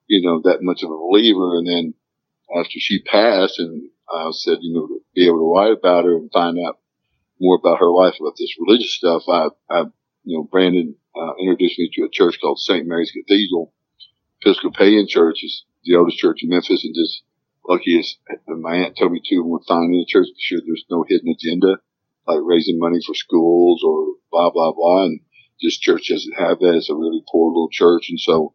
you 0.06 0.20
know, 0.20 0.42
that 0.44 0.62
much 0.62 0.82
of 0.82 0.90
a 0.90 0.96
believer. 0.96 1.56
And 1.56 1.66
then 1.66 1.94
after 2.54 2.78
she 2.78 3.02
passed 3.02 3.58
and 3.58 3.88
I 4.12 4.28
said, 4.32 4.58
you 4.60 4.74
know, 4.74 4.86
to 4.86 5.00
be 5.14 5.26
able 5.26 5.38
to 5.38 5.54
write 5.54 5.72
about 5.72 6.04
her 6.04 6.16
and 6.16 6.30
find 6.30 6.58
out 6.58 6.78
more 7.42 7.56
about 7.56 7.80
her 7.80 7.90
life, 7.90 8.14
about 8.20 8.36
this 8.38 8.54
religious 8.58 8.94
stuff, 8.94 9.22
I, 9.28 9.48
I 9.68 9.80
you 10.24 10.38
know, 10.38 10.44
Brandon 10.44 10.94
uh, 11.14 11.34
introduced 11.40 11.78
me 11.78 11.90
to 11.94 12.04
a 12.04 12.10
church 12.10 12.38
called 12.40 12.60
St. 12.60 12.86
Mary's 12.86 13.10
Cathedral. 13.10 13.72
Episcopalian 14.40 15.06
church 15.08 15.42
is 15.42 15.64
the 15.84 15.96
oldest 15.96 16.18
church 16.18 16.42
in 16.42 16.50
Memphis, 16.50 16.84
and 16.84 16.94
just 16.94 17.22
lucky 17.68 17.98
as 17.98 18.16
my 18.46 18.76
aunt 18.76 18.96
told 18.96 19.12
me 19.12 19.20
to, 19.24 19.40
when 19.40 19.60
finding 19.66 19.98
the 19.98 20.06
church, 20.06 20.26
be 20.28 20.34
sure 20.38 20.60
there's 20.64 20.84
no 20.90 21.04
hidden 21.08 21.28
agenda 21.28 21.78
like 22.26 22.38
raising 22.42 22.78
money 22.78 22.98
for 23.04 23.14
schools 23.14 23.82
or 23.84 24.14
blah 24.30 24.50
blah 24.50 24.72
blah. 24.72 25.04
And 25.04 25.20
this 25.60 25.76
church 25.78 26.08
doesn't 26.08 26.38
have 26.38 26.60
that. 26.60 26.74
It's 26.76 26.90
a 26.90 26.94
really 26.94 27.22
poor 27.30 27.50
little 27.50 27.68
church, 27.70 28.06
and 28.10 28.20
so 28.20 28.54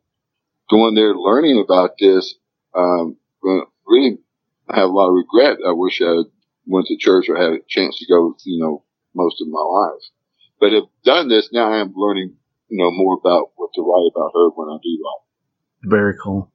going 0.69 0.95
there, 0.95 1.15
learning 1.15 1.61
about 1.63 1.91
this, 1.99 2.35
um, 2.73 3.17
really, 3.85 4.17
I 4.69 4.79
have 4.79 4.89
a 4.89 4.93
lot 4.93 5.09
of 5.09 5.15
regret. 5.15 5.59
I 5.65 5.71
wish 5.71 6.01
I 6.01 6.23
went 6.67 6.87
to 6.87 6.97
church 6.97 7.29
or 7.29 7.37
had 7.37 7.53
a 7.53 7.59
chance 7.67 7.97
to 7.99 8.05
go, 8.07 8.35
you 8.45 8.61
know, 8.61 8.83
most 9.15 9.41
of 9.41 9.47
my 9.47 9.61
life. 9.61 10.03
But 10.59 10.73
have 10.73 10.83
done 11.03 11.29
this 11.29 11.49
now, 11.51 11.71
I 11.71 11.79
am 11.79 11.93
learning, 11.95 12.35
you 12.69 12.77
know, 12.77 12.91
more 12.91 13.17
about 13.19 13.51
what 13.55 13.71
to 13.75 13.81
write 13.81 14.11
about 14.15 14.31
her 14.33 14.49
when 14.49 14.69
I 14.69 14.77
do 14.83 14.99
write. 15.03 15.89
Very 15.89 16.15
cool. 16.21 16.51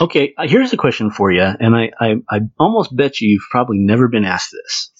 Okay, 0.00 0.32
uh, 0.38 0.48
here's 0.48 0.72
a 0.72 0.78
question 0.78 1.10
for 1.10 1.30
you, 1.30 1.42
and 1.42 1.76
I, 1.76 1.90
I, 2.00 2.14
I 2.30 2.40
almost 2.58 2.96
bet 2.96 3.20
you 3.20 3.28
you've 3.28 3.48
probably 3.50 3.78
never 3.78 4.08
been 4.08 4.24
asked 4.24 4.52
this. 4.52 4.90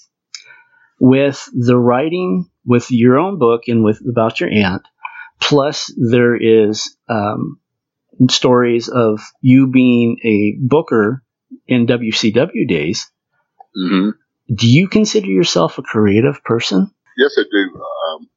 With 0.98 1.48
the 1.54 1.78
writing, 1.78 2.50
with 2.66 2.90
your 2.90 3.18
own 3.18 3.38
book 3.38 3.62
and 3.68 3.82
with 3.82 4.02
about 4.06 4.40
your 4.40 4.50
aunt, 4.50 4.82
plus 5.40 5.90
there 5.96 6.36
is 6.36 6.94
um, 7.08 7.58
stories 8.28 8.88
of 8.88 9.20
you 9.40 9.68
being 9.68 10.18
a 10.22 10.56
booker 10.60 11.22
in 11.66 11.86
WCW 11.86 12.68
days. 12.68 13.10
Mm-hmm. 13.76 14.10
Do 14.54 14.66
you 14.68 14.88
consider 14.88 15.26
yourself 15.26 15.78
a 15.78 15.82
creative 15.82 16.42
person? 16.44 16.90
Yes, 17.16 17.36
I 17.38 17.44
do, 17.50 17.62
um, 17.76 18.28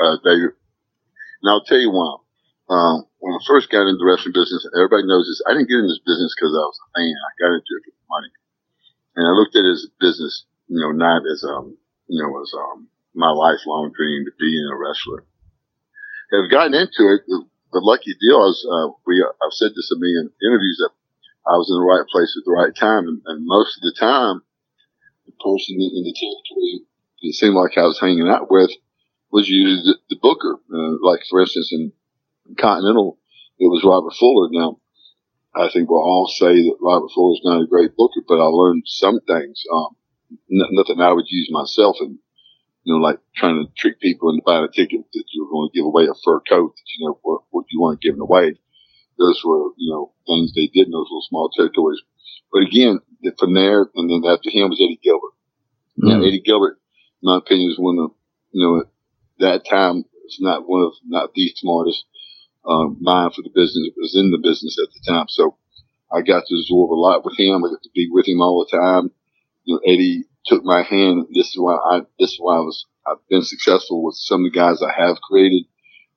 uh, 0.00 0.16
David. 0.24 0.56
And 1.42 1.50
I'll 1.50 1.64
tell 1.64 1.78
you 1.78 1.90
why. 1.90 2.16
Um, 2.68 3.04
when 3.18 3.32
I 3.34 3.40
first 3.46 3.70
got 3.70 3.88
into 3.88 3.96
the 3.96 4.04
wrestling 4.04 4.36
business, 4.36 4.68
everybody 4.76 5.08
knows 5.08 5.24
this. 5.24 5.40
I 5.48 5.56
didn't 5.56 5.68
get 5.68 5.80
in 5.80 5.88
this 5.88 6.04
business 6.04 6.36
because 6.36 6.52
I 6.52 6.64
was 6.68 6.76
a 6.76 6.88
fan. 6.92 7.16
I 7.16 7.32
got 7.40 7.56
into 7.56 7.72
it 7.80 7.84
for 7.88 8.06
money, 8.12 8.32
and 9.16 9.24
I 9.24 9.32
looked 9.32 9.56
at 9.56 9.64
it 9.64 9.72
as 9.72 9.88
a 9.88 9.92
business, 10.00 10.44
you 10.68 10.76
know, 10.76 10.92
not 10.92 11.24
as 11.24 11.44
um, 11.44 11.76
you 12.08 12.20
know, 12.20 12.28
as 12.40 12.52
um, 12.52 12.88
my 13.14 13.32
lifelong 13.32 13.92
dream 13.96 14.24
to 14.24 14.32
be 14.38 14.52
a 14.60 14.76
wrestler. 14.76 15.24
I've 16.32 16.50
gotten 16.50 16.74
into 16.76 17.08
it. 17.08 17.24
The, 17.26 17.44
the 17.72 17.80
lucky 17.80 18.12
deal 18.20 18.48
is, 18.48 18.60
uh, 18.68 18.92
we, 19.06 19.24
I've 19.24 19.56
said 19.56 19.72
this 19.72 19.90
in 19.92 20.00
million 20.00 20.30
interviews 20.44 20.76
that 20.80 20.92
I 21.48 21.56
was 21.56 21.72
in 21.72 21.76
the 21.76 21.88
right 21.88 22.04
place 22.08 22.36
at 22.36 22.44
the 22.44 22.52
right 22.52 22.74
time, 22.76 23.08
and, 23.08 23.20
and 23.24 23.46
most 23.48 23.76
of 23.76 23.82
the 23.82 23.96
time, 23.98 24.42
person 25.42 25.76
in 25.76 26.02
the 26.04 26.14
territory 26.14 26.86
it 27.22 27.34
seemed 27.34 27.54
like 27.54 27.76
I 27.76 27.82
was 27.82 28.00
hanging 28.00 28.28
out 28.28 28.50
with 28.50 28.70
was 29.30 29.48
usually 29.48 29.82
the, 29.82 29.98
the 30.10 30.16
booker. 30.22 30.58
Uh, 30.72 30.96
like 31.02 31.20
for 31.28 31.40
instance, 31.40 31.70
in 31.72 31.92
Continental, 32.58 33.18
it 33.58 33.66
was 33.66 33.84
Robert 33.84 34.14
Fuller. 34.18 34.48
Now, 34.52 34.78
I 35.54 35.68
think 35.70 35.90
we'll 35.90 36.00
all 36.00 36.28
say 36.28 36.54
that 36.54 36.76
Robert 36.80 37.10
Fuller 37.14 37.34
is 37.34 37.42
not 37.44 37.62
a 37.62 37.66
great 37.66 37.96
booker, 37.96 38.22
but 38.26 38.40
I 38.40 38.46
learned 38.46 38.84
some 38.86 39.20
things. 39.26 39.62
Um, 39.72 39.96
n- 40.32 40.72
nothing 40.72 41.00
I 41.00 41.12
would 41.12 41.26
use 41.28 41.48
myself, 41.52 41.96
and 42.00 42.18
you 42.84 42.94
know, 42.94 43.00
like 43.00 43.18
trying 43.36 43.64
to 43.66 43.72
trick 43.76 44.00
people 44.00 44.30
into 44.30 44.42
buying 44.46 44.64
a 44.64 44.68
ticket 44.68 45.02
that 45.12 45.24
you're 45.32 45.50
going 45.50 45.70
to 45.70 45.76
give 45.76 45.86
away 45.86 46.04
a 46.04 46.14
fur 46.24 46.40
coat 46.48 46.74
that 46.76 46.88
you 46.98 47.06
know 47.06 47.18
what, 47.22 47.42
what 47.50 47.66
you 47.70 47.80
to 48.00 48.08
give 48.08 48.20
away. 48.20 48.54
those 49.18 49.42
were, 49.44 49.70
you 49.76 49.92
know, 49.92 50.12
things 50.26 50.54
they 50.54 50.68
did 50.68 50.86
in 50.86 50.92
those 50.92 51.08
little 51.10 51.26
small 51.28 51.50
territories. 51.50 52.00
But 52.52 52.62
again, 52.62 53.00
from 53.38 53.54
there, 53.54 53.88
and 53.94 54.10
then 54.10 54.30
after 54.30 54.50
him 54.50 54.70
was 54.70 54.80
Eddie 54.80 55.00
Gilbert. 55.02 55.34
Mm. 55.98 56.08
Now, 56.08 56.26
Eddie 56.26 56.42
Gilbert, 56.44 56.78
in 57.22 57.26
my 57.26 57.38
opinion, 57.38 57.70
is 57.70 57.78
one 57.78 57.98
of, 57.98 58.10
you 58.52 58.64
know, 58.64 58.80
at 58.80 58.86
that 59.40 59.68
time 59.68 60.04
was 60.22 60.38
not 60.40 60.68
one 60.68 60.82
of, 60.82 60.92
not 61.06 61.34
the 61.34 61.52
smartest 61.56 62.04
uh, 62.64 62.86
mind 63.00 63.34
for 63.34 63.42
the 63.42 63.50
business. 63.54 63.88
It 63.88 63.94
was 63.96 64.14
in 64.14 64.30
the 64.30 64.38
business 64.38 64.78
at 64.82 64.92
the 64.92 65.12
time. 65.12 65.26
So 65.28 65.56
I 66.12 66.20
got 66.22 66.44
to 66.46 66.54
absorb 66.54 66.92
a 66.92 66.98
lot 66.98 67.24
with 67.24 67.38
him. 67.38 67.64
I 67.64 67.68
got 67.68 67.82
to 67.82 67.90
be 67.94 68.08
with 68.10 68.28
him 68.28 68.40
all 68.40 68.64
the 68.64 68.76
time. 68.76 69.10
You 69.64 69.74
know, 69.74 69.80
Eddie 69.86 70.24
took 70.46 70.64
my 70.64 70.82
hand. 70.82 71.26
This 71.34 71.48
is 71.48 71.58
why 71.58 71.76
I, 71.76 72.00
this 72.18 72.32
is 72.32 72.38
why 72.38 72.56
I 72.56 72.60
was, 72.60 72.86
I've 73.06 73.26
been 73.28 73.42
successful 73.42 74.04
with 74.04 74.16
some 74.16 74.44
of 74.44 74.52
the 74.52 74.58
guys 74.58 74.82
I 74.82 74.92
have 74.96 75.20
created 75.20 75.64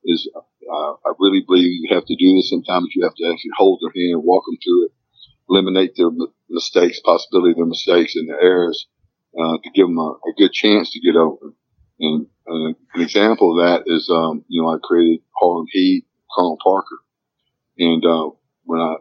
is, 0.04 0.28
uh, 0.34 0.92
I 1.04 1.12
really 1.18 1.44
believe 1.46 1.68
you 1.68 1.94
have 1.94 2.06
to 2.06 2.16
do 2.16 2.36
this. 2.36 2.50
Sometimes 2.50 2.88
you 2.94 3.04
have 3.04 3.14
to 3.14 3.26
actually 3.30 3.50
hold 3.56 3.80
their 3.82 3.92
hand, 3.94 4.24
walk 4.24 4.44
them 4.46 4.56
through 4.62 4.86
it, 4.86 4.92
eliminate 5.48 5.94
their 5.96 6.10
mistakes, 6.52 7.00
possibility 7.00 7.52
of 7.52 7.56
their 7.56 7.66
mistakes 7.66 8.14
and 8.14 8.28
their 8.28 8.40
errors, 8.40 8.86
uh, 9.38 9.58
to 9.62 9.70
give 9.74 9.86
them 9.86 9.98
a, 9.98 10.10
a, 10.12 10.32
good 10.36 10.52
chance 10.52 10.92
to 10.92 11.00
get 11.00 11.16
over. 11.16 11.54
And 11.98 12.26
uh, 12.48 12.74
an 12.94 13.00
example 13.00 13.58
of 13.58 13.66
that 13.66 13.84
is, 13.86 14.08
um, 14.10 14.44
you 14.48 14.62
know, 14.62 14.68
I 14.68 14.78
created 14.82 15.20
Harlem 15.40 15.66
Heat, 15.70 16.04
Colonel 16.36 16.58
Parker. 16.62 16.98
And, 17.78 18.04
uh, 18.04 18.30
when 18.64 18.80
I, 18.80 18.96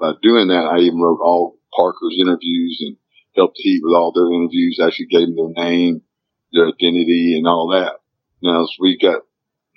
by 0.00 0.12
doing 0.22 0.48
that, 0.48 0.66
I 0.66 0.78
even 0.80 1.00
wrote 1.00 1.20
all 1.22 1.58
Parker's 1.74 2.16
interviews 2.20 2.78
and 2.80 2.96
helped 3.34 3.56
Heat 3.56 3.80
with 3.82 3.94
all 3.94 4.12
their 4.12 4.32
interviews, 4.32 4.80
actually 4.82 5.06
gave 5.06 5.28
them 5.28 5.36
their 5.36 5.64
name, 5.64 6.02
their 6.52 6.68
identity 6.68 7.36
and 7.36 7.46
all 7.46 7.68
that. 7.68 7.96
Now, 8.42 8.62
as 8.62 8.76
we 8.80 8.98
got 8.98 9.22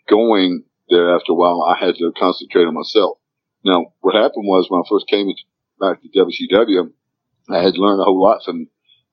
going 0.10 0.64
there 0.90 1.16
after 1.16 1.32
a 1.32 1.36
while, 1.36 1.64
I 1.64 1.78
had 1.78 1.96
to 1.96 2.12
concentrate 2.18 2.66
on 2.66 2.74
myself. 2.74 3.18
Now, 3.64 3.94
what 4.02 4.16
happened 4.16 4.46
was 4.46 4.68
when 4.70 4.82
I 4.82 4.90
first 4.90 5.08
came 5.08 5.28
back 5.80 6.02
to 6.02 6.10
WCW, 6.10 6.92
I 7.50 7.62
had 7.62 7.78
learned 7.78 8.02
a 8.02 8.06
whole 8.06 8.22
lot 8.22 8.44
from 8.44 8.68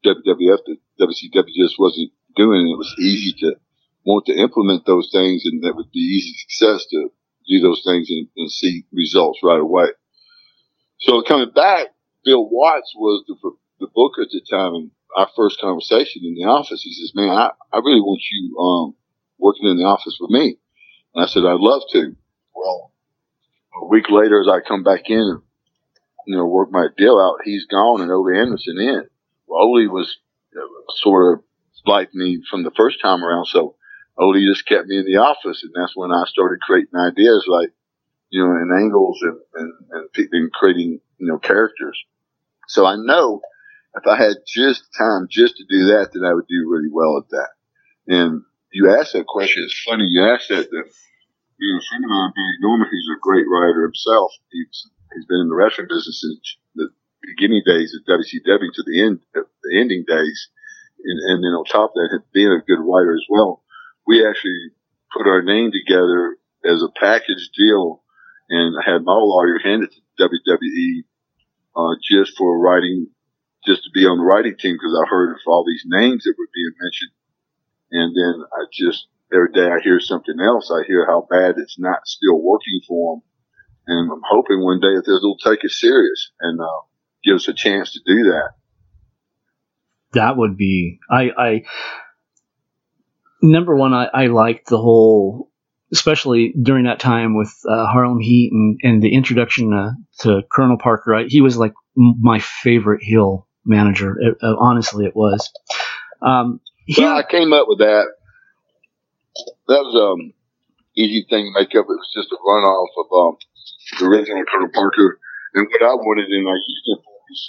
WWF 0.04 0.58
that 0.66 0.76
WCW 1.00 1.54
just 1.56 1.78
wasn't 1.78 2.12
doing. 2.36 2.68
It 2.68 2.78
was 2.78 2.94
easy 2.98 3.32
to 3.40 3.56
want 4.04 4.26
to 4.26 4.34
implement 4.34 4.86
those 4.86 5.10
things 5.12 5.44
and 5.44 5.62
that 5.62 5.76
would 5.76 5.90
be 5.92 6.00
easy 6.00 6.34
success 6.38 6.86
to 6.90 7.10
do 7.48 7.60
those 7.60 7.82
things 7.84 8.08
and, 8.10 8.26
and 8.36 8.50
see 8.50 8.84
results 8.92 9.40
right 9.42 9.60
away. 9.60 9.86
So 11.00 11.22
coming 11.22 11.50
back, 11.54 11.88
Bill 12.24 12.48
Watts 12.48 12.92
was 12.96 13.24
the, 13.26 13.36
the 13.80 13.88
booker 13.94 14.22
at 14.22 14.28
the 14.30 14.40
time 14.50 14.74
and 14.74 14.90
our 15.16 15.28
first 15.36 15.60
conversation 15.60 16.22
in 16.24 16.34
the 16.34 16.44
office. 16.44 16.82
He 16.82 16.92
says, 16.92 17.12
man, 17.14 17.30
I, 17.30 17.50
I 17.72 17.78
really 17.78 18.00
want 18.00 18.22
you, 18.30 18.58
um, 18.58 18.94
working 19.38 19.68
in 19.68 19.76
the 19.76 19.84
office 19.84 20.16
with 20.20 20.30
me. 20.30 20.56
And 21.14 21.24
I 21.24 21.26
said, 21.26 21.44
I'd 21.44 21.60
love 21.60 21.82
to. 21.92 22.16
Well, 22.54 22.92
a 23.82 23.86
week 23.86 24.08
later, 24.08 24.40
as 24.40 24.48
I 24.48 24.66
come 24.66 24.82
back 24.82 25.10
in 25.10 25.42
you 26.26 26.36
know, 26.36 26.46
work 26.46 26.70
my 26.70 26.88
deal 26.96 27.18
out, 27.18 27.44
he's 27.44 27.66
gone 27.66 28.00
and 28.00 28.10
Ole 28.10 28.36
Anderson 28.36 28.78
in. 28.78 29.06
Well, 29.46 29.62
Ole 29.62 29.88
was 29.88 30.18
uh, 30.56 30.60
sort 30.96 31.34
of 31.38 31.44
like 31.86 32.14
me 32.14 32.42
from 32.48 32.62
the 32.62 32.70
first 32.76 33.00
time 33.02 33.24
around. 33.24 33.46
So 33.46 33.76
Ole 34.18 34.44
just 34.46 34.66
kept 34.66 34.86
me 34.86 34.98
in 34.98 35.04
the 35.04 35.16
office. 35.16 35.62
And 35.62 35.72
that's 35.74 35.96
when 35.96 36.12
I 36.12 36.24
started 36.26 36.60
creating 36.60 36.98
ideas 36.98 37.44
like, 37.48 37.70
you 38.30 38.44
know, 38.44 38.52
and 38.52 38.72
angles 38.72 39.18
and, 39.22 39.38
and, 39.54 39.72
and, 39.90 40.28
and 40.32 40.52
creating, 40.52 41.00
you 41.18 41.26
know, 41.26 41.38
characters. 41.38 41.98
So 42.68 42.86
I 42.86 42.96
know 42.96 43.40
if 43.94 44.06
I 44.06 44.16
had 44.16 44.36
just 44.46 44.84
time 44.96 45.26
just 45.30 45.56
to 45.56 45.64
do 45.68 45.86
that, 45.86 46.10
then 46.12 46.24
I 46.24 46.32
would 46.32 46.46
do 46.46 46.68
really 46.70 46.88
well 46.90 47.18
at 47.18 47.28
that. 47.30 47.50
And 48.08 48.42
you 48.72 48.90
asked 48.90 49.12
that 49.12 49.26
question. 49.26 49.64
It's 49.64 49.82
funny 49.86 50.06
you 50.08 50.24
asked 50.24 50.48
that. 50.48 50.70
That 50.70 50.84
you 51.62 51.72
know, 51.72 51.78
a 51.78 51.86
friend 51.88 52.04
of 52.04 52.10
mine, 52.10 52.32
Billy 52.34 52.58
Norman, 52.60 52.88
he's 52.90 53.06
a 53.14 53.20
great 53.20 53.46
writer 53.46 53.82
himself. 53.82 54.32
He's 54.50 54.88
he's 55.14 55.26
been 55.26 55.40
in 55.40 55.48
the 55.48 55.54
wrestling 55.54 55.88
business 55.88 56.20
since 56.20 56.56
the 56.74 56.88
beginning 57.22 57.62
days 57.66 57.94
of 57.94 58.06
WCW 58.06 58.72
to 58.74 58.82
the 58.86 59.02
end, 59.02 59.20
the 59.34 59.78
ending 59.78 60.04
days, 60.06 60.48
and, 61.04 61.18
and 61.30 61.44
then 61.44 61.52
on 61.52 61.64
top 61.64 61.92
of 61.96 62.10
that, 62.10 62.22
being 62.32 62.52
a 62.52 62.64
good 62.66 62.82
writer 62.82 63.14
as 63.14 63.26
well. 63.28 63.62
We 64.06 64.26
actually 64.26 64.70
put 65.16 65.26
our 65.26 65.42
name 65.42 65.70
together 65.72 66.36
as 66.64 66.82
a 66.82 66.92
package 66.98 67.50
deal, 67.56 68.02
and 68.48 68.76
I 68.78 68.90
had 68.90 69.04
my 69.04 69.14
lawyer 69.14 69.58
hand 69.58 69.84
it 69.84 69.92
to 69.92 70.28
WWE 70.28 71.04
uh, 71.76 71.96
just 72.02 72.36
for 72.36 72.58
writing, 72.58 73.08
just 73.66 73.84
to 73.84 73.90
be 73.94 74.06
on 74.06 74.18
the 74.18 74.24
writing 74.24 74.56
team 74.58 74.74
because 74.74 74.98
I 74.98 75.08
heard 75.08 75.32
of 75.32 75.40
all 75.46 75.64
these 75.64 75.84
names 75.86 76.24
that 76.24 76.34
were 76.38 76.50
being 76.52 76.74
mentioned 76.80 77.12
and 77.92 78.16
then 78.16 78.44
I 78.52 78.64
just, 78.72 79.06
every 79.32 79.52
day 79.52 79.70
I 79.70 79.78
hear 79.80 80.00
something 80.00 80.40
else. 80.40 80.70
I 80.70 80.82
hear 80.86 81.06
how 81.06 81.26
bad 81.30 81.56
it's 81.58 81.78
not 81.78 82.06
still 82.06 82.40
working 82.40 82.80
for 82.88 83.16
them. 83.16 83.22
And 83.86 84.12
I'm 84.12 84.22
hoping 84.28 84.62
one 84.62 84.80
day 84.80 84.94
that 84.94 85.04
they'll 85.04 85.52
take 85.52 85.64
it 85.64 85.70
serious 85.70 86.30
and 86.40 86.60
uh, 86.60 86.66
give 87.24 87.36
us 87.36 87.48
a 87.48 87.52
chance 87.52 87.92
to 87.92 88.00
do 88.06 88.30
that. 88.30 88.50
That 90.14 90.36
would 90.36 90.56
be, 90.56 91.00
I, 91.10 91.30
I, 91.36 91.62
number 93.40 93.74
one, 93.74 93.94
I, 93.94 94.08
I 94.12 94.26
liked 94.26 94.68
the 94.68 94.78
whole, 94.78 95.50
especially 95.92 96.54
during 96.60 96.84
that 96.84 97.00
time 97.00 97.36
with 97.36 97.52
uh, 97.68 97.86
Harlem 97.86 98.20
Heat 98.20 98.52
and, 98.52 98.78
and 98.82 99.02
the 99.02 99.14
introduction 99.14 99.72
uh, 99.72 99.92
to 100.20 100.42
Colonel 100.52 100.78
Parker. 100.78 101.14
I, 101.14 101.24
he 101.28 101.40
was 101.40 101.56
like 101.56 101.72
my 101.96 102.40
favorite 102.40 103.02
heel 103.02 103.48
manager. 103.64 104.16
It, 104.20 104.36
uh, 104.42 104.54
honestly, 104.58 105.06
it 105.06 105.16
was. 105.16 105.50
Um, 106.20 106.60
well, 106.98 107.16
I 107.16 107.24
came 107.28 107.52
up 107.52 107.66
with 107.68 107.78
that. 107.78 108.06
That 109.68 109.80
was 109.80 109.94
um 109.96 110.32
easy 110.96 111.26
thing 111.28 111.46
to 111.46 111.60
make 111.60 111.70
up. 111.70 111.86
It 111.88 111.98
was 111.98 112.10
just 112.14 112.32
a 112.32 112.36
runoff 112.36 112.88
of 112.98 113.28
um 113.28 113.36
the 113.98 114.06
original 114.06 114.44
Colonel 114.50 114.70
Parker. 114.72 115.18
And 115.54 115.68
what 115.68 115.82
I 115.82 115.94
wanted, 115.94 116.28
and 116.28 116.48
I 116.48 116.56
used 116.56 116.86
it 116.86 117.00
for 117.04 117.12
was 117.28 117.48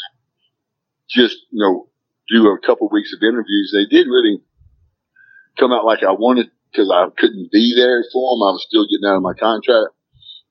just 1.09 1.37
you 1.51 1.61
know 1.61 1.89
do 2.29 2.47
a 2.47 2.59
couple 2.65 2.89
weeks 2.89 3.13
of 3.13 3.23
interviews. 3.23 3.73
They 3.73 3.85
did 3.85 4.07
really 4.07 4.41
come 5.59 5.71
out 5.71 5.85
like 5.85 6.03
I 6.03 6.11
wanted 6.11 6.49
because 6.71 6.89
I 6.89 7.07
couldn't 7.17 7.51
be 7.51 7.73
there 7.75 8.03
for 8.11 8.33
him. 8.33 8.43
I 8.43 8.51
was 8.51 8.65
still 8.67 8.87
getting 8.87 9.07
out 9.07 9.17
of 9.17 9.23
my 9.23 9.33
contract, 9.33 9.93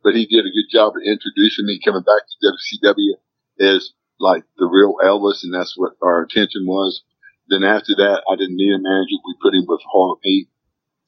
but 0.04 0.14
he 0.14 0.26
did 0.26 0.46
a 0.46 0.54
good 0.54 0.70
job 0.70 0.94
of 0.96 1.02
introducing 1.02 1.66
me 1.66 1.80
coming 1.84 2.02
back 2.02 2.22
to 2.24 2.36
WCW 2.46 3.18
as 3.60 3.92
like 4.20 4.44
the 4.56 4.66
real 4.66 4.96
Elvis, 5.02 5.42
and 5.42 5.52
that's 5.52 5.74
what 5.76 5.94
our 6.02 6.22
intention 6.22 6.66
was. 6.66 7.02
Then 7.48 7.64
after 7.64 7.94
that, 7.96 8.22
I 8.30 8.36
didn't 8.36 8.56
need 8.56 8.72
a 8.72 8.78
manager. 8.78 9.18
We 9.26 9.34
put 9.42 9.54
him 9.54 9.64
with 9.66 9.80
Harlem 9.90 10.18
Heat, 10.22 10.48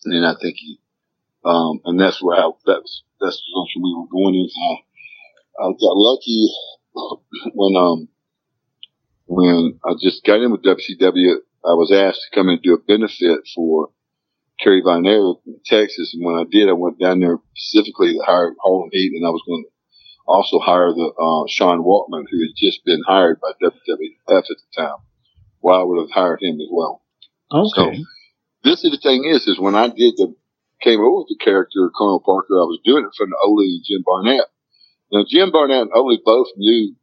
and 0.04 0.12
then 0.14 0.24
I 0.24 0.34
think 0.40 0.56
he, 0.58 0.80
um, 1.44 1.80
and 1.84 2.00
that's 2.00 2.22
where 2.22 2.36
I, 2.36 2.50
that's 2.66 3.04
that's 3.24 3.40
the 3.40 3.48
direction 3.48 3.82
we 3.82 3.96
were 3.96 4.12
going 4.12 4.34
in. 4.34 4.48
I, 4.68 5.64
I 5.64 5.72
got 5.72 5.96
lucky 5.96 6.48
when 7.54 7.76
um 7.76 8.08
when 9.26 9.80
I 9.84 9.94
just 10.00 10.24
got 10.24 10.40
in 10.40 10.52
with 10.52 10.62
WCW. 10.62 11.36
I 11.64 11.72
was 11.72 11.90
asked 11.90 12.20
to 12.28 12.36
come 12.36 12.50
and 12.50 12.60
do 12.60 12.74
a 12.74 12.78
benefit 12.78 13.40
for 13.54 13.88
Kerry 14.60 14.82
Von 14.84 15.06
Erich 15.06 15.38
in 15.46 15.58
Texas, 15.64 16.12
and 16.12 16.22
when 16.22 16.36
I 16.36 16.44
did, 16.44 16.68
I 16.68 16.72
went 16.72 17.00
down 17.00 17.20
there 17.20 17.38
specifically 17.56 18.12
to 18.12 18.20
hire 18.24 18.54
Harlem 18.62 18.90
Heat, 18.92 19.12
and 19.16 19.26
I 19.26 19.30
was 19.30 19.42
going 19.46 19.64
to 19.64 19.70
also 20.26 20.58
hire 20.58 20.92
the 20.92 21.08
uh, 21.16 21.48
Sean 21.48 21.82
Waltman, 21.82 22.24
who 22.30 22.40
had 22.40 22.54
just 22.54 22.84
been 22.84 23.02
hired 23.06 23.40
by 23.40 23.52
WWF 23.62 24.12
at 24.28 24.44
the 24.44 24.56
time 24.76 24.98
well, 25.64 25.80
I 25.80 25.84
would 25.84 25.98
have 25.98 26.10
hired 26.10 26.42
him 26.42 26.60
as 26.60 26.68
well. 26.70 27.02
Okay. 27.50 27.96
So, 27.96 28.04
this 28.64 28.84
is 28.84 28.90
the 28.90 28.98
thing 28.98 29.24
is, 29.24 29.48
is 29.48 29.58
when 29.58 29.74
I 29.74 29.88
did 29.88 30.14
the, 30.16 30.34
came 30.82 31.00
over 31.00 31.18
with 31.18 31.28
the 31.28 31.44
character 31.44 31.86
of 31.86 31.92
Colonel 31.96 32.20
Parker, 32.20 32.54
I 32.54 32.68
was 32.68 32.80
doing 32.84 33.04
it 33.04 33.16
from 33.16 33.30
Ole 33.42 33.60
and 33.60 33.84
Jim 33.84 34.02
Barnett. 34.04 34.46
Now, 35.12 35.24
Jim 35.28 35.50
Barnett 35.50 35.82
and 35.82 35.90
Ole 35.94 36.18
both 36.24 36.48
knew, 36.56 36.94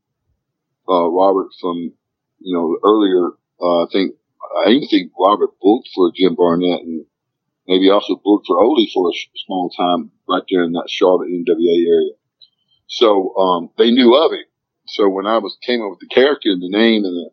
uh, 0.89 1.09
Robert 1.09 1.47
from, 1.59 1.93
you 2.39 2.53
know, 2.55 2.77
earlier, 2.83 3.31
uh, 3.61 3.83
I 3.83 3.87
think, 3.91 4.15
I 4.65 4.69
even 4.71 4.87
think 4.87 5.11
Robert 5.17 5.51
booked 5.61 5.89
for 5.95 6.11
Jim 6.15 6.35
Barnett 6.35 6.81
and 6.81 7.05
maybe 7.67 7.89
also 7.89 8.15
booked 8.15 8.47
for 8.47 8.59
Ole 8.59 8.87
for 8.93 9.09
a 9.09 9.19
small 9.45 9.69
time 9.69 10.11
right 10.27 10.43
there 10.49 10.63
in 10.63 10.73
that 10.73 10.89
Charlotte 10.89 11.29
NWA 11.29 11.87
area. 11.87 12.13
So, 12.87 13.35
um, 13.37 13.69
they 13.77 13.91
knew 13.91 14.15
of 14.15 14.31
him. 14.31 14.45
So 14.87 15.07
when 15.07 15.25
I 15.25 15.37
was, 15.37 15.57
came 15.61 15.81
up 15.81 15.91
with 15.91 15.99
the 15.99 16.13
character 16.13 16.49
and 16.49 16.61
the 16.61 16.69
name 16.69 17.05
and 17.05 17.15
the, 17.15 17.29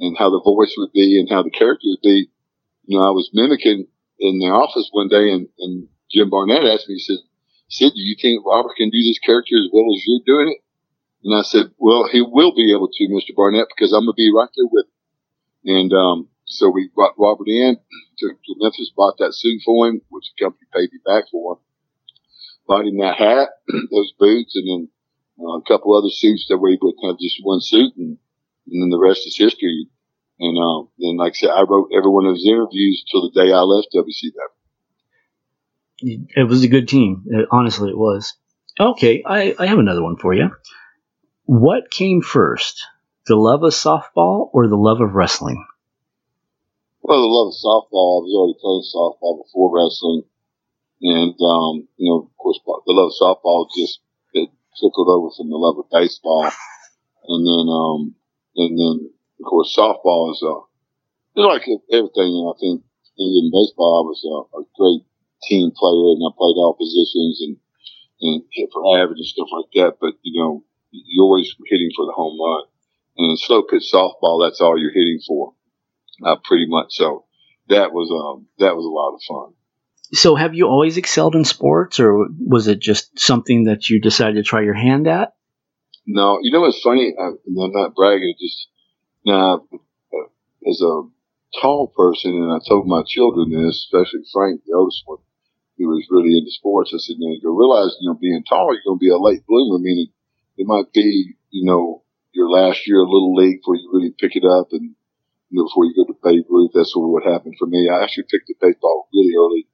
and 0.00 0.16
how 0.16 0.30
the 0.30 0.40
voice 0.40 0.74
would 0.78 0.92
be 0.92 1.18
and 1.18 1.28
how 1.28 1.42
the 1.42 1.50
character 1.50 1.86
would 1.86 2.02
be. 2.02 2.30
You 2.86 2.98
know, 2.98 3.06
I 3.06 3.10
was 3.10 3.30
mimicking 3.32 3.86
in 4.20 4.38
the 4.38 4.46
office 4.46 4.88
one 4.92 5.08
day 5.08 5.32
and, 5.32 5.48
and 5.58 5.88
Jim 6.10 6.30
Barnett 6.30 6.64
asked 6.64 6.88
me, 6.88 6.94
he 6.94 7.00
said, 7.00 7.18
Sid, 7.68 7.92
do 7.94 8.00
you 8.00 8.16
think 8.20 8.44
Robert 8.44 8.76
can 8.76 8.90
do 8.90 9.02
this 9.02 9.18
character 9.18 9.56
as 9.56 9.70
well 9.72 9.88
as 9.94 10.02
you're 10.06 10.26
doing 10.26 10.54
it? 10.54 10.60
And 11.22 11.38
I 11.38 11.42
said, 11.42 11.70
well, 11.78 12.08
he 12.10 12.20
will 12.20 12.54
be 12.54 12.72
able 12.72 12.88
to, 12.88 13.08
Mr. 13.08 13.34
Barnett, 13.34 13.68
because 13.68 13.92
I'm 13.92 14.04
going 14.04 14.14
to 14.14 14.16
be 14.16 14.32
right 14.34 14.48
there 14.56 14.70
with 14.70 14.86
him. 14.86 15.76
And, 15.76 15.92
um, 15.92 16.28
so 16.50 16.68
we 16.68 16.90
brought 16.94 17.14
Robert 17.16 17.46
in 17.46 17.76
to, 18.18 18.28
to 18.28 18.54
Memphis, 18.58 18.90
bought 18.96 19.18
that 19.18 19.34
suit 19.34 19.62
for 19.64 19.86
him, 19.88 20.00
which 20.08 20.24
the 20.34 20.44
company 20.44 20.66
paid 20.74 20.90
me 20.92 20.98
back 21.04 21.24
for. 21.30 21.60
Bought 22.66 22.86
him 22.86 22.98
that 22.98 23.16
hat, 23.16 23.50
those 23.90 24.12
boots, 24.18 24.56
and 24.56 24.66
then 24.66 24.88
uh, 25.38 25.58
a 25.58 25.62
couple 25.62 25.96
other 25.96 26.10
suits 26.10 26.46
that 26.48 26.58
we 26.58 26.76
would 26.82 26.94
have 27.04 27.18
just 27.20 27.38
one 27.42 27.60
suit 27.60 27.94
and 27.96 28.18
and 28.70 28.82
then 28.82 28.90
the 28.90 28.98
rest 28.98 29.26
is 29.26 29.36
history. 29.36 29.88
And 30.40 30.56
um, 30.56 30.88
then, 30.98 31.18
like 31.18 31.34
I 31.36 31.38
said, 31.38 31.50
I 31.50 31.62
wrote 31.68 31.90
every 31.94 32.10
one 32.10 32.24
of 32.24 32.34
his 32.34 32.46
interviews 32.46 33.04
till 33.10 33.30
the 33.30 33.44
day 33.44 33.52
I 33.52 33.60
left 33.60 33.88
WCW. 33.94 34.32
It 36.02 36.48
was 36.48 36.64
a 36.64 36.68
good 36.68 36.88
team. 36.88 37.24
It, 37.26 37.46
honestly, 37.50 37.90
it 37.90 37.98
was. 37.98 38.34
Okay, 38.80 39.22
I, 39.26 39.54
I 39.58 39.66
have 39.66 39.78
another 39.78 40.02
one 40.02 40.16
for 40.16 40.32
you. 40.32 40.50
What 41.44 41.90
came 41.90 42.22
first, 42.22 42.86
the 43.26 43.36
love 43.36 43.62
of 43.64 43.74
softball 43.74 44.48
or 44.54 44.66
the 44.66 44.76
love 44.76 45.02
of 45.02 45.14
wrestling? 45.14 45.66
Well, 47.02 47.20
the 47.20 47.26
love 47.26 47.48
of 47.48 47.60
softball. 47.60 48.20
I 48.20 48.24
was 48.24 48.32
already 48.32 48.58
playing 48.60 48.86
softball 48.88 49.44
before 49.44 49.76
wrestling, 49.76 50.22
and 51.02 51.34
um, 51.44 51.88
you 51.98 52.08
know, 52.08 52.30
of 52.30 52.36
course, 52.38 52.60
the 52.64 52.92
love 52.94 53.12
of 53.12 53.20
softball 53.20 53.68
just 53.76 54.00
it 54.32 54.48
trickled 54.78 55.08
over 55.08 55.28
from 55.36 55.50
the 55.50 55.56
love 55.56 55.76
of 55.76 55.90
baseball, 55.90 56.44
and 57.28 57.44
then 57.44 57.66
um, 57.68 58.14
and 58.56 58.78
then 58.78 59.10
of 59.40 59.44
course, 59.48 59.74
softball 59.76 60.32
is 60.32 60.42
a 60.42 60.54
uh, 61.40 61.48
like 61.48 61.66
everything. 61.90 62.30
And 62.36 62.52
I 62.52 62.54
think 62.60 62.84
in 63.16 63.50
baseball, 63.52 64.00
I 64.00 64.04
was 64.04 64.20
a, 64.24 64.60
a 64.60 64.62
great 64.76 65.02
team 65.48 65.70
player, 65.72 66.12
and 66.12 66.22
I 66.22 66.30
played 66.36 66.60
all 66.60 66.76
positions 66.78 67.40
and 67.40 67.56
and 68.20 68.42
hit 68.52 68.68
for 68.72 68.98
average 68.98 69.18
and 69.18 69.26
stuff 69.26 69.48
like 69.52 69.72
that. 69.74 69.96
But 70.00 70.14
you 70.22 70.40
know, 70.40 70.64
you're 70.90 71.24
always 71.24 71.54
hitting 71.66 71.90
for 71.96 72.06
the 72.06 72.12
home 72.12 72.38
run. 72.40 72.64
And 73.16 73.30
in 73.30 73.36
slow 73.36 73.62
pitch 73.62 73.90
softball, 73.92 74.44
that's 74.44 74.60
all 74.60 74.78
you're 74.78 74.92
hitting 74.92 75.20
for, 75.26 75.54
uh, 76.24 76.36
pretty 76.44 76.66
much. 76.68 76.94
So 76.96 77.24
that 77.68 77.92
was 77.92 78.10
um 78.10 78.46
that 78.58 78.76
was 78.76 78.84
a 78.84 78.88
lot 78.88 79.14
of 79.14 79.22
fun. 79.26 79.54
So 80.12 80.34
have 80.34 80.54
you 80.54 80.66
always 80.66 80.96
excelled 80.96 81.36
in 81.36 81.44
sports, 81.44 82.00
or 82.00 82.26
was 82.38 82.66
it 82.66 82.80
just 82.80 83.18
something 83.18 83.64
that 83.64 83.88
you 83.88 84.00
decided 84.00 84.34
to 84.34 84.42
try 84.42 84.62
your 84.62 84.74
hand 84.74 85.06
at? 85.06 85.34
No, 86.06 86.40
you 86.42 86.50
know 86.50 86.62
what's 86.62 86.80
funny? 86.80 87.14
I, 87.16 87.26
I'm 87.28 87.38
not 87.46 87.94
bragging. 87.94 88.34
Just 88.40 88.68
now, 89.24 89.66
as 90.66 90.80
a 90.80 91.02
tall 91.60 91.88
person, 91.88 92.32
and 92.32 92.52
I 92.52 92.58
told 92.66 92.86
my 92.86 93.02
children 93.06 93.50
this, 93.50 93.86
especially 93.86 94.24
Frank, 94.32 94.62
the 94.66 94.74
oldest 94.76 95.02
one, 95.06 95.18
who 95.78 95.88
was 95.88 96.06
really 96.10 96.36
into 96.36 96.50
sports. 96.50 96.92
I 96.94 96.98
said, 96.98 97.16
you 97.18 97.40
you 97.42 97.58
realize, 97.58 97.96
you 98.00 98.08
know, 98.08 98.18
being 98.20 98.44
tall, 98.44 98.72
you're 98.72 98.84
going 98.84 98.98
to 98.98 99.04
be 99.04 99.10
a 99.10 99.18
late 99.18 99.46
bloomer, 99.46 99.78
meaning 99.78 100.08
it 100.56 100.66
might 100.66 100.92
be, 100.92 101.34
you 101.50 101.64
know, 101.64 102.02
your 102.32 102.50
last 102.50 102.86
year 102.86 103.00
of 103.02 103.08
little 103.08 103.34
league 103.34 103.60
before 103.60 103.76
you 103.76 103.90
really 103.92 104.14
pick 104.18 104.36
it 104.36 104.44
up 104.44 104.68
and, 104.72 104.94
you 105.50 105.56
know, 105.56 105.64
before 105.64 105.84
you 105.84 105.94
go 105.96 106.04
to 106.04 106.18
Babe 106.22 106.44
Ruth. 106.48 106.70
That's 106.74 106.92
sort 106.92 107.08
of 107.08 107.12
what 107.12 107.24
happened 107.24 107.56
for 107.58 107.66
me. 107.66 107.88
I 107.88 108.04
actually 108.04 108.28
picked 108.30 108.50
up 108.50 108.60
baseball 108.60 109.08
really 109.12 109.34
early. 109.34 109.66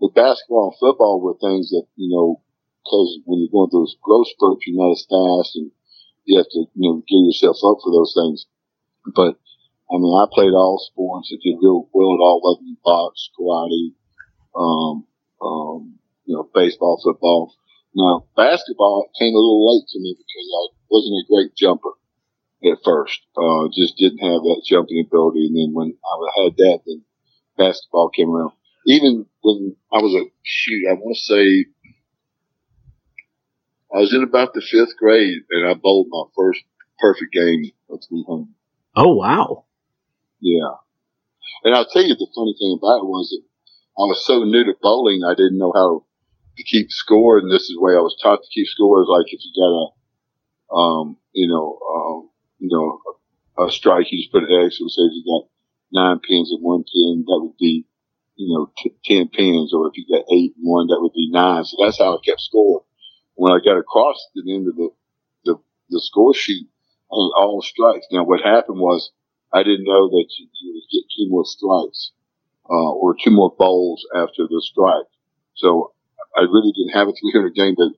With 0.00 0.14
basketball 0.14 0.72
and 0.72 0.80
football 0.80 1.20
were 1.20 1.36
things 1.38 1.68
that, 1.70 1.84
you 1.96 2.08
know, 2.08 2.40
because 2.82 3.20
when 3.28 3.40
you're 3.40 3.52
going 3.52 3.68
through 3.68 3.84
those 3.84 4.00
growth 4.02 4.28
spurts, 4.32 4.64
you're 4.66 4.80
not 4.80 4.96
as 4.96 5.04
fast 5.04 5.56
and 5.56 5.70
you 6.24 6.38
have 6.38 6.48
to, 6.48 6.64
you 6.72 6.88
know, 6.88 7.04
gear 7.06 7.28
yourself 7.28 7.60
up 7.60 7.78
for 7.84 7.92
those 7.92 8.16
things. 8.16 8.46
But 9.06 9.38
I 9.90 9.98
mean, 9.98 10.14
I 10.14 10.26
played 10.32 10.52
all 10.52 10.78
sports. 10.78 11.32
I 11.32 11.38
did 11.42 11.58
real 11.60 11.88
well 11.92 12.14
at 12.14 12.22
all 12.22 12.40
of 12.52 12.58
them, 12.58 12.76
box, 12.84 13.30
karate, 13.38 13.94
um, 14.54 15.06
um, 15.42 15.98
you 16.26 16.36
know, 16.36 16.48
baseball, 16.54 17.00
football. 17.02 17.54
Now, 17.94 18.26
basketball 18.36 19.10
came 19.18 19.34
a 19.34 19.38
little 19.38 19.66
late 19.66 19.88
to 19.88 19.98
me 19.98 20.14
because 20.16 20.48
I 20.54 20.62
wasn't 20.90 21.18
a 21.18 21.28
great 21.28 21.56
jumper 21.56 21.90
at 22.64 22.78
first. 22.84 23.20
Uh, 23.36 23.68
just 23.74 23.96
didn't 23.96 24.18
have 24.18 24.42
that 24.42 24.62
jumping 24.64 25.04
ability. 25.04 25.46
And 25.46 25.56
then 25.56 25.74
when 25.74 25.94
I 26.04 26.44
had 26.44 26.56
that, 26.56 26.80
then 26.86 27.02
basketball 27.58 28.10
came 28.10 28.30
around. 28.30 28.52
Even 28.86 29.26
when 29.42 29.76
I 29.92 29.98
was 29.98 30.14
a 30.14 30.30
shoot, 30.44 30.86
I 30.88 30.94
want 30.94 31.16
to 31.16 31.20
say 31.20 31.66
I 33.92 33.98
was 33.98 34.14
in 34.14 34.22
about 34.22 34.54
the 34.54 34.62
fifth 34.62 34.96
grade 34.96 35.42
and 35.50 35.68
I 35.68 35.74
bowled 35.74 36.06
my 36.10 36.22
first 36.36 36.60
perfect 37.00 37.32
game 37.32 37.72
of 37.90 38.00
300. 38.08 38.46
Oh, 38.96 39.14
wow. 39.14 39.64
Yeah. 40.40 40.74
And 41.64 41.74
I'll 41.74 41.86
tell 41.86 42.02
you 42.02 42.14
the 42.14 42.28
funny 42.34 42.54
thing 42.58 42.78
about 42.78 43.04
it 43.04 43.06
was 43.06 43.30
that 43.30 43.42
I 44.02 44.04
was 44.06 44.24
so 44.24 44.44
new 44.44 44.64
to 44.64 44.74
bowling, 44.80 45.22
I 45.24 45.34
didn't 45.34 45.58
know 45.58 45.72
how 45.74 46.04
to 46.56 46.62
keep 46.64 46.90
score. 46.90 47.38
And 47.38 47.50
this 47.50 47.62
is 47.62 47.76
the 47.76 47.82
way 47.82 47.92
I 47.92 48.00
was 48.00 48.16
taught 48.22 48.40
to 48.42 48.48
keep 48.52 48.66
score 48.66 49.02
is 49.02 49.08
like 49.08 49.26
if 49.28 49.40
you 49.44 49.52
got 49.56 49.72
a, 49.76 49.86
um, 50.76 51.16
you 51.32 51.48
know, 51.48 51.78
um, 51.94 52.30
you 52.58 52.68
know, 52.70 53.00
a, 53.58 53.70
strike, 53.70 54.10
you 54.10 54.18
just 54.22 54.32
put 54.32 54.44
an 54.44 54.64
X. 54.64 54.80
and 54.80 54.90
say 54.90 55.02
if 55.02 55.12
you 55.12 55.24
got 55.26 55.48
nine 55.92 56.18
pins 56.20 56.50
and 56.52 56.62
one 56.62 56.84
pin, 56.84 57.24
that 57.26 57.40
would 57.42 57.56
be, 57.58 57.84
you 58.36 58.54
know, 58.54 58.72
t- 58.78 58.96
10 59.04 59.28
pins. 59.28 59.74
Or 59.74 59.88
if 59.88 59.96
you 59.96 60.06
got 60.08 60.24
eight 60.32 60.54
and 60.56 60.64
one, 60.64 60.86
that 60.88 61.00
would 61.00 61.12
be 61.12 61.28
nine. 61.30 61.64
So 61.64 61.76
that's 61.82 61.98
how 61.98 62.16
I 62.16 62.20
kept 62.24 62.40
score. 62.40 62.84
When 63.34 63.52
I 63.52 63.58
got 63.62 63.78
across 63.78 64.16
the 64.34 64.42
end 64.54 64.68
of 64.68 64.76
the, 64.76 64.88
the, 65.44 65.56
the 65.90 66.00
score 66.00 66.34
sheet, 66.34 66.68
I 67.12 67.16
all 67.16 67.62
strikes. 67.62 68.06
Now 68.10 68.24
what 68.24 68.40
happened 68.40 68.78
was 68.78 69.10
I 69.52 69.62
didn't 69.62 69.84
know 69.84 70.08
that 70.08 70.26
you, 70.38 70.46
you 70.62 70.72
would 70.74 70.90
get 70.92 71.10
two 71.16 71.28
more 71.28 71.44
strikes 71.44 72.12
uh, 72.70 72.92
or 72.92 73.16
two 73.18 73.30
more 73.30 73.54
bowls 73.58 74.06
after 74.14 74.46
the 74.46 74.62
strike. 74.62 75.10
So 75.54 75.92
I 76.36 76.42
really 76.42 76.72
didn't 76.72 76.94
have 76.94 77.08
a 77.08 77.12
300 77.12 77.54
game, 77.54 77.74
but 77.76 77.90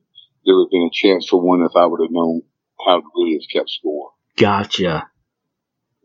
there 0.45 0.55
would 0.55 0.65
have 0.65 0.71
been 0.71 0.89
a 0.89 0.93
chance 0.93 1.27
for 1.27 1.39
one 1.39 1.61
if 1.61 1.75
I 1.75 1.85
would 1.85 2.01
have 2.01 2.11
known 2.11 2.41
how 2.85 2.99
to 2.99 3.07
really 3.15 3.39
have 3.39 3.47
kept 3.53 3.69
score. 3.69 4.11
Gotcha. 4.35 5.07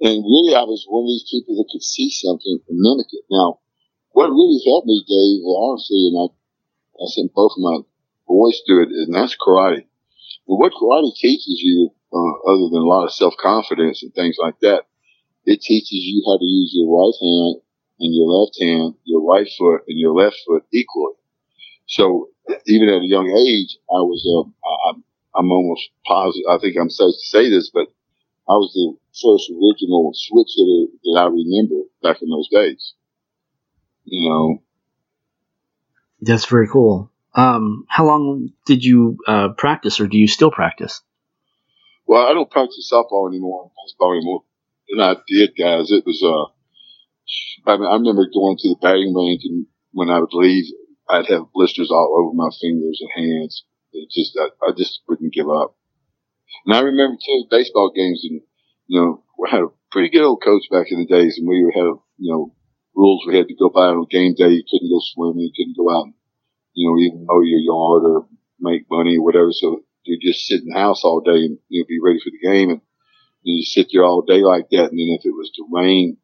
And 0.01 0.23
really, 0.23 0.55
I 0.55 0.63
was 0.63 0.87
one 0.87 1.05
of 1.05 1.11
these 1.11 1.27
people 1.27 1.57
that 1.57 1.73
could 1.73 1.83
see 1.83 2.11
something 2.11 2.61
and 2.69 2.79
mimic 2.79 3.09
it. 3.11 3.25
Now, 3.31 3.59
what 4.13 4.31
really 4.31 4.63
helped 4.65 4.87
me, 4.87 5.03
Dave, 5.03 5.43
honestly, 5.43 6.07
and 6.13 6.17
I, 6.23 6.27
I 7.03 7.07
sent 7.09 7.35
both 7.35 7.53
of 7.57 7.63
my 7.65 7.79
boys 8.29 8.61
to 8.69 8.83
it, 8.83 8.89
and 8.95 9.15
that's 9.15 9.35
karate. 9.35 9.87
But 10.47 10.57
what 10.57 10.73
karate 10.73 11.15
teaches 11.15 11.61
you, 11.63 11.91
uh, 12.13 12.51
other 12.51 12.69
than 12.71 12.83
a 12.83 12.89
lot 12.89 13.05
of 13.05 13.13
self 13.13 13.35
confidence 13.41 14.03
and 14.03 14.15
things 14.15 14.37
like 14.41 14.59
that, 14.61 14.85
it 15.45 15.61
teaches 15.61 15.91
you 15.93 16.23
how 16.27 16.39
to 16.39 16.45
use 16.45 16.73
your 16.75 16.89
right 16.89 17.15
hand 17.21 17.63
and 18.01 18.15
your 18.15 18.29
left 18.29 18.57
hand, 18.61 18.95
your 19.05 19.23
right 19.25 19.49
foot 19.59 19.83
and 19.89 19.99
your 19.99 20.13
left 20.15 20.37
foot 20.47 20.65
equally. 20.73 21.15
So 21.87 22.29
even 22.67 22.89
at 22.89 23.03
a 23.03 23.07
young 23.07 23.29
age, 23.29 23.79
I 23.91 24.01
was, 24.01 24.21
uh, 24.25 24.89
I, 24.89 25.01
I'm 25.39 25.51
almost 25.51 25.89
positive. 26.07 26.47
I 26.51 26.59
think 26.59 26.77
I'm 26.77 26.91
safe 26.91 27.15
to 27.15 27.27
say 27.27 27.51
this, 27.51 27.71
but 27.71 27.89
I 28.49 28.55
was 28.55 28.73
the 28.73 28.95
first 29.13 29.51
original 29.51 30.13
switch 30.15 30.53
hitter 30.57 30.93
that 31.05 31.21
I 31.21 31.27
remember 31.27 31.85
back 32.03 32.23
in 32.23 32.29
those 32.31 32.49
days. 32.49 32.95
You 34.05 34.29
know, 34.29 34.63
that's 36.23 36.47
very 36.47 36.69
cool. 36.69 37.11
Um, 37.39 37.85
how 37.89 38.07
long 38.07 38.51
did 38.67 38.85
you 38.85 39.19
uh, 39.27 39.51
practice, 39.57 40.01
or 40.01 40.09
do 40.09 40.19
you 40.19 40.27
still 40.27 40.51
practice? 40.51 41.01
Well, 42.07 42.27
I 42.27 42.33
don't 42.33 42.51
practice 42.51 42.91
softball 42.93 43.29
anymore, 43.29 43.71
baseball 43.87 44.13
anymore 44.17 44.43
and 44.89 45.03
I 45.03 45.17
did, 45.27 45.53
guys. 45.57 45.91
It 45.91 46.05
was, 46.07 46.23
uh, 46.23 47.71
I, 47.71 47.77
mean, 47.77 47.87
I 47.87 47.95
remember 47.95 48.27
going 48.33 48.57
to 48.59 48.69
the 48.69 48.81
batting 48.81 49.15
range 49.15 49.43
and 49.45 49.67
when 49.93 50.11
I 50.11 50.21
would 50.21 50.33
leave, 50.33 50.65
I'd 51.09 51.29
have 51.29 51.53
blisters 51.53 51.91
all 51.91 52.17
over 52.17 52.35
my 52.35 52.51
fingers 52.61 53.01
and 53.01 53.27
hands. 53.27 53.65
It 53.93 54.09
just, 54.11 54.39
I, 54.39 54.49
I 54.67 54.73
just 54.77 55.01
wouldn't 55.09 55.33
give 55.33 55.49
up. 55.49 55.77
And 56.67 56.75
I 56.75 56.81
remember 56.81 57.17
too, 57.17 57.45
baseball 57.51 57.93
games 57.95 58.25
and, 58.25 58.41
you 58.87 59.01
know, 59.01 59.25
we 59.39 59.49
had 59.51 59.61
a 59.61 59.73
pretty 59.91 60.11
good 60.11 60.25
old 60.25 60.43
coach 60.43 60.65
back 60.71 60.87
in 60.91 61.01
the 61.01 61.07
days 61.07 61.39
and 61.39 61.49
we 61.49 61.71
had, 61.75 61.85
you 62.19 62.33
know, 62.33 62.55
rules 62.95 63.25
we 63.27 63.37
had 63.37 63.49
to 63.49 63.55
go 63.55 63.69
by 63.69 63.87
on 63.87 64.07
game 64.11 64.35
day. 64.35 64.49
You 64.49 64.65
couldn't 64.69 64.91
go 64.91 65.01
swimming. 65.01 65.41
You 65.41 65.53
couldn't 65.57 65.77
go 65.77 65.91
out 65.95 66.07
and, 66.07 66.15
you 66.79 66.87
know, 66.89 66.97
even 67.03 67.27
mow 67.27 67.41
your 67.43 67.59
yard 67.59 68.03
or 68.07 68.27
make 68.61 68.87
money 68.89 69.17
or 69.17 69.25
whatever. 69.25 69.51
So 69.51 69.83
you 70.05 70.19
just 70.23 70.47
sit 70.47 70.61
in 70.63 70.69
the 70.69 70.79
house 70.79 71.03
all 71.03 71.21
day 71.21 71.45
and, 71.45 71.59
you 71.69 71.83
know, 71.83 71.87
be 71.89 71.99
ready 72.01 72.21
for 72.21 72.31
the 72.31 72.47
game. 72.47 72.71
And 72.71 72.81
you 73.43 73.65
sit 73.65 73.89
there 73.93 74.05
all 74.05 74.23
day 74.23 74.43
like 74.43 74.71
that. 74.71 74.91
And 74.91 74.99
then 74.99 75.19
if 75.19 75.27
it 75.27 75.35
was 75.35 75.51
to 75.57 75.67
rain, 75.73 76.19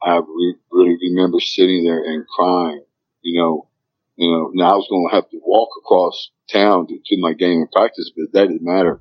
I 0.00 0.18
re- 0.18 0.62
really 0.70 0.96
remember 1.10 1.40
sitting 1.40 1.84
there 1.84 2.04
and 2.04 2.24
crying, 2.28 2.84
you 3.22 3.40
know, 3.40 3.68
you 4.14 4.30
know, 4.30 4.50
now 4.54 4.74
I 4.74 4.76
was 4.76 4.86
going 4.88 5.08
to 5.10 5.14
have 5.16 5.28
to 5.30 5.40
walk 5.44 5.70
across 5.82 6.30
town 6.52 6.86
to, 6.86 6.94
to 6.94 7.20
my 7.20 7.32
game 7.32 7.60
and 7.62 7.72
practice, 7.72 8.10
but 8.16 8.32
that 8.32 8.46
didn't 8.46 8.62
matter. 8.62 9.00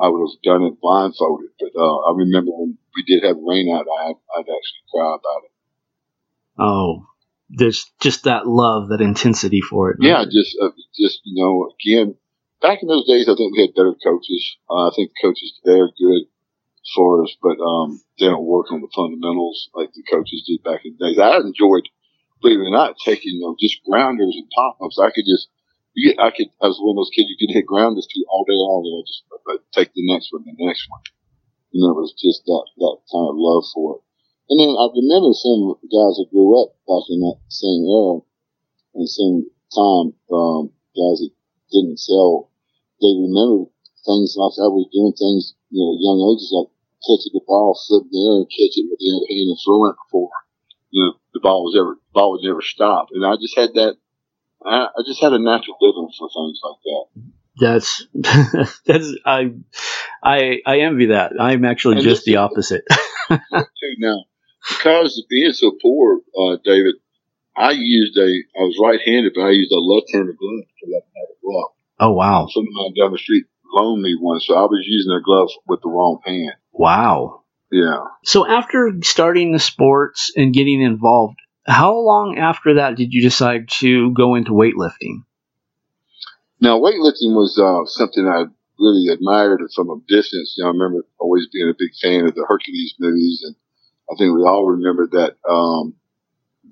I 0.00 0.08
would 0.08 0.20
have 0.20 0.42
done 0.42 0.62
it 0.62 0.80
blindfolded. 0.80 1.50
But, 1.60 1.78
uh, 1.78 1.96
I 2.08 2.16
remember 2.16 2.50
when 2.52 2.78
we 2.96 3.02
did 3.06 3.24
have 3.24 3.36
rain 3.46 3.70
out, 3.74 3.86
I, 4.00 4.08
I'd 4.08 4.40
actually 4.40 4.88
cry 4.90 5.16
about 5.20 5.44
it. 5.44 5.52
Oh, 6.58 7.06
there's 7.48 7.86
just 8.00 8.24
that 8.24 8.46
love, 8.46 8.88
that 8.88 9.00
intensity 9.00 9.60
for 9.60 9.90
it. 9.90 9.98
Yeah, 10.00 10.24
just, 10.24 10.56
uh, 10.60 10.70
just, 10.98 11.20
you 11.24 11.42
know, 11.42 11.70
again, 11.78 12.16
back 12.60 12.82
in 12.82 12.88
those 12.88 13.06
days, 13.06 13.28
I 13.28 13.34
think 13.34 13.54
we 13.54 13.62
had 13.62 13.74
better 13.74 13.94
coaches. 14.02 14.56
Uh, 14.68 14.88
I 14.88 14.90
think 14.94 15.12
coaches 15.22 15.58
today 15.62 15.78
are 15.78 15.90
good 15.98 16.26
for 16.94 17.22
us, 17.22 17.34
but 17.42 17.58
um, 17.62 18.00
they 18.18 18.26
don't 18.26 18.46
work 18.46 18.70
on 18.70 18.80
the 18.80 18.90
fundamentals 18.94 19.70
like 19.74 19.92
the 19.92 20.02
coaches 20.10 20.44
did 20.46 20.62
back 20.62 20.82
in 20.84 20.96
the 20.98 21.06
days. 21.06 21.18
I 21.18 21.38
enjoyed, 21.38 21.88
believe 22.42 22.60
it 22.60 22.70
or 22.70 22.70
not, 22.70 22.96
taking 23.04 23.34
you 23.34 23.40
know 23.40 23.56
just 23.58 23.82
grounders 23.84 24.34
and 24.34 24.50
pop 24.54 24.78
ups. 24.82 24.98
I 24.98 25.10
could 25.10 25.26
just, 25.26 25.48
you 25.94 26.10
get, 26.10 26.22
I 26.22 26.30
could, 26.30 26.50
I 26.62 26.66
was 26.70 26.78
one 26.78 26.94
of 26.94 27.02
those 27.02 27.14
kids 27.14 27.30
you 27.30 27.38
could 27.38 27.54
hit 27.54 27.66
grounders 27.66 28.06
to 28.06 28.24
all 28.30 28.44
day 28.44 28.54
long, 28.54 28.86
and 28.86 28.94
I 28.98 29.02
just 29.02 29.22
I'd 29.50 29.72
take 29.74 29.94
the 29.94 30.06
next 30.06 30.32
one, 30.32 30.44
the 30.46 30.54
next 30.58 30.86
one. 30.88 31.02
You 31.70 31.82
know, 31.82 31.90
it 31.90 32.00
was 32.00 32.14
just 32.14 32.46
that 32.46 32.64
that 32.78 32.96
kind 33.10 33.28
of 33.30 33.36
love 33.36 33.64
for 33.74 33.98
it. 33.98 34.05
And 34.48 34.56
then 34.62 34.72
I 34.78 34.84
remember 34.94 35.34
some 35.34 35.74
guys 35.90 36.16
that 36.20 36.30
grew 36.30 36.54
up 36.62 36.78
back 36.86 37.04
in 37.10 37.18
that 37.26 37.38
same 37.50 37.82
era 37.86 38.22
and 38.94 39.08
same 39.08 39.50
time, 39.74 40.14
um, 40.30 40.70
guys 40.94 41.18
that 41.22 41.32
didn't 41.72 41.98
excel, 41.98 42.50
they 43.02 43.10
remember 43.10 43.66
things 44.06 44.38
like 44.38 44.54
I 44.58 44.70
was 44.70 44.86
doing 44.94 45.12
things, 45.18 45.58
you 45.74 45.82
know, 45.82 45.98
young 45.98 46.20
ages 46.30 46.54
like 46.54 46.70
catching 47.02 47.34
the 47.34 47.42
ball, 47.42 47.74
flip 47.74 48.06
the 48.06 48.20
air, 48.22 48.36
and 48.46 48.50
catch 48.50 48.78
it 48.78 48.86
with 48.86 49.02
the 49.02 49.10
other 49.10 49.26
hand 49.28 49.50
and 49.50 49.60
throwing 49.60 49.90
it 49.90 49.98
before 50.06 50.30
you 50.90 51.04
know, 51.04 51.12
the 51.34 51.40
ball 51.40 51.64
was 51.64 51.76
ever 51.78 51.94
the 51.94 52.12
ball 52.12 52.32
would 52.32 52.46
never 52.46 52.62
stop. 52.62 53.08
And 53.12 53.24
I 53.24 53.34
just 53.40 53.56
had 53.56 53.74
that. 53.74 53.96
I, 54.64 54.86
I 54.86 55.02
just 55.06 55.20
had 55.20 55.32
a 55.32 55.38
natural 55.38 55.76
rhythm 55.80 56.08
for 56.18 56.28
things 56.34 56.60
like 56.64 56.80
that. 56.84 57.06
That's 57.58 58.06
that's 58.86 59.12
I 59.24 59.52
I 60.22 60.60
I 60.66 60.80
envy 60.80 61.06
that. 61.06 61.32
I'm 61.38 61.64
actually 61.64 61.96
And 61.96 62.04
just 62.04 62.24
the 62.24 62.36
opposite. 62.36 62.84
too 63.28 63.94
now. 63.98 64.24
Because 64.68 65.18
of 65.18 65.28
being 65.28 65.52
so 65.52 65.72
poor, 65.80 66.20
uh, 66.38 66.56
David, 66.64 66.96
I 67.56 67.70
used 67.70 68.16
a, 68.18 68.26
I 68.26 68.62
was 68.62 68.78
right-handed, 68.82 69.32
but 69.34 69.42
I 69.42 69.50
used 69.50 69.72
a 69.72 69.78
left-handed 69.78 70.36
glove 70.36 70.64
because 70.66 70.94
I 70.94 71.00
didn't 71.00 71.16
have 71.16 71.30
a 71.30 71.40
glove. 71.44 71.70
oh 72.00 72.12
wow. 72.12 72.46
Someone 72.50 72.94
down 72.98 73.12
the 73.12 73.18
street 73.18 73.44
loaned 73.72 74.02
me 74.02 74.16
one, 74.18 74.40
so 74.40 74.54
I 74.54 74.62
was 74.62 74.84
using 74.86 75.12
a 75.12 75.22
glove 75.22 75.48
with 75.66 75.80
the 75.82 75.88
wrong 75.88 76.20
hand. 76.24 76.54
Wow. 76.72 77.42
Yeah. 77.70 78.04
So 78.24 78.46
after 78.46 78.92
starting 79.02 79.52
the 79.52 79.58
sports 79.58 80.32
and 80.36 80.52
getting 80.52 80.82
involved, 80.82 81.38
how 81.66 81.94
long 81.96 82.38
after 82.38 82.74
that 82.74 82.96
did 82.96 83.12
you 83.12 83.22
decide 83.22 83.68
to 83.80 84.12
go 84.12 84.34
into 84.34 84.52
weightlifting? 84.52 85.24
Now, 86.60 86.78
weightlifting 86.78 87.34
was 87.34 87.58
uh, 87.58 87.90
something 87.90 88.26
I 88.26 88.44
really 88.78 89.08
admired 89.12 89.60
from 89.74 89.90
a 89.90 89.96
distance. 90.08 90.54
You 90.56 90.64
know, 90.64 90.70
I 90.70 90.72
remember 90.72 91.06
always 91.18 91.46
being 91.52 91.68
a 91.68 91.76
big 91.78 91.90
fan 92.00 92.26
of 92.26 92.34
the 92.34 92.46
Hercules 92.48 92.94
movies, 92.98 93.42
and 93.44 93.56
I 94.10 94.14
think 94.16 94.34
we 94.34 94.42
all 94.42 94.64
remember 94.64 95.08
that 95.12 95.36
um, 95.48 95.94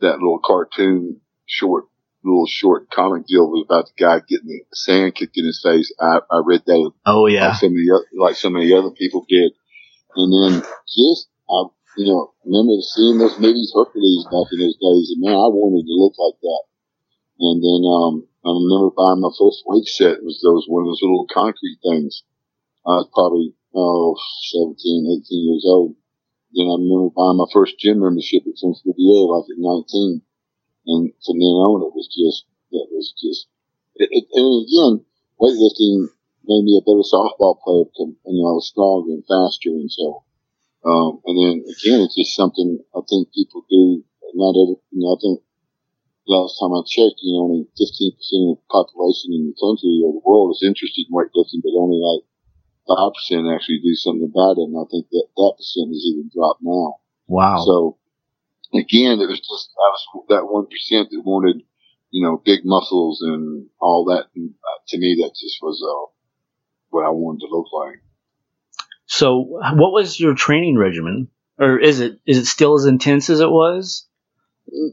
that 0.01 0.19
little 0.19 0.41
cartoon 0.45 1.21
short, 1.47 1.85
little 2.23 2.47
short 2.47 2.91
comic 2.91 3.27
deal 3.27 3.47
was 3.49 3.65
about 3.67 3.87
the 3.87 4.03
guy 4.03 4.21
getting 4.27 4.49
the 4.49 4.63
sand 4.73 5.15
kicked 5.15 5.37
in 5.37 5.45
his 5.45 5.61
face. 5.63 5.93
I, 6.01 6.21
I 6.31 6.43
read 6.45 6.63
that 6.67 6.93
Oh 7.07 7.27
yeah. 7.27 7.49
like 7.49 7.57
so 7.57 7.69
many 7.69 7.91
oth- 7.91 8.15
like 8.19 8.37
so 8.37 8.51
many 8.51 8.73
other 8.73 8.91
people 8.91 9.27
did, 9.29 9.53
and 10.17 10.31
then 10.33 10.63
just 10.87 11.29
I 11.51 11.65
you 11.99 12.07
know 12.07 12.33
remember 12.45 12.81
seeing 12.83 13.19
those 13.19 13.39
movies 13.39 13.73
Hercules 13.75 14.25
back 14.31 14.49
in 14.53 14.59
those 14.61 14.79
days, 14.79 15.11
and 15.15 15.23
man, 15.23 15.35
I 15.35 15.51
wanted 15.51 15.85
to 15.87 15.95
look 15.99 16.15
like 16.19 16.39
that. 16.41 16.63
And 17.41 17.59
then 17.59 17.83
um, 17.83 18.15
I 18.47 18.51
remember 18.55 18.95
buying 18.95 19.21
my 19.21 19.35
first 19.35 19.67
weight 19.67 19.87
set 19.91 20.23
It 20.23 20.25
was 20.25 20.39
those 20.39 20.67
one 20.69 20.83
of 20.83 20.89
those 20.89 21.03
little 21.03 21.27
concrete 21.27 21.79
things. 21.83 22.23
I 22.87 23.03
was 23.03 23.11
probably 23.13 23.55
oh 23.75 24.15
17, 24.55 25.25
18 25.27 25.51
years 25.51 25.65
old. 25.67 25.97
Then 26.55 26.71
I 26.71 26.79
remember 26.79 27.11
buying 27.11 27.37
my 27.37 27.51
first 27.53 27.79
gym 27.79 28.01
membership 28.01 28.47
at 28.47 28.59
French 28.59 28.79
Riviera 28.87 29.27
like 29.27 29.51
at 29.51 29.59
19, 29.59 30.23
and 30.87 31.13
from 31.27 31.37
then 31.39 31.57
on 31.67 31.83
it 31.83 31.95
was 31.95 32.09
just 32.09 32.47
it 32.71 32.89
was 32.91 33.13
just 33.19 33.47
it, 33.97 34.09
it, 34.11 34.25
and 34.33 34.65
again 34.65 34.95
weightlifting 35.43 36.09
made 36.47 36.65
me 36.65 36.79
a 36.79 36.87
better 36.87 37.03
softball 37.03 37.59
player 37.63 37.85
because 37.91 38.15
you 38.27 38.39
know 38.39 38.55
I 38.55 38.59
was 38.59 38.69
stronger 38.69 39.13
and 39.13 39.27
faster, 39.27 39.75
and 39.75 39.91
so 39.91 40.23
um, 40.85 41.21
and 41.27 41.37
then 41.37 41.55
again 41.67 42.01
it's 42.07 42.15
just 42.15 42.37
something 42.37 42.79
I 42.95 43.01
think 43.09 43.33
people 43.35 43.67
do. 43.69 44.05
Not 44.35 44.59
every 44.59 44.79
you 44.91 45.03
know 45.03 45.15
I 45.15 45.19
think 45.21 45.41
last 46.27 46.57
time 46.59 46.73
I 46.73 46.81
checked, 46.87 47.21
you 47.21 47.37
know, 47.37 47.45
only 47.45 47.69
15% 47.77 48.17
of 48.51 48.59
the 48.59 48.69
population 48.71 49.33
in 49.37 49.53
the 49.53 49.57
country 49.61 50.01
or 50.05 50.13
the 50.13 50.25
world 50.25 50.57
is 50.57 50.65
interested 50.65 51.07
in 51.07 51.13
weightlifting, 51.13 51.61
but 51.61 51.77
only 51.77 52.01
like 52.01 52.25
5% 52.89 53.55
actually 53.55 53.81
do 53.83 53.95
something 53.95 54.31
about 54.31 54.59
it. 54.59 54.69
And 54.69 54.77
I 54.77 54.85
think 54.91 55.07
that 55.11 55.27
that 55.37 55.55
percent 55.57 55.89
has 55.89 56.05
even 56.05 56.31
dropped 56.35 56.61
now. 56.63 57.01
Wow. 57.27 57.65
So 57.65 57.99
again, 58.73 59.21
it 59.21 59.29
was 59.29 59.41
just, 59.41 59.71
I 59.77 59.89
was 59.91 60.27
that 60.29 60.45
1% 60.45 61.11
that 61.11 61.23
wanted, 61.25 61.63
you 62.11 62.25
know, 62.25 62.41
big 62.45 62.61
muscles 62.65 63.23
and 63.23 63.67
all 63.81 64.05
that. 64.07 64.27
And 64.35 64.51
uh, 64.51 64.79
to 64.89 64.99
me, 64.99 65.17
that 65.23 65.35
just 65.35 65.59
was, 65.63 65.83
uh, 65.83 66.13
what 66.91 67.05
I 67.05 67.11
wanted 67.11 67.41
to 67.41 67.51
look 67.51 67.67
like. 67.73 68.01
So, 69.07 69.39
what 69.41 69.93
was 69.93 70.19
your 70.19 70.35
training 70.35 70.79
regimen, 70.79 71.29
or 71.59 71.79
is 71.79 72.01
it 72.01 72.21
is 72.27 72.39
it 72.39 72.47
still 72.47 72.75
as 72.75 72.87
intense 72.87 73.29
as 73.29 73.41
it 73.41 73.51
was? 73.51 74.07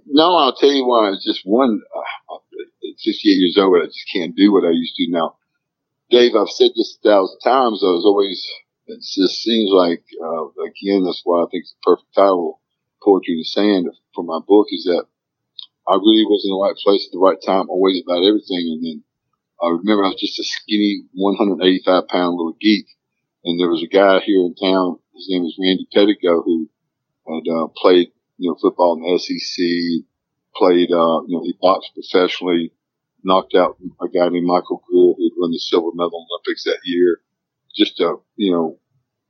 No, 0.05 0.35
I'll 0.35 0.55
tell 0.55 0.71
you 0.71 0.85
why. 0.85 1.11
It's 1.11 1.23
just 1.23 1.41
one, 1.45 1.81
uh, 1.95 2.35
at 2.35 2.99
68 2.99 3.31
years 3.31 3.57
old, 3.57 3.77
I 3.81 3.85
just 3.85 4.05
can't 4.13 4.35
do 4.35 4.51
what 4.51 4.65
I 4.65 4.71
used 4.71 4.95
to 4.97 5.07
now. 5.09 5.37
Dave, 6.11 6.35
I've 6.35 6.49
said 6.49 6.71
this 6.75 6.99
a 6.99 7.07
thousand 7.07 7.39
times. 7.39 7.79
I 7.81 7.95
was 7.95 8.03
always, 8.03 8.45
it 8.87 8.99
just 8.99 9.41
seems 9.41 9.71
like, 9.71 10.03
uh, 10.19 10.51
again, 10.67 11.05
that's 11.05 11.21
why 11.23 11.39
I 11.39 11.47
think 11.49 11.63
it's 11.63 11.71
the 11.71 11.95
perfect 11.95 12.13
title, 12.13 12.59
Poetry 13.01 13.35
in 13.35 13.39
the 13.39 13.45
Sand, 13.45 13.87
for 14.13 14.23
my 14.25 14.39
book 14.45 14.67
is 14.71 14.83
that 14.91 15.05
I 15.87 15.95
really 15.95 16.27
was 16.27 16.43
in 16.43 16.51
the 16.51 16.59
right 16.59 16.75
place 16.75 17.07
at 17.07 17.13
the 17.15 17.23
right 17.23 17.39
time, 17.39 17.69
always 17.69 18.03
about 18.03 18.27
everything. 18.27 18.75
And 18.75 18.83
then 18.83 19.03
I 19.63 19.71
remember 19.71 20.03
I 20.03 20.11
was 20.11 20.19
just 20.19 20.37
a 20.37 20.43
skinny 20.43 21.07
185 21.15 22.07
pound 22.09 22.35
little 22.35 22.57
geek. 22.59 22.87
And 23.45 23.57
there 23.57 23.71
was 23.71 23.81
a 23.81 23.87
guy 23.87 24.19
here 24.19 24.43
in 24.43 24.53
town, 24.53 24.99
his 25.15 25.31
name 25.31 25.43
was 25.47 25.55
Randy 25.57 25.87
Pettigo, 25.95 26.43
who 26.43 26.67
had, 27.23 27.47
uh, 27.47 27.67
played, 27.79 28.11
you 28.37 28.51
know, 28.51 28.57
football 28.59 28.99
in 28.99 29.07
the 29.07 29.17
SEC, 29.17 30.03
played, 30.59 30.91
uh, 30.91 31.23
you 31.23 31.39
know, 31.39 31.43
he 31.47 31.55
boxed 31.61 31.95
professionally, 31.95 32.73
knocked 33.23 33.55
out 33.55 33.77
a 34.01 34.09
guy 34.09 34.27
named 34.27 34.45
Michael 34.45 34.83
Greer 34.85 35.15
won 35.41 35.51
the 35.51 35.59
silver 35.59 35.89
medal 35.93 36.27
Olympics 36.29 36.63
that 36.65 36.79
year. 36.85 37.21
Just 37.75 37.99
a, 37.99 38.15
you 38.35 38.51
know, 38.51 38.77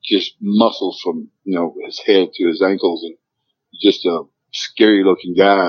just 0.03 0.35
muscles 0.41 0.99
from, 1.03 1.29
you 1.43 1.55
know, 1.55 1.75
his 1.85 1.99
head 1.99 2.29
to 2.33 2.47
his 2.47 2.61
ankles 2.61 3.03
and 3.03 3.15
just 3.81 4.05
a 4.05 4.23
scary 4.51 5.03
looking 5.03 5.35
guy. 5.35 5.67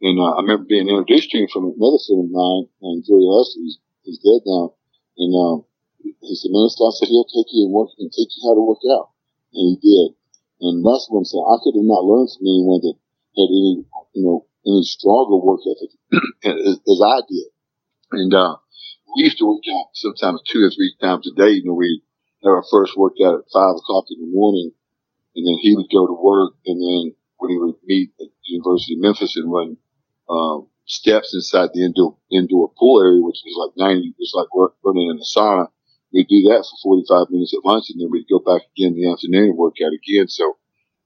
And, 0.00 0.18
uh, 0.18 0.34
I 0.34 0.42
remember 0.42 0.64
being 0.68 0.88
introduced 0.88 1.30
to 1.30 1.38
him 1.38 1.48
from 1.52 1.64
another 1.64 2.00
friend 2.02 2.26
of 2.26 2.30
mine 2.30 2.66
and 2.82 3.04
Joey 3.06 3.22
Lester. 3.22 3.60
He's, 3.62 3.78
he's 4.02 4.18
dead 4.18 4.42
now. 4.46 4.74
And, 5.18 5.32
um, 5.34 5.64
he 6.02 6.34
said, 6.34 6.50
man, 6.50 6.66
this 6.66 6.78
guy 6.78 6.90
said 6.94 7.08
he'll 7.10 7.28
take 7.28 7.50
you 7.52 7.66
and 7.66 7.74
work 7.74 7.90
and 7.98 8.10
take 8.10 8.30
you 8.34 8.42
how 8.46 8.54
to 8.54 8.64
work 8.64 8.82
out. 8.90 9.10
And 9.52 9.76
he 9.76 9.76
did. 9.82 10.14
And 10.60 10.82
that's 10.84 11.06
what 11.10 11.22
I'm 11.22 11.24
saying. 11.24 11.46
I 11.46 11.58
could 11.62 11.78
have 11.78 11.86
not 11.86 12.06
learned 12.06 12.30
from 12.34 12.46
anyone 12.46 12.82
that 12.82 12.96
had 13.36 13.50
any, 13.50 13.72
you 14.14 14.22
know, 14.26 14.46
any 14.66 14.82
stronger 14.82 15.38
work 15.38 15.60
ethic 15.66 15.92
as, 16.44 16.78
as 16.78 17.00
I 17.02 17.18
did. 17.28 17.48
And, 18.10 18.34
uh, 18.34 18.56
we 19.16 19.24
used 19.24 19.38
to 19.38 19.46
work 19.46 19.64
out 19.72 19.88
sometimes 19.94 20.42
two 20.46 20.62
or 20.64 20.70
three 20.70 20.94
times 21.00 21.28
a 21.28 21.34
day. 21.34 21.50
You 21.50 21.64
know, 21.64 21.74
we 21.74 22.02
had 22.42 22.50
our 22.50 22.64
first 22.70 22.96
workout 22.96 23.40
at 23.40 23.52
five 23.52 23.76
o'clock 23.76 24.06
in 24.10 24.20
the 24.20 24.30
morning 24.30 24.72
and 25.36 25.46
then 25.46 25.58
he 25.60 25.74
would 25.76 25.90
go 25.90 26.06
to 26.06 26.16
work 26.18 26.54
and 26.66 26.80
then 26.80 27.14
when 27.38 27.50
he 27.50 27.58
would 27.58 27.76
meet 27.84 28.10
at 28.20 28.26
the 28.26 28.48
University 28.50 28.94
of 28.94 29.00
Memphis 29.00 29.36
and 29.36 29.50
run, 29.50 29.76
um, 30.28 30.68
steps 30.86 31.34
inside 31.34 31.70
the 31.72 31.84
indoor, 31.84 32.16
indoor 32.30 32.72
pool 32.78 33.00
area, 33.00 33.22
which 33.22 33.38
was 33.44 33.70
like 33.76 33.76
90, 33.76 34.14
it's 34.18 34.34
like 34.34 34.48
running 34.82 35.10
in 35.10 35.20
a 35.20 35.28
sauna. 35.28 35.68
We'd 36.12 36.26
do 36.26 36.40
that 36.48 36.64
for 36.64 37.04
45 37.06 37.30
minutes 37.30 37.54
at 37.54 37.64
lunch 37.64 37.90
and 37.90 38.00
then 38.00 38.10
we'd 38.10 38.28
go 38.28 38.40
back 38.40 38.66
again 38.72 38.96
in 38.96 39.00
the 39.00 39.12
afternoon 39.12 39.54
and 39.54 39.58
work 39.58 39.76
out 39.84 39.92
again. 39.92 40.26
So 40.28 40.56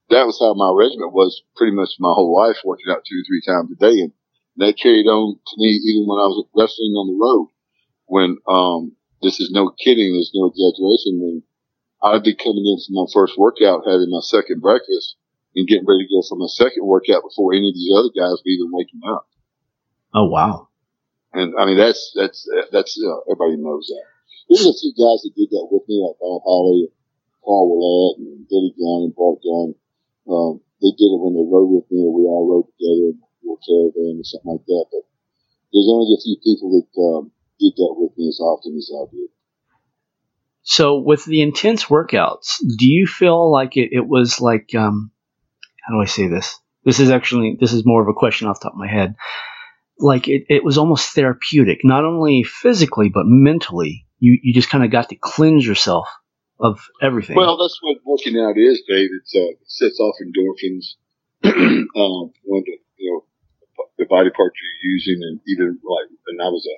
that 0.09 0.25
was 0.25 0.39
how 0.39 0.53
my 0.53 0.71
regimen 0.73 1.11
was 1.11 1.43
pretty 1.55 1.75
much 1.75 1.99
my 1.99 2.11
whole 2.11 2.35
life, 2.35 2.57
working 2.63 2.89
out 2.89 3.03
two 3.05 3.19
or 3.19 3.25
three 3.27 3.43
times 3.45 3.71
a 3.71 3.75
day. 3.75 4.01
And 4.01 4.13
that 4.57 4.79
carried 4.79 5.07
on 5.07 5.35
to 5.35 5.53
me 5.57 5.69
even 5.69 6.07
when 6.07 6.19
I 6.19 6.27
was 6.29 6.45
wrestling 6.55 6.95
on 6.97 7.07
the 7.11 7.19
road. 7.19 7.52
When, 8.13 8.37
um, 8.45 8.93
this 9.25 9.41
is 9.41 9.49
no 9.49 9.73
kidding, 9.73 10.13
there's 10.13 10.37
no 10.37 10.53
exaggeration. 10.53 11.17
When 11.17 11.41
I'd 12.05 12.21
be 12.21 12.37
coming 12.37 12.61
in 12.61 12.77
for 12.85 12.93
my 12.93 13.09
first 13.09 13.33
workout, 13.41 13.89
having 13.89 14.13
my 14.13 14.21
second 14.21 14.61
breakfast 14.61 15.17
and 15.57 15.65
getting 15.65 15.89
ready 15.89 16.05
to 16.05 16.13
go 16.13 16.21
for 16.21 16.37
my 16.37 16.51
second 16.53 16.85
workout 16.85 17.25
before 17.25 17.57
any 17.57 17.69
of 17.69 17.73
these 17.73 17.89
other 17.89 18.13
guys 18.13 18.37
were 18.37 18.53
even 18.53 18.69
waking 18.69 19.01
up. 19.09 19.25
Oh 20.13 20.29
wow. 20.29 20.69
And 21.33 21.57
I 21.57 21.65
mean, 21.65 21.81
that's, 21.81 22.13
that's, 22.13 22.45
that's, 22.69 22.93
uh, 23.01 23.33
everybody 23.33 23.57
knows 23.57 23.89
that. 23.89 24.05
There's 24.45 24.69
a 24.69 24.77
few 24.77 24.93
guys 24.93 25.25
that 25.25 25.33
did 25.33 25.49
that 25.49 25.65
with 25.73 25.81
me, 25.89 25.97
like 25.97 26.21
Bob 26.21 26.45
Holly, 26.45 26.93
Paul 27.41 27.65
Willett, 27.65 28.21
and 28.21 28.45
Billy 28.45 28.77
Gunn 28.77 29.09
and 29.09 29.15
Bart 29.17 29.41
Gunn. 29.41 29.73
Um, 30.29 30.61
they 30.85 30.93
did 30.93 31.09
it 31.09 31.17
when 31.17 31.33
they 31.33 31.49
rode 31.49 31.73
with 31.73 31.89
me, 31.89 32.05
or 32.05 32.13
we 32.13 32.29
all 32.29 32.45
rode 32.45 32.69
together 32.77 33.09
in 33.09 33.17
a 33.17 33.25
little 33.41 33.57
caravan 33.65 34.21
or 34.21 34.27
something 34.27 34.53
like 34.53 34.65
that. 34.69 34.85
But 34.93 35.03
there's 35.73 35.89
only 35.89 36.13
a 36.13 36.21
few 36.21 36.37
people 36.45 36.69
that 36.77 36.89
um, 37.01 37.33
did 37.63 37.75
that 37.77 37.95
with 37.97 38.11
me 38.17 38.27
as 38.27 38.39
often 38.39 38.75
as 38.75 38.91
I 38.93 39.05
did. 39.11 39.29
So, 40.63 40.99
with 40.99 41.25
the 41.25 41.41
intense 41.41 41.85
workouts, 41.85 42.57
do 42.77 42.87
you 42.87 43.05
feel 43.05 43.51
like 43.51 43.75
it, 43.75 43.89
it 43.91 44.07
was 44.07 44.39
like, 44.39 44.73
um, 44.75 45.11
how 45.81 45.93
do 45.93 46.01
I 46.01 46.05
say 46.05 46.27
this? 46.27 46.57
This 46.85 46.99
is 46.99 47.09
actually, 47.09 47.57
this 47.59 47.73
is 47.73 47.85
more 47.85 48.01
of 48.01 48.07
a 48.07 48.13
question 48.13 48.47
off 48.47 48.59
the 48.59 48.65
top 48.65 48.73
of 48.73 48.79
my 48.79 48.87
head. 48.87 49.15
Like 49.99 50.27
it, 50.27 50.45
it 50.49 50.63
was 50.63 50.77
almost 50.77 51.13
therapeutic, 51.13 51.79
not 51.83 52.05
only 52.05 52.43
physically, 52.43 53.09
but 53.09 53.25
mentally. 53.25 54.05
You, 54.19 54.39
you 54.41 54.53
just 54.53 54.69
kind 54.69 54.83
of 54.83 54.91
got 54.91 55.09
to 55.09 55.15
cleanse 55.15 55.67
yourself 55.67 56.07
of 56.59 56.79
everything. 57.01 57.35
Well, 57.35 57.57
that's 57.57 57.79
what 57.81 57.97
working 58.05 58.39
out 58.39 58.57
is, 58.57 58.81
Dave. 58.87 59.09
It's, 59.19 59.35
uh, 59.35 59.51
it 59.51 59.59
sets 59.65 59.99
off 59.99 60.15
endorphins, 60.23 60.95
um, 61.43 62.31
when 62.43 62.63
the, 62.65 62.77
you 62.97 63.11
know, 63.11 63.25
the 63.97 64.05
body 64.05 64.29
parts 64.29 64.55
you're 64.55 64.91
using 64.91 65.19
and 65.21 65.39
even 65.47 65.79
like, 65.83 66.09
and 66.27 66.41
I 66.41 66.47
was 66.47 66.65
a 66.65 66.75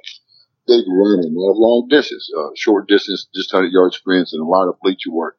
big 0.68 0.86
runner, 0.88 1.30
not 1.30 1.56
a 1.56 1.58
long 1.58 1.88
distance, 1.90 2.30
uh, 2.38 2.50
short 2.56 2.88
distance, 2.88 3.28
just 3.34 3.54
100 3.54 3.72
yard 3.72 3.94
sprints 3.94 4.34
and 4.34 4.42
a 4.42 4.46
lot 4.46 4.68
of 4.68 4.80
bleacher 4.82 5.12
work. 5.12 5.38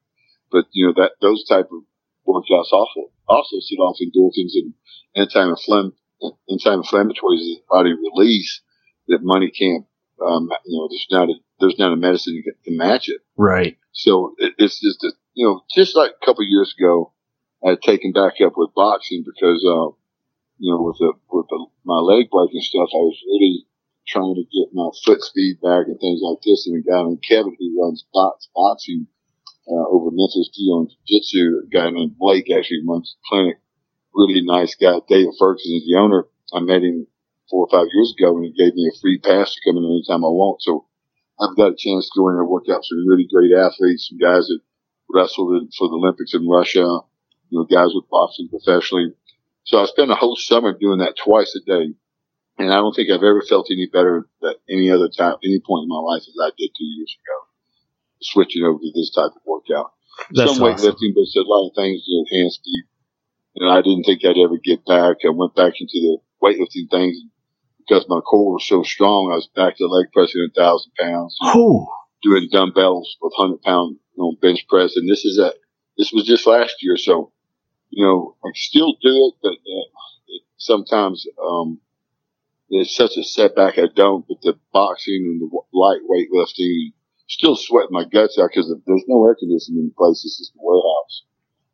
But, 0.51 0.67
you 0.73 0.87
know, 0.87 0.95
that, 1.03 1.13
those 1.21 1.45
type 1.45 1.69
of 1.73 1.83
workouts 2.27 2.73
also, 2.73 3.11
also 3.29 3.57
set 3.61 3.77
off 3.77 3.99
endorphins 4.01 4.55
and 4.55 4.75
anti-inflamm- 5.17 5.97
anti-inflammatories 6.51 7.43
that 7.43 7.59
the 7.59 7.63
body 7.69 7.93
release 7.93 8.61
that 9.09 9.23
money 9.23 9.51
can't, 9.51 9.85
um, 10.25 10.49
you 10.65 10.79
know, 10.79 10.89
there's 10.91 11.07
not 11.11 11.29
a, 11.29 11.35
there's 11.61 11.79
not 11.79 11.93
a 11.93 11.97
medicine 11.97 12.43
to, 12.45 12.71
to 12.71 12.77
match 12.77 13.09
it. 13.09 13.21
right. 13.37 13.77
So 13.93 14.35
it, 14.39 14.55
it's 14.59 14.81
just, 14.81 15.03
a, 15.05 15.13
you 15.35 15.47
know, 15.47 15.63
just 15.75 15.97
like 15.97 16.11
a 16.11 16.27
couple 16.27 16.43
of 16.43 16.49
years 16.49 16.75
ago, 16.79 17.13
I 17.65 17.71
had 17.71 17.83
taken 17.83 18.13
back 18.13 18.35
up 18.45 18.53
with 18.57 18.75
boxing 18.75 19.25
because, 19.25 19.65
uh, 19.67 19.91
you 20.59 20.73
know, 20.73 20.83
with 20.83 20.97
the, 20.99 21.13
with 21.31 21.47
the, 21.49 21.67
my 21.85 21.99
leg 21.99 22.31
breaking 22.31 22.61
stuff, 22.61 22.89
I 22.93 22.99
was 22.99 23.19
really 23.27 23.67
trying 24.09 24.35
to 24.35 24.45
get 24.45 24.75
my 24.75 24.89
foot 25.05 25.23
speed 25.23 25.61
back 25.61 25.87
and 25.87 25.99
things 25.99 26.21
like 26.23 26.39
this. 26.45 26.67
And 26.67 26.79
a 26.79 26.83
guy 26.83 27.03
named 27.03 27.25
Kevin 27.27 27.57
who 27.59 27.83
runs 27.83 28.05
box 28.13 28.49
boxing 28.55 29.07
uh, 29.69 29.87
over 29.91 30.11
Memphis 30.13 30.51
Judo 30.55 30.87
and 30.87 30.91
Jiu-Jitsu, 30.91 31.67
a 31.67 31.69
guy 31.69 31.91
named 31.91 32.19
Blake 32.19 32.51
actually 32.51 32.83
runs 32.87 33.15
the 33.15 33.21
clinic. 33.29 33.59
Really 34.15 34.43
nice 34.43 34.75
guy. 34.75 35.01
David 35.09 35.35
Ferguson 35.39 35.77
is 35.77 35.87
the 35.87 35.99
owner. 35.99 36.25
I 36.55 36.61
met 36.61 36.83
him 36.83 37.07
four 37.51 37.67
or 37.67 37.71
five 37.71 37.89
years 37.93 38.15
ago 38.17 38.37
and 38.37 38.47
he 38.47 38.53
gave 38.53 38.75
me 38.75 38.89
a 38.89 38.99
free 39.01 39.19
pass 39.19 39.55
to 39.55 39.61
come 39.65 39.77
in 39.77 39.85
anytime 39.85 40.25
I 40.25 40.31
want. 40.31 40.63
So 40.63 40.87
I've 41.39 41.57
got 41.57 41.73
a 41.73 41.77
chance 41.77 42.09
to 42.09 42.19
go 42.19 42.29
in 42.31 42.37
and 42.37 42.49
work 42.49 42.65
out 42.71 42.85
some 42.85 43.07
really 43.07 43.29
great 43.31 43.53
athletes, 43.53 44.09
some 44.09 44.19
guys 44.19 44.47
that 44.47 44.61
wrestled 45.11 45.73
for 45.77 45.89
the 45.89 45.95
Olympics 45.95 46.35
in 46.35 46.49
Russia, 46.49 46.81
you 47.51 47.59
know, 47.59 47.65
guys 47.65 47.91
with 47.95 48.09
boxing 48.11 48.49
professionally. 48.49 49.13
So 49.65 49.79
I 49.79 49.87
spent 49.87 50.11
a 50.11 50.15
whole 50.15 50.37
summer 50.37 50.77
doing 50.79 50.99
that 50.99 51.17
twice 51.17 51.55
a 51.55 51.61
day. 51.67 51.95
And 52.59 52.73
I 52.73 52.77
don't 52.77 52.95
think 52.95 53.11
I've 53.11 53.23
ever 53.23 53.43
felt 53.43 53.69
any 53.71 53.87
better 53.87 54.29
at 54.43 54.57
any 54.69 54.91
other 54.91 55.09
time, 55.09 55.37
any 55.45 55.61
point 55.61 55.85
in 55.85 55.89
my 55.89 55.99
life 56.01 56.23
as 56.23 56.35
I 56.43 56.51
did 56.57 56.71
two 56.77 56.85
years 56.85 57.15
ago, 57.21 57.49
switching 58.23 58.65
over 58.65 58.79
to 58.79 58.93
this 58.95 59.13
type 59.15 59.33
of 59.37 59.43
workout. 59.45 59.93
That's 60.33 60.57
Some 60.57 60.65
awesome. 60.65 60.93
weightlifting, 60.93 61.13
but 61.15 61.23
it's 61.29 61.37
a 61.37 61.43
lot 61.43 61.69
of 61.69 61.75
things 61.77 62.05
to 62.05 62.25
enhance 62.33 62.55
speed. 62.57 62.85
And 63.57 63.71
I 63.71 63.83
didn't 63.83 64.05
think 64.05 64.25
I'd 64.25 64.39
ever 64.39 64.57
get 64.63 64.85
back. 64.87 65.19
I 65.25 65.31
went 65.31 65.55
back 65.55 65.75
into 65.81 66.01
the 66.01 66.19
weightlifting 66.43 66.91
things 66.91 67.19
because 67.79 68.07
my 68.09 68.21
core 68.21 68.55
was 68.55 68.67
so 68.67 68.83
strong. 68.83 69.31
I 69.31 69.37
was 69.37 69.49
back 69.55 69.77
to 69.77 69.87
leg 69.87 70.07
pressing 70.13 70.47
a 70.51 70.53
thousand 70.59 70.93
pounds 70.99 71.37
Oh, 71.43 71.87
doing 72.23 72.49
dumbbells 72.51 73.17
with 73.21 73.33
hundred 73.37 73.63
pound 73.63 73.97
you 74.17 74.23
know, 74.23 74.37
bench 74.41 74.67
press, 74.69 74.97
and 74.97 75.09
this 75.11 75.25
is 75.25 75.39
a 75.39 75.53
this 75.99 76.13
was 76.13 76.25
just 76.27 76.47
last 76.47 76.83
year, 76.83 76.97
so 76.97 77.33
you 77.91 78.05
know 78.05 78.37
I 78.45 78.49
still 78.55 78.93
do 79.03 79.11
it, 79.29 79.35
but 79.43 79.53
uh, 79.53 79.89
it, 80.29 80.43
sometimes 80.57 81.27
um, 81.43 81.81
it's 82.69 82.97
such 82.97 83.17
a 83.17 83.25
setback. 83.25 83.79
I 83.79 83.87
don't, 83.95 84.27
but 84.27 84.41
the 84.43 84.59
boxing 84.73 85.23
and 85.27 85.41
the 85.41 85.49
light 85.73 86.01
weightlifting, 86.09 86.93
still 87.29 87.57
sweating 87.57 87.93
my 87.93 88.05
guts 88.05 88.39
out 88.39 88.51
because 88.53 88.73
there's 88.87 89.05
no 89.09 89.25
air 89.27 89.37
conditioning 89.39 89.81
in 89.81 89.87
the 89.89 89.95
place. 89.97 90.23
This 90.23 90.41
is 90.41 90.53
the 90.55 90.61
warehouse, 90.63 91.23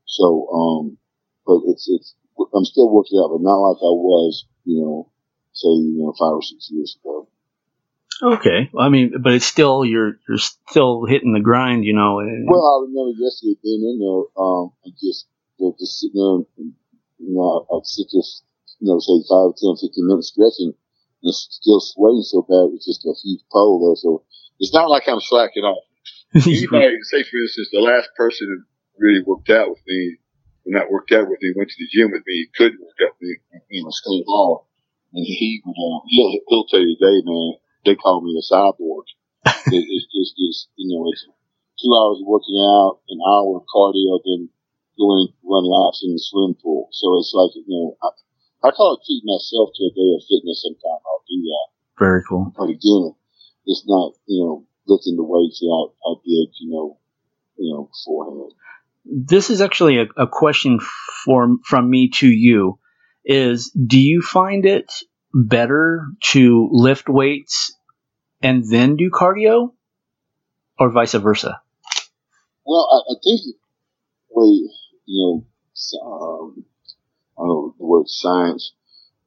so 0.06 0.48
um, 0.48 0.98
but 1.46 1.60
it's 1.66 1.88
it's 1.88 2.14
I'm 2.54 2.64
still 2.64 2.90
working 2.90 3.18
out, 3.22 3.30
but 3.30 3.42
not 3.42 3.56
like 3.56 3.78
I 3.78 3.92
was, 3.92 4.46
you 4.64 4.80
know, 4.80 5.10
say 5.52 5.68
you 5.68 6.02
know 6.02 6.12
five 6.18 6.34
or 6.34 6.42
six 6.42 6.70
years 6.70 6.96
ago. 7.00 7.28
okay. 8.22 8.70
I 8.78 8.88
mean, 8.88 9.14
but 9.20 9.34
it's 9.34 9.46
still 9.46 9.84
you're 9.84 10.18
you're 10.28 10.38
still 10.38 11.04
hitting 11.04 11.32
the 11.32 11.40
grind, 11.40 11.84
you 11.84 11.94
know. 11.94 12.20
And, 12.20 12.46
Well, 12.48 12.62
I 12.62 12.86
remember 12.86 13.18
yesterday 13.18 13.56
being 13.62 13.82
in 13.82 13.98
there, 14.00 14.24
um, 14.42 14.72
and 14.84 14.94
just, 15.00 15.26
just 15.78 16.00
sitting 16.00 16.20
there, 16.20 16.46
and, 16.58 16.72
you 17.18 17.34
know, 17.34 17.66
I'd 17.72 17.86
sit 17.86 18.06
just, 18.10 18.44
you 18.80 18.88
know, 18.88 18.98
say 18.98 19.18
five, 19.28 19.54
ten, 19.56 19.76
fifteen 19.76 20.06
minutes 20.06 20.28
stretching, 20.28 20.74
and 21.22 21.30
it's 21.30 21.48
still 21.50 21.80
sweating 21.80 22.22
so 22.22 22.42
bad 22.42 22.74
with 22.74 22.82
just 22.84 23.06
a 23.06 23.14
huge 23.22 23.42
pole 23.50 23.78
there. 23.86 23.96
So 23.96 24.24
it's 24.58 24.74
not 24.74 24.90
like 24.90 25.08
I'm 25.08 25.20
slacking 25.20 25.64
off. 25.64 25.84
Anybody, 26.34 26.98
say 27.02 27.22
for 27.22 27.38
instance, 27.38 27.68
the 27.72 27.80
last 27.80 28.08
person 28.16 28.48
who 28.48 28.64
really 28.98 29.22
worked 29.22 29.50
out 29.50 29.70
with 29.70 29.82
me, 29.86 30.16
or 30.66 30.72
not 30.72 30.90
worked 30.90 31.12
out 31.12 31.28
with 31.28 31.38
me, 31.42 31.52
went 31.56 31.70
to 31.70 31.76
the 31.78 31.90
gym 31.92 32.10
with 32.10 32.22
me, 32.26 32.48
couldn't 32.56 32.80
work 32.80 32.98
out 33.04 33.14
with 33.20 33.28
me, 33.28 33.36
you 33.68 33.84
know, 33.84 33.90
Steve 33.90 34.24
Hall. 34.26 34.66
And 35.12 35.24
he 35.26 35.60
would, 35.64 35.76
uh, 35.76 36.00
he'll, 36.08 36.32
he'll 36.48 36.66
tell 36.66 36.80
you 36.80 36.96
today, 36.96 37.20
man, 37.24 37.52
they 37.84 37.94
call 37.96 38.22
me 38.22 38.32
a 38.32 38.44
cyborg. 38.44 39.04
it, 39.76 39.84
it's 39.84 40.08
just, 40.08 40.34
it's, 40.38 40.68
you 40.76 40.88
know, 40.88 41.04
it's 41.12 41.26
two 41.76 41.92
hours 41.92 42.18
of 42.22 42.26
working 42.26 42.56
out, 42.56 43.00
an 43.10 43.20
hour 43.20 43.60
of 43.60 43.68
cardio, 43.68 44.18
then 44.24 44.48
going 44.96 45.28
and 45.28 45.34
run 45.44 45.64
laps 45.68 46.00
in 46.04 46.12
the 46.12 46.22
swimming 46.22 46.56
pool. 46.62 46.88
So 46.92 47.18
it's 47.18 47.32
like, 47.34 47.52
you 47.54 47.64
know, 47.68 47.96
I, 48.02 48.08
I 48.64 48.70
call 48.70 48.94
it 48.94 49.04
treating 49.06 49.26
myself 49.26 49.70
to 49.74 49.82
a 49.84 49.92
day 49.94 50.14
of 50.14 50.22
fitness 50.28 50.62
sometime. 50.62 51.02
I'll 51.06 51.24
do 51.28 51.42
that. 51.42 51.66
Very 51.98 52.22
cool. 52.28 52.52
But 52.56 52.70
again, 52.70 53.14
it's 53.66 53.84
not, 53.86 54.14
you 54.26 54.44
know, 54.44 54.66
lifting 54.86 55.16
the 55.16 55.24
weights 55.24 55.60
that 55.60 55.66
I, 55.66 56.10
I 56.10 56.14
did, 56.24 56.48
you 56.60 56.70
know, 56.70 56.98
you 57.56 57.74
know, 57.74 57.90
beforehand. 57.90 58.52
This 59.04 59.50
is 59.50 59.60
actually 59.60 59.98
a, 59.98 60.06
a 60.16 60.26
question 60.26 60.78
for 61.24 61.56
from 61.64 61.90
me 61.90 62.10
to 62.16 62.28
you. 62.28 62.78
Is 63.24 63.70
do 63.70 64.00
you 64.00 64.20
find 64.22 64.66
it 64.66 64.92
better 65.32 66.06
to 66.32 66.68
lift 66.72 67.08
weights 67.08 67.74
and 68.42 68.64
then 68.68 68.96
do 68.96 69.10
cardio, 69.10 69.72
or 70.78 70.90
vice 70.90 71.14
versa? 71.14 71.60
Well, 72.66 72.88
I, 72.90 73.12
I 73.12 73.14
think 73.22 73.56
way, 74.30 74.68
you 75.06 75.44
know, 75.96 76.06
um, 76.06 76.64
I 77.38 77.42
don't 77.42 77.48
know 77.48 77.74
the 77.78 77.81
word 77.92 78.08
science, 78.08 78.72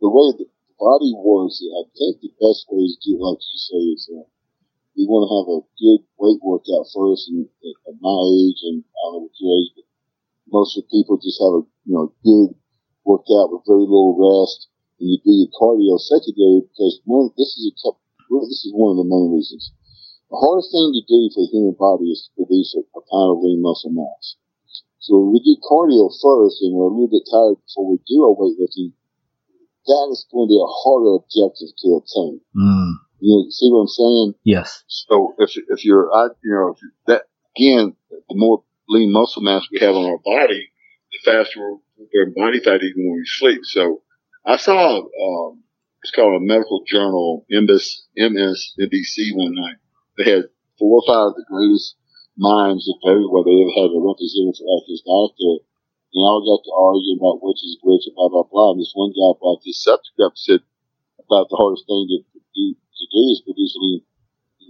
the 0.01 0.09
way 0.09 0.33
the 0.33 0.49
body 0.81 1.13
works, 1.13 1.61
I 1.61 1.85
think 1.93 2.25
the 2.25 2.33
best 2.41 2.65
way 2.73 2.89
to 2.89 2.97
do 3.05 3.13
like 3.21 3.37
you 3.37 3.57
say, 3.61 3.81
is 3.93 4.09
uh, 4.09 4.25
we 4.97 5.05
want 5.05 5.29
to 5.29 5.31
have 5.37 5.49
a 5.53 5.59
good 5.77 6.01
weight 6.17 6.41
workout 6.41 6.89
first. 6.89 7.29
And 7.29 7.45
at 7.45 7.93
at 7.93 8.01
my 8.01 8.17
age, 8.41 8.59
and 8.65 8.81
I 8.81 9.03
don't 9.13 9.13
know 9.13 9.29
what 9.29 9.37
your 9.37 9.53
age, 9.53 9.71
but 9.77 9.87
most 10.49 10.73
of 10.73 10.83
the 10.83 10.89
people 10.89 11.21
just 11.21 11.37
have 11.37 11.53
a, 11.53 11.63
you 11.85 11.93
know, 11.93 12.09
good 12.25 12.57
workout 13.05 13.53
with 13.53 13.69
very 13.69 13.85
little 13.85 14.17
rest. 14.17 14.71
And 14.97 15.13
you 15.13 15.19
do 15.21 15.29
your 15.29 15.51
cardio 15.53 15.99
secondary 15.99 16.65
because 16.65 17.03
one, 17.05 17.29
this 17.37 17.53
is 17.59 17.69
a 17.69 17.75
couple, 17.83 18.01
this 18.49 18.63
is 18.65 18.73
one 18.73 18.95
of 18.95 18.99
the 19.03 19.07
main 19.07 19.35
reasons. 19.35 19.69
The 20.31 20.39
hardest 20.41 20.71
thing 20.73 20.89
to 20.95 21.03
do 21.05 21.19
for 21.35 21.43
the 21.45 21.51
human 21.53 21.77
body 21.77 22.09
is 22.09 22.25
to 22.25 22.29
produce 22.39 22.73
a, 22.73 22.81
a 22.81 23.01
pound 23.13 23.29
of 23.37 23.43
lean 23.43 23.61
muscle 23.61 23.93
mass. 23.93 24.39
So 25.05 25.21
when 25.21 25.37
we 25.37 25.39
do 25.45 25.53
cardio 25.61 26.09
first 26.09 26.65
and 26.65 26.73
we're 26.73 26.89
a 26.89 26.95
little 26.97 27.13
bit 27.13 27.29
tired 27.29 27.61
before 27.61 27.91
we 27.93 27.97
do 28.09 28.25
our 28.25 28.33
weightlifting, 28.33 28.89
that 29.85 30.07
is 30.09 30.25
going 30.33 30.49
to 30.49 30.51
be 30.51 30.57
a 30.57 30.65
harder 30.81 31.21
objective 31.21 31.69
to 31.77 31.87
attain. 32.01 32.41
Mm, 32.57 32.91
You 33.21 33.45
see 33.51 33.69
what 33.69 33.85
I'm 33.85 33.87
saying? 33.87 34.33
yes. 34.43 34.83
So 34.87 35.35
if 35.37 35.51
if 35.69 35.85
you're, 35.85 36.09
I, 36.11 36.33
you 36.43 36.51
know, 36.51 36.75
that 37.05 37.23
again, 37.55 37.95
the 38.09 38.33
more 38.35 38.63
lean 38.89 39.11
muscle 39.11 39.43
mass 39.43 39.67
we 39.71 39.77
have 39.79 39.95
on 39.95 40.05
our 40.09 40.17
body, 40.25 40.71
the 41.11 41.19
faster 41.23 41.59
we're 41.61 42.33
body 42.35 42.59
fat 42.59 42.81
even 42.81 43.05
when 43.05 43.17
we 43.21 43.25
sleep. 43.25 43.61
So 43.63 44.01
I 44.43 44.57
saw, 44.57 44.97
um, 45.05 45.63
it's 46.01 46.11
called 46.11 46.35
a 46.41 46.45
medical 46.45 46.81
journal, 46.87 47.45
MS, 47.49 48.05
MSNBC 48.17 49.35
one 49.35 49.53
night. 49.53 49.77
They 50.17 50.31
had 50.31 50.43
four 50.79 51.01
or 51.01 51.03
five 51.07 51.27
of 51.29 51.35
the 51.35 51.45
greatest 51.47 51.95
minds 52.37 52.87
of 52.91 52.99
everywhere 53.07 53.43
they 53.43 53.63
ever 53.63 53.75
had 53.75 53.95
a 53.95 53.99
representative 53.99 54.67
like 54.67 54.85
this 54.87 55.03
doctor. 55.03 55.63
And 56.11 56.19
they 56.19 56.27
all 56.27 56.43
got 56.43 56.63
to 56.63 56.71
argue 56.71 57.15
about 57.19 57.43
which 57.43 57.59
is 57.63 57.79
which 57.83 58.07
and 58.07 58.15
blah, 58.15 58.31
blah, 58.31 58.47
blah. 58.47 58.71
And 58.75 58.79
this 58.79 58.95
one 58.95 59.11
guy 59.11 59.35
brought 59.39 59.63
this 59.63 59.83
subject 59.83 60.19
up 60.19 60.35
said 60.35 60.63
about 61.19 61.49
the 61.49 61.59
hardest 61.59 61.87
thing 61.87 62.07
to 62.07 62.39
do, 62.55 62.65
to 62.75 63.05
do 63.11 63.21
is 63.31 63.43
produce 63.43 63.75
lean 63.79 64.03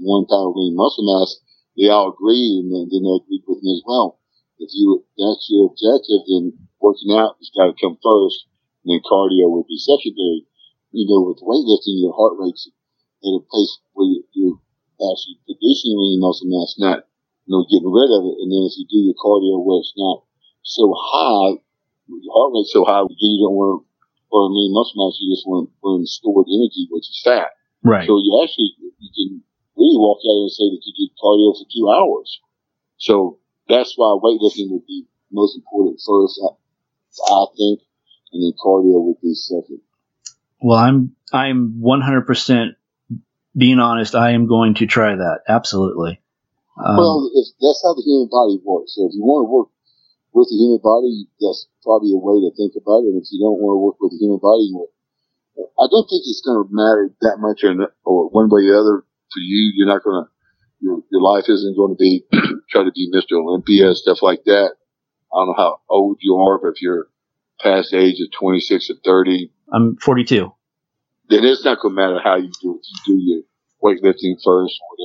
one 0.02 0.26
pound 0.26 0.52
of 0.52 0.56
lean 0.56 0.76
muscle 0.76 1.08
mass, 1.08 1.40
they 1.78 1.88
all 1.88 2.12
agree, 2.12 2.60
and 2.60 2.72
then, 2.72 2.88
then 2.92 3.04
they 3.04 3.16
agreed 3.16 3.44
with 3.48 3.64
me 3.64 3.76
as 3.76 3.84
well. 3.86 4.20
If 4.60 4.72
you 4.74 5.04
that's 5.18 5.48
your 5.52 5.72
objective, 5.72 6.24
then 6.28 6.56
working 6.80 7.16
out 7.16 7.36
has 7.40 7.52
got 7.52 7.72
to 7.72 7.76
come 7.80 8.00
first, 8.00 8.48
and 8.84 8.92
then 8.92 9.04
cardio 9.04 9.52
would 9.52 9.68
be 9.68 9.80
secondary. 9.80 10.48
You 10.92 11.08
know, 11.12 11.28
with 11.28 11.44
weightlifting, 11.44 12.00
your 12.00 12.16
heart 12.16 12.40
rate's 12.40 12.72
at 13.24 13.36
a 13.36 13.44
place 13.44 13.80
where 13.94 14.08
you, 14.08 14.24
you're 14.32 14.60
actually 15.12 15.40
producing 15.44 15.96
lean 16.00 16.20
muscle 16.24 16.48
mass, 16.48 16.76
not 16.80 17.04
you 17.46 17.52
know 17.54 17.66
getting 17.70 17.90
rid 17.90 18.12
of 18.12 18.26
it. 18.26 18.36
And 18.42 18.50
then 18.50 18.66
if 18.66 18.74
you 18.78 18.86
do 18.90 19.00
your 19.06 19.18
cardio 19.18 19.62
where 19.62 19.80
it's 19.80 19.94
not 19.96 20.26
so 20.66 20.94
high, 20.98 21.62
your 22.10 22.34
heart 22.34 22.52
rate's 22.54 22.74
so 22.74 22.86
high, 22.86 23.06
you 23.06 23.42
don't 23.42 23.58
want 23.58 23.82
to 23.82 23.86
burn 24.34 24.52
lean 24.54 24.74
muscle 24.74 24.98
mass. 24.98 25.18
You 25.22 25.34
just 25.34 25.48
want 25.48 25.70
to 25.70 25.74
burn 25.82 26.06
stored 26.06 26.50
energy, 26.50 26.90
which 26.90 27.10
is 27.10 27.22
fat. 27.24 27.54
Right. 27.86 28.06
So 28.06 28.18
you 28.18 28.34
actually 28.42 28.74
you 28.98 29.10
can 29.14 29.30
really 29.78 29.98
walk 30.02 30.20
out 30.26 30.42
and 30.42 30.52
say 30.52 30.66
that 30.74 30.82
you 30.82 30.94
did 30.98 31.14
cardio 31.22 31.54
for 31.54 31.66
two 31.70 31.86
hours. 31.90 32.42
So 32.98 33.40
that's 33.70 33.94
why 33.96 34.18
weightlifting 34.18 34.72
would 34.72 34.86
be 34.86 35.06
most 35.32 35.56
important 35.56 36.00
first, 36.06 36.40
I, 36.42 36.50
I 37.30 37.46
think, 37.58 37.82
and 38.34 38.44
then 38.44 38.54
cardio 38.58 39.06
would 39.06 39.22
be 39.22 39.34
second. 39.34 39.82
Well, 40.62 40.78
I'm 40.78 41.16
I'm 41.32 41.82
100% 41.84 42.76
being 43.56 43.80
honest. 43.80 44.16
I 44.16 44.32
am 44.32 44.48
going 44.48 44.76
to 44.76 44.86
try 44.86 45.16
that. 45.16 45.42
Absolutely. 45.48 46.22
Um, 46.78 46.98
well, 46.98 47.32
if, 47.34 47.48
that's 47.62 47.82
how 47.84 47.96
the 47.96 48.04
human 48.04 48.28
body 48.28 48.60
works. 48.64 48.96
So 48.96 49.08
if 49.08 49.16
you 49.16 49.24
want 49.24 49.48
to 49.48 49.52
work 49.52 49.70
with 50.36 50.52
the 50.52 50.60
human 50.60 50.84
body, 50.84 51.28
that's 51.40 51.68
probably 51.84 52.12
a 52.12 52.20
way 52.20 52.44
to 52.44 52.52
think 52.56 52.76
about 52.76 53.08
it. 53.08 53.16
And 53.16 53.22
if 53.24 53.32
you 53.32 53.40
don't 53.40 53.60
want 53.64 53.80
to 53.80 53.82
work 53.82 53.98
with 54.00 54.12
the 54.12 54.20
human 54.20 54.40
body, 54.44 54.68
you 54.68 54.88
I 55.80 55.88
don't 55.88 56.08
think 56.08 56.24
it's 56.28 56.44
going 56.44 56.60
to 56.60 56.68
matter 56.72 57.12
that 57.22 57.40
much 57.40 57.64
or, 57.64 57.72
or 58.04 58.30
one 58.30 58.50
way 58.50 58.68
or 58.68 58.76
the 58.76 58.80
other 58.80 58.96
for 59.32 59.40
you. 59.40 59.72
You're 59.76 59.88
not 59.88 60.04
going 60.04 60.24
to, 60.24 60.30
your, 60.82 61.00
your 61.12 61.22
life 61.22 61.46
isn't 61.48 61.76
going 61.76 61.96
to 61.96 62.00
be, 62.00 62.24
try 62.70 62.84
to 62.84 62.92
be 62.92 63.08
Mr. 63.14 63.40
Olympia, 63.40 63.96
stuff 63.96 64.22
like 64.22 64.44
that. 64.46 64.76
I 65.32 65.36
don't 65.40 65.48
know 65.48 65.56
how 65.58 65.80
old 65.90 66.18
you 66.22 66.36
are, 66.36 66.60
but 66.60 66.76
if 66.76 66.82
you're 66.82 67.08
past 67.62 67.92
the 67.92 68.00
age 68.00 68.20
of 68.20 68.32
26 68.38 68.90
or 68.90 68.96
30, 69.04 69.52
I'm 69.72 69.96
42. 69.98 70.52
then 71.30 71.44
it's 71.44 71.64
not 71.64 71.80
going 71.80 71.96
to 71.96 72.02
matter 72.02 72.20
how 72.24 72.36
you 72.36 72.52
do 72.62 72.76
it. 72.80 72.86
You 72.86 73.00
do 73.06 73.20
your 73.20 73.42
weightlifting 73.84 74.36
first 74.44 74.80
or 74.82 74.88
whatever. 74.92 75.05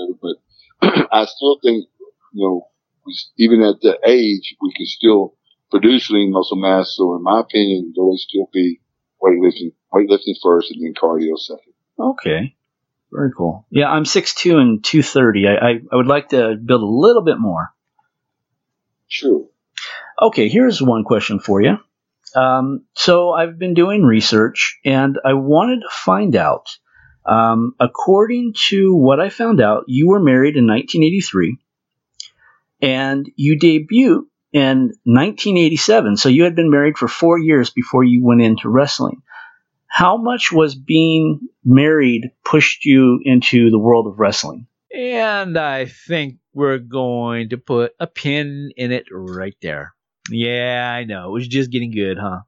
I 1.12 1.26
still 1.26 1.58
think, 1.62 1.86
you 2.32 2.46
know, 2.46 2.68
we, 3.06 3.16
even 3.38 3.62
at 3.62 3.80
the 3.80 3.98
age, 4.06 4.56
we 4.60 4.72
can 4.74 4.86
still 4.86 5.34
produce 5.70 6.10
lean 6.10 6.32
muscle 6.32 6.56
mass. 6.56 6.94
So 6.96 7.16
in 7.16 7.22
my 7.22 7.40
opinion, 7.40 7.92
will 7.96 8.16
still 8.18 8.48
be 8.52 8.80
weightlifting, 9.22 9.72
weightlifting 9.92 10.34
first 10.42 10.70
and 10.70 10.82
then 10.82 10.94
cardio 10.94 11.38
second. 11.38 11.72
Okay. 11.98 12.54
Very 13.12 13.32
cool. 13.36 13.66
Yeah, 13.70 13.88
I'm 13.88 14.04
6'2 14.04 14.56
and 14.56 14.84
230. 14.84 15.48
I, 15.48 15.54
I, 15.54 15.70
I 15.92 15.96
would 15.96 16.06
like 16.06 16.28
to 16.30 16.54
build 16.54 16.82
a 16.82 16.86
little 16.86 17.22
bit 17.22 17.38
more. 17.38 17.72
Sure. 19.08 19.46
Okay, 20.20 20.48
here's 20.48 20.80
one 20.80 21.02
question 21.02 21.40
for 21.40 21.60
you. 21.60 21.78
Um, 22.36 22.84
so 22.94 23.32
I've 23.32 23.58
been 23.58 23.74
doing 23.74 24.04
research 24.04 24.78
and 24.84 25.18
I 25.24 25.32
wanted 25.32 25.80
to 25.80 25.88
find 25.90 26.36
out, 26.36 26.68
um, 27.24 27.74
according 27.78 28.54
to 28.68 28.94
what 28.94 29.20
I 29.20 29.28
found 29.28 29.60
out, 29.60 29.84
you 29.86 30.08
were 30.08 30.20
married 30.20 30.56
in 30.56 30.66
1983 30.66 31.58
and 32.82 33.30
you 33.36 33.58
debuted 33.58 34.24
in 34.52 34.92
1987. 35.04 36.16
So 36.16 36.28
you 36.28 36.44
had 36.44 36.56
been 36.56 36.70
married 36.70 36.98
for 36.98 37.08
four 37.08 37.38
years 37.38 37.70
before 37.70 38.04
you 38.04 38.24
went 38.24 38.42
into 38.42 38.68
wrestling. 38.68 39.22
How 39.86 40.16
much 40.16 40.52
was 40.52 40.74
being 40.74 41.40
married 41.64 42.30
pushed 42.44 42.84
you 42.84 43.20
into 43.24 43.70
the 43.70 43.78
world 43.78 44.06
of 44.06 44.18
wrestling? 44.18 44.66
And 44.92 45.58
I 45.58 45.86
think 45.86 46.38
we're 46.52 46.78
going 46.78 47.50
to 47.50 47.58
put 47.58 47.92
a 48.00 48.06
pin 48.06 48.72
in 48.76 48.92
it 48.92 49.06
right 49.10 49.56
there. 49.62 49.94
Yeah, 50.30 50.92
I 50.92 51.04
know. 51.04 51.28
It 51.28 51.32
was 51.32 51.48
just 51.48 51.70
getting 51.70 51.92
good, 51.92 52.18
huh? 52.18 52.40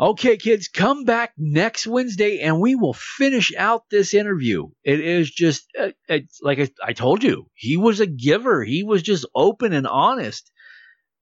Okay, 0.00 0.36
kids, 0.38 0.68
come 0.68 1.04
back 1.04 1.32
next 1.36 1.86
Wednesday 1.86 2.40
and 2.40 2.60
we 2.60 2.74
will 2.74 2.94
finish 2.94 3.52
out 3.56 3.84
this 3.90 4.14
interview. 4.14 4.68
It 4.82 5.00
is 5.00 5.30
just, 5.30 5.66
uh, 5.78 5.90
it's 6.08 6.40
like 6.42 6.72
I, 6.82 6.92
told 6.94 7.22
you, 7.22 7.46
he 7.54 7.76
was 7.76 8.00
a 8.00 8.06
giver. 8.06 8.64
He 8.64 8.82
was 8.82 9.02
just 9.02 9.26
open 9.34 9.72
and 9.72 9.86
honest. 9.86 10.50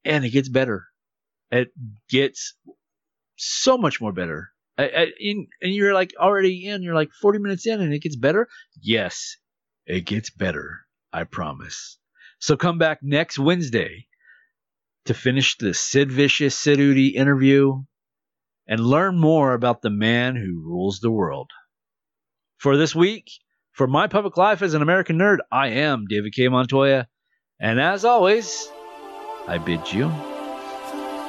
And 0.04 0.24
it 0.24 0.30
gets 0.30 0.48
better. 0.48 0.86
It 1.50 1.72
gets 2.08 2.54
so 3.36 3.76
much 3.76 4.00
more 4.00 4.12
better. 4.12 4.50
And 4.78 5.46
you're 5.60 5.92
like 5.92 6.12
already 6.18 6.66
in, 6.66 6.82
you're 6.82 6.94
like 6.94 7.10
40 7.20 7.40
minutes 7.40 7.66
in 7.66 7.80
and 7.80 7.92
it 7.92 8.02
gets 8.02 8.16
better. 8.16 8.48
Yes, 8.80 9.36
it 9.84 10.06
gets 10.06 10.30
better. 10.30 10.86
I 11.12 11.24
promise. 11.24 11.98
So 12.38 12.56
come 12.56 12.78
back 12.78 13.00
next 13.02 13.38
Wednesday 13.38 14.06
to 15.06 15.12
finish 15.12 15.58
the 15.58 15.74
Sid 15.74 16.12
Vicious 16.12 16.54
Sid 16.56 16.78
interview 16.78 17.82
and 18.70 18.80
learn 18.80 19.18
more 19.18 19.52
about 19.52 19.82
the 19.82 19.90
man 19.90 20.36
who 20.36 20.62
rules 20.64 21.00
the 21.00 21.10
world. 21.10 21.50
For 22.56 22.78
this 22.78 22.94
week, 22.94 23.30
for 23.72 23.86
my 23.86 24.06
public 24.06 24.38
life 24.38 24.62
as 24.62 24.72
an 24.72 24.80
American 24.80 25.18
nerd, 25.18 25.38
I 25.52 25.68
am 25.68 26.06
David 26.08 26.32
K. 26.34 26.48
Montoya, 26.48 27.06
and 27.60 27.78
as 27.78 28.06
always, 28.06 28.70
I 29.46 29.58
bid 29.58 29.92
you 29.92 30.10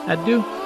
adieu. 0.07 0.60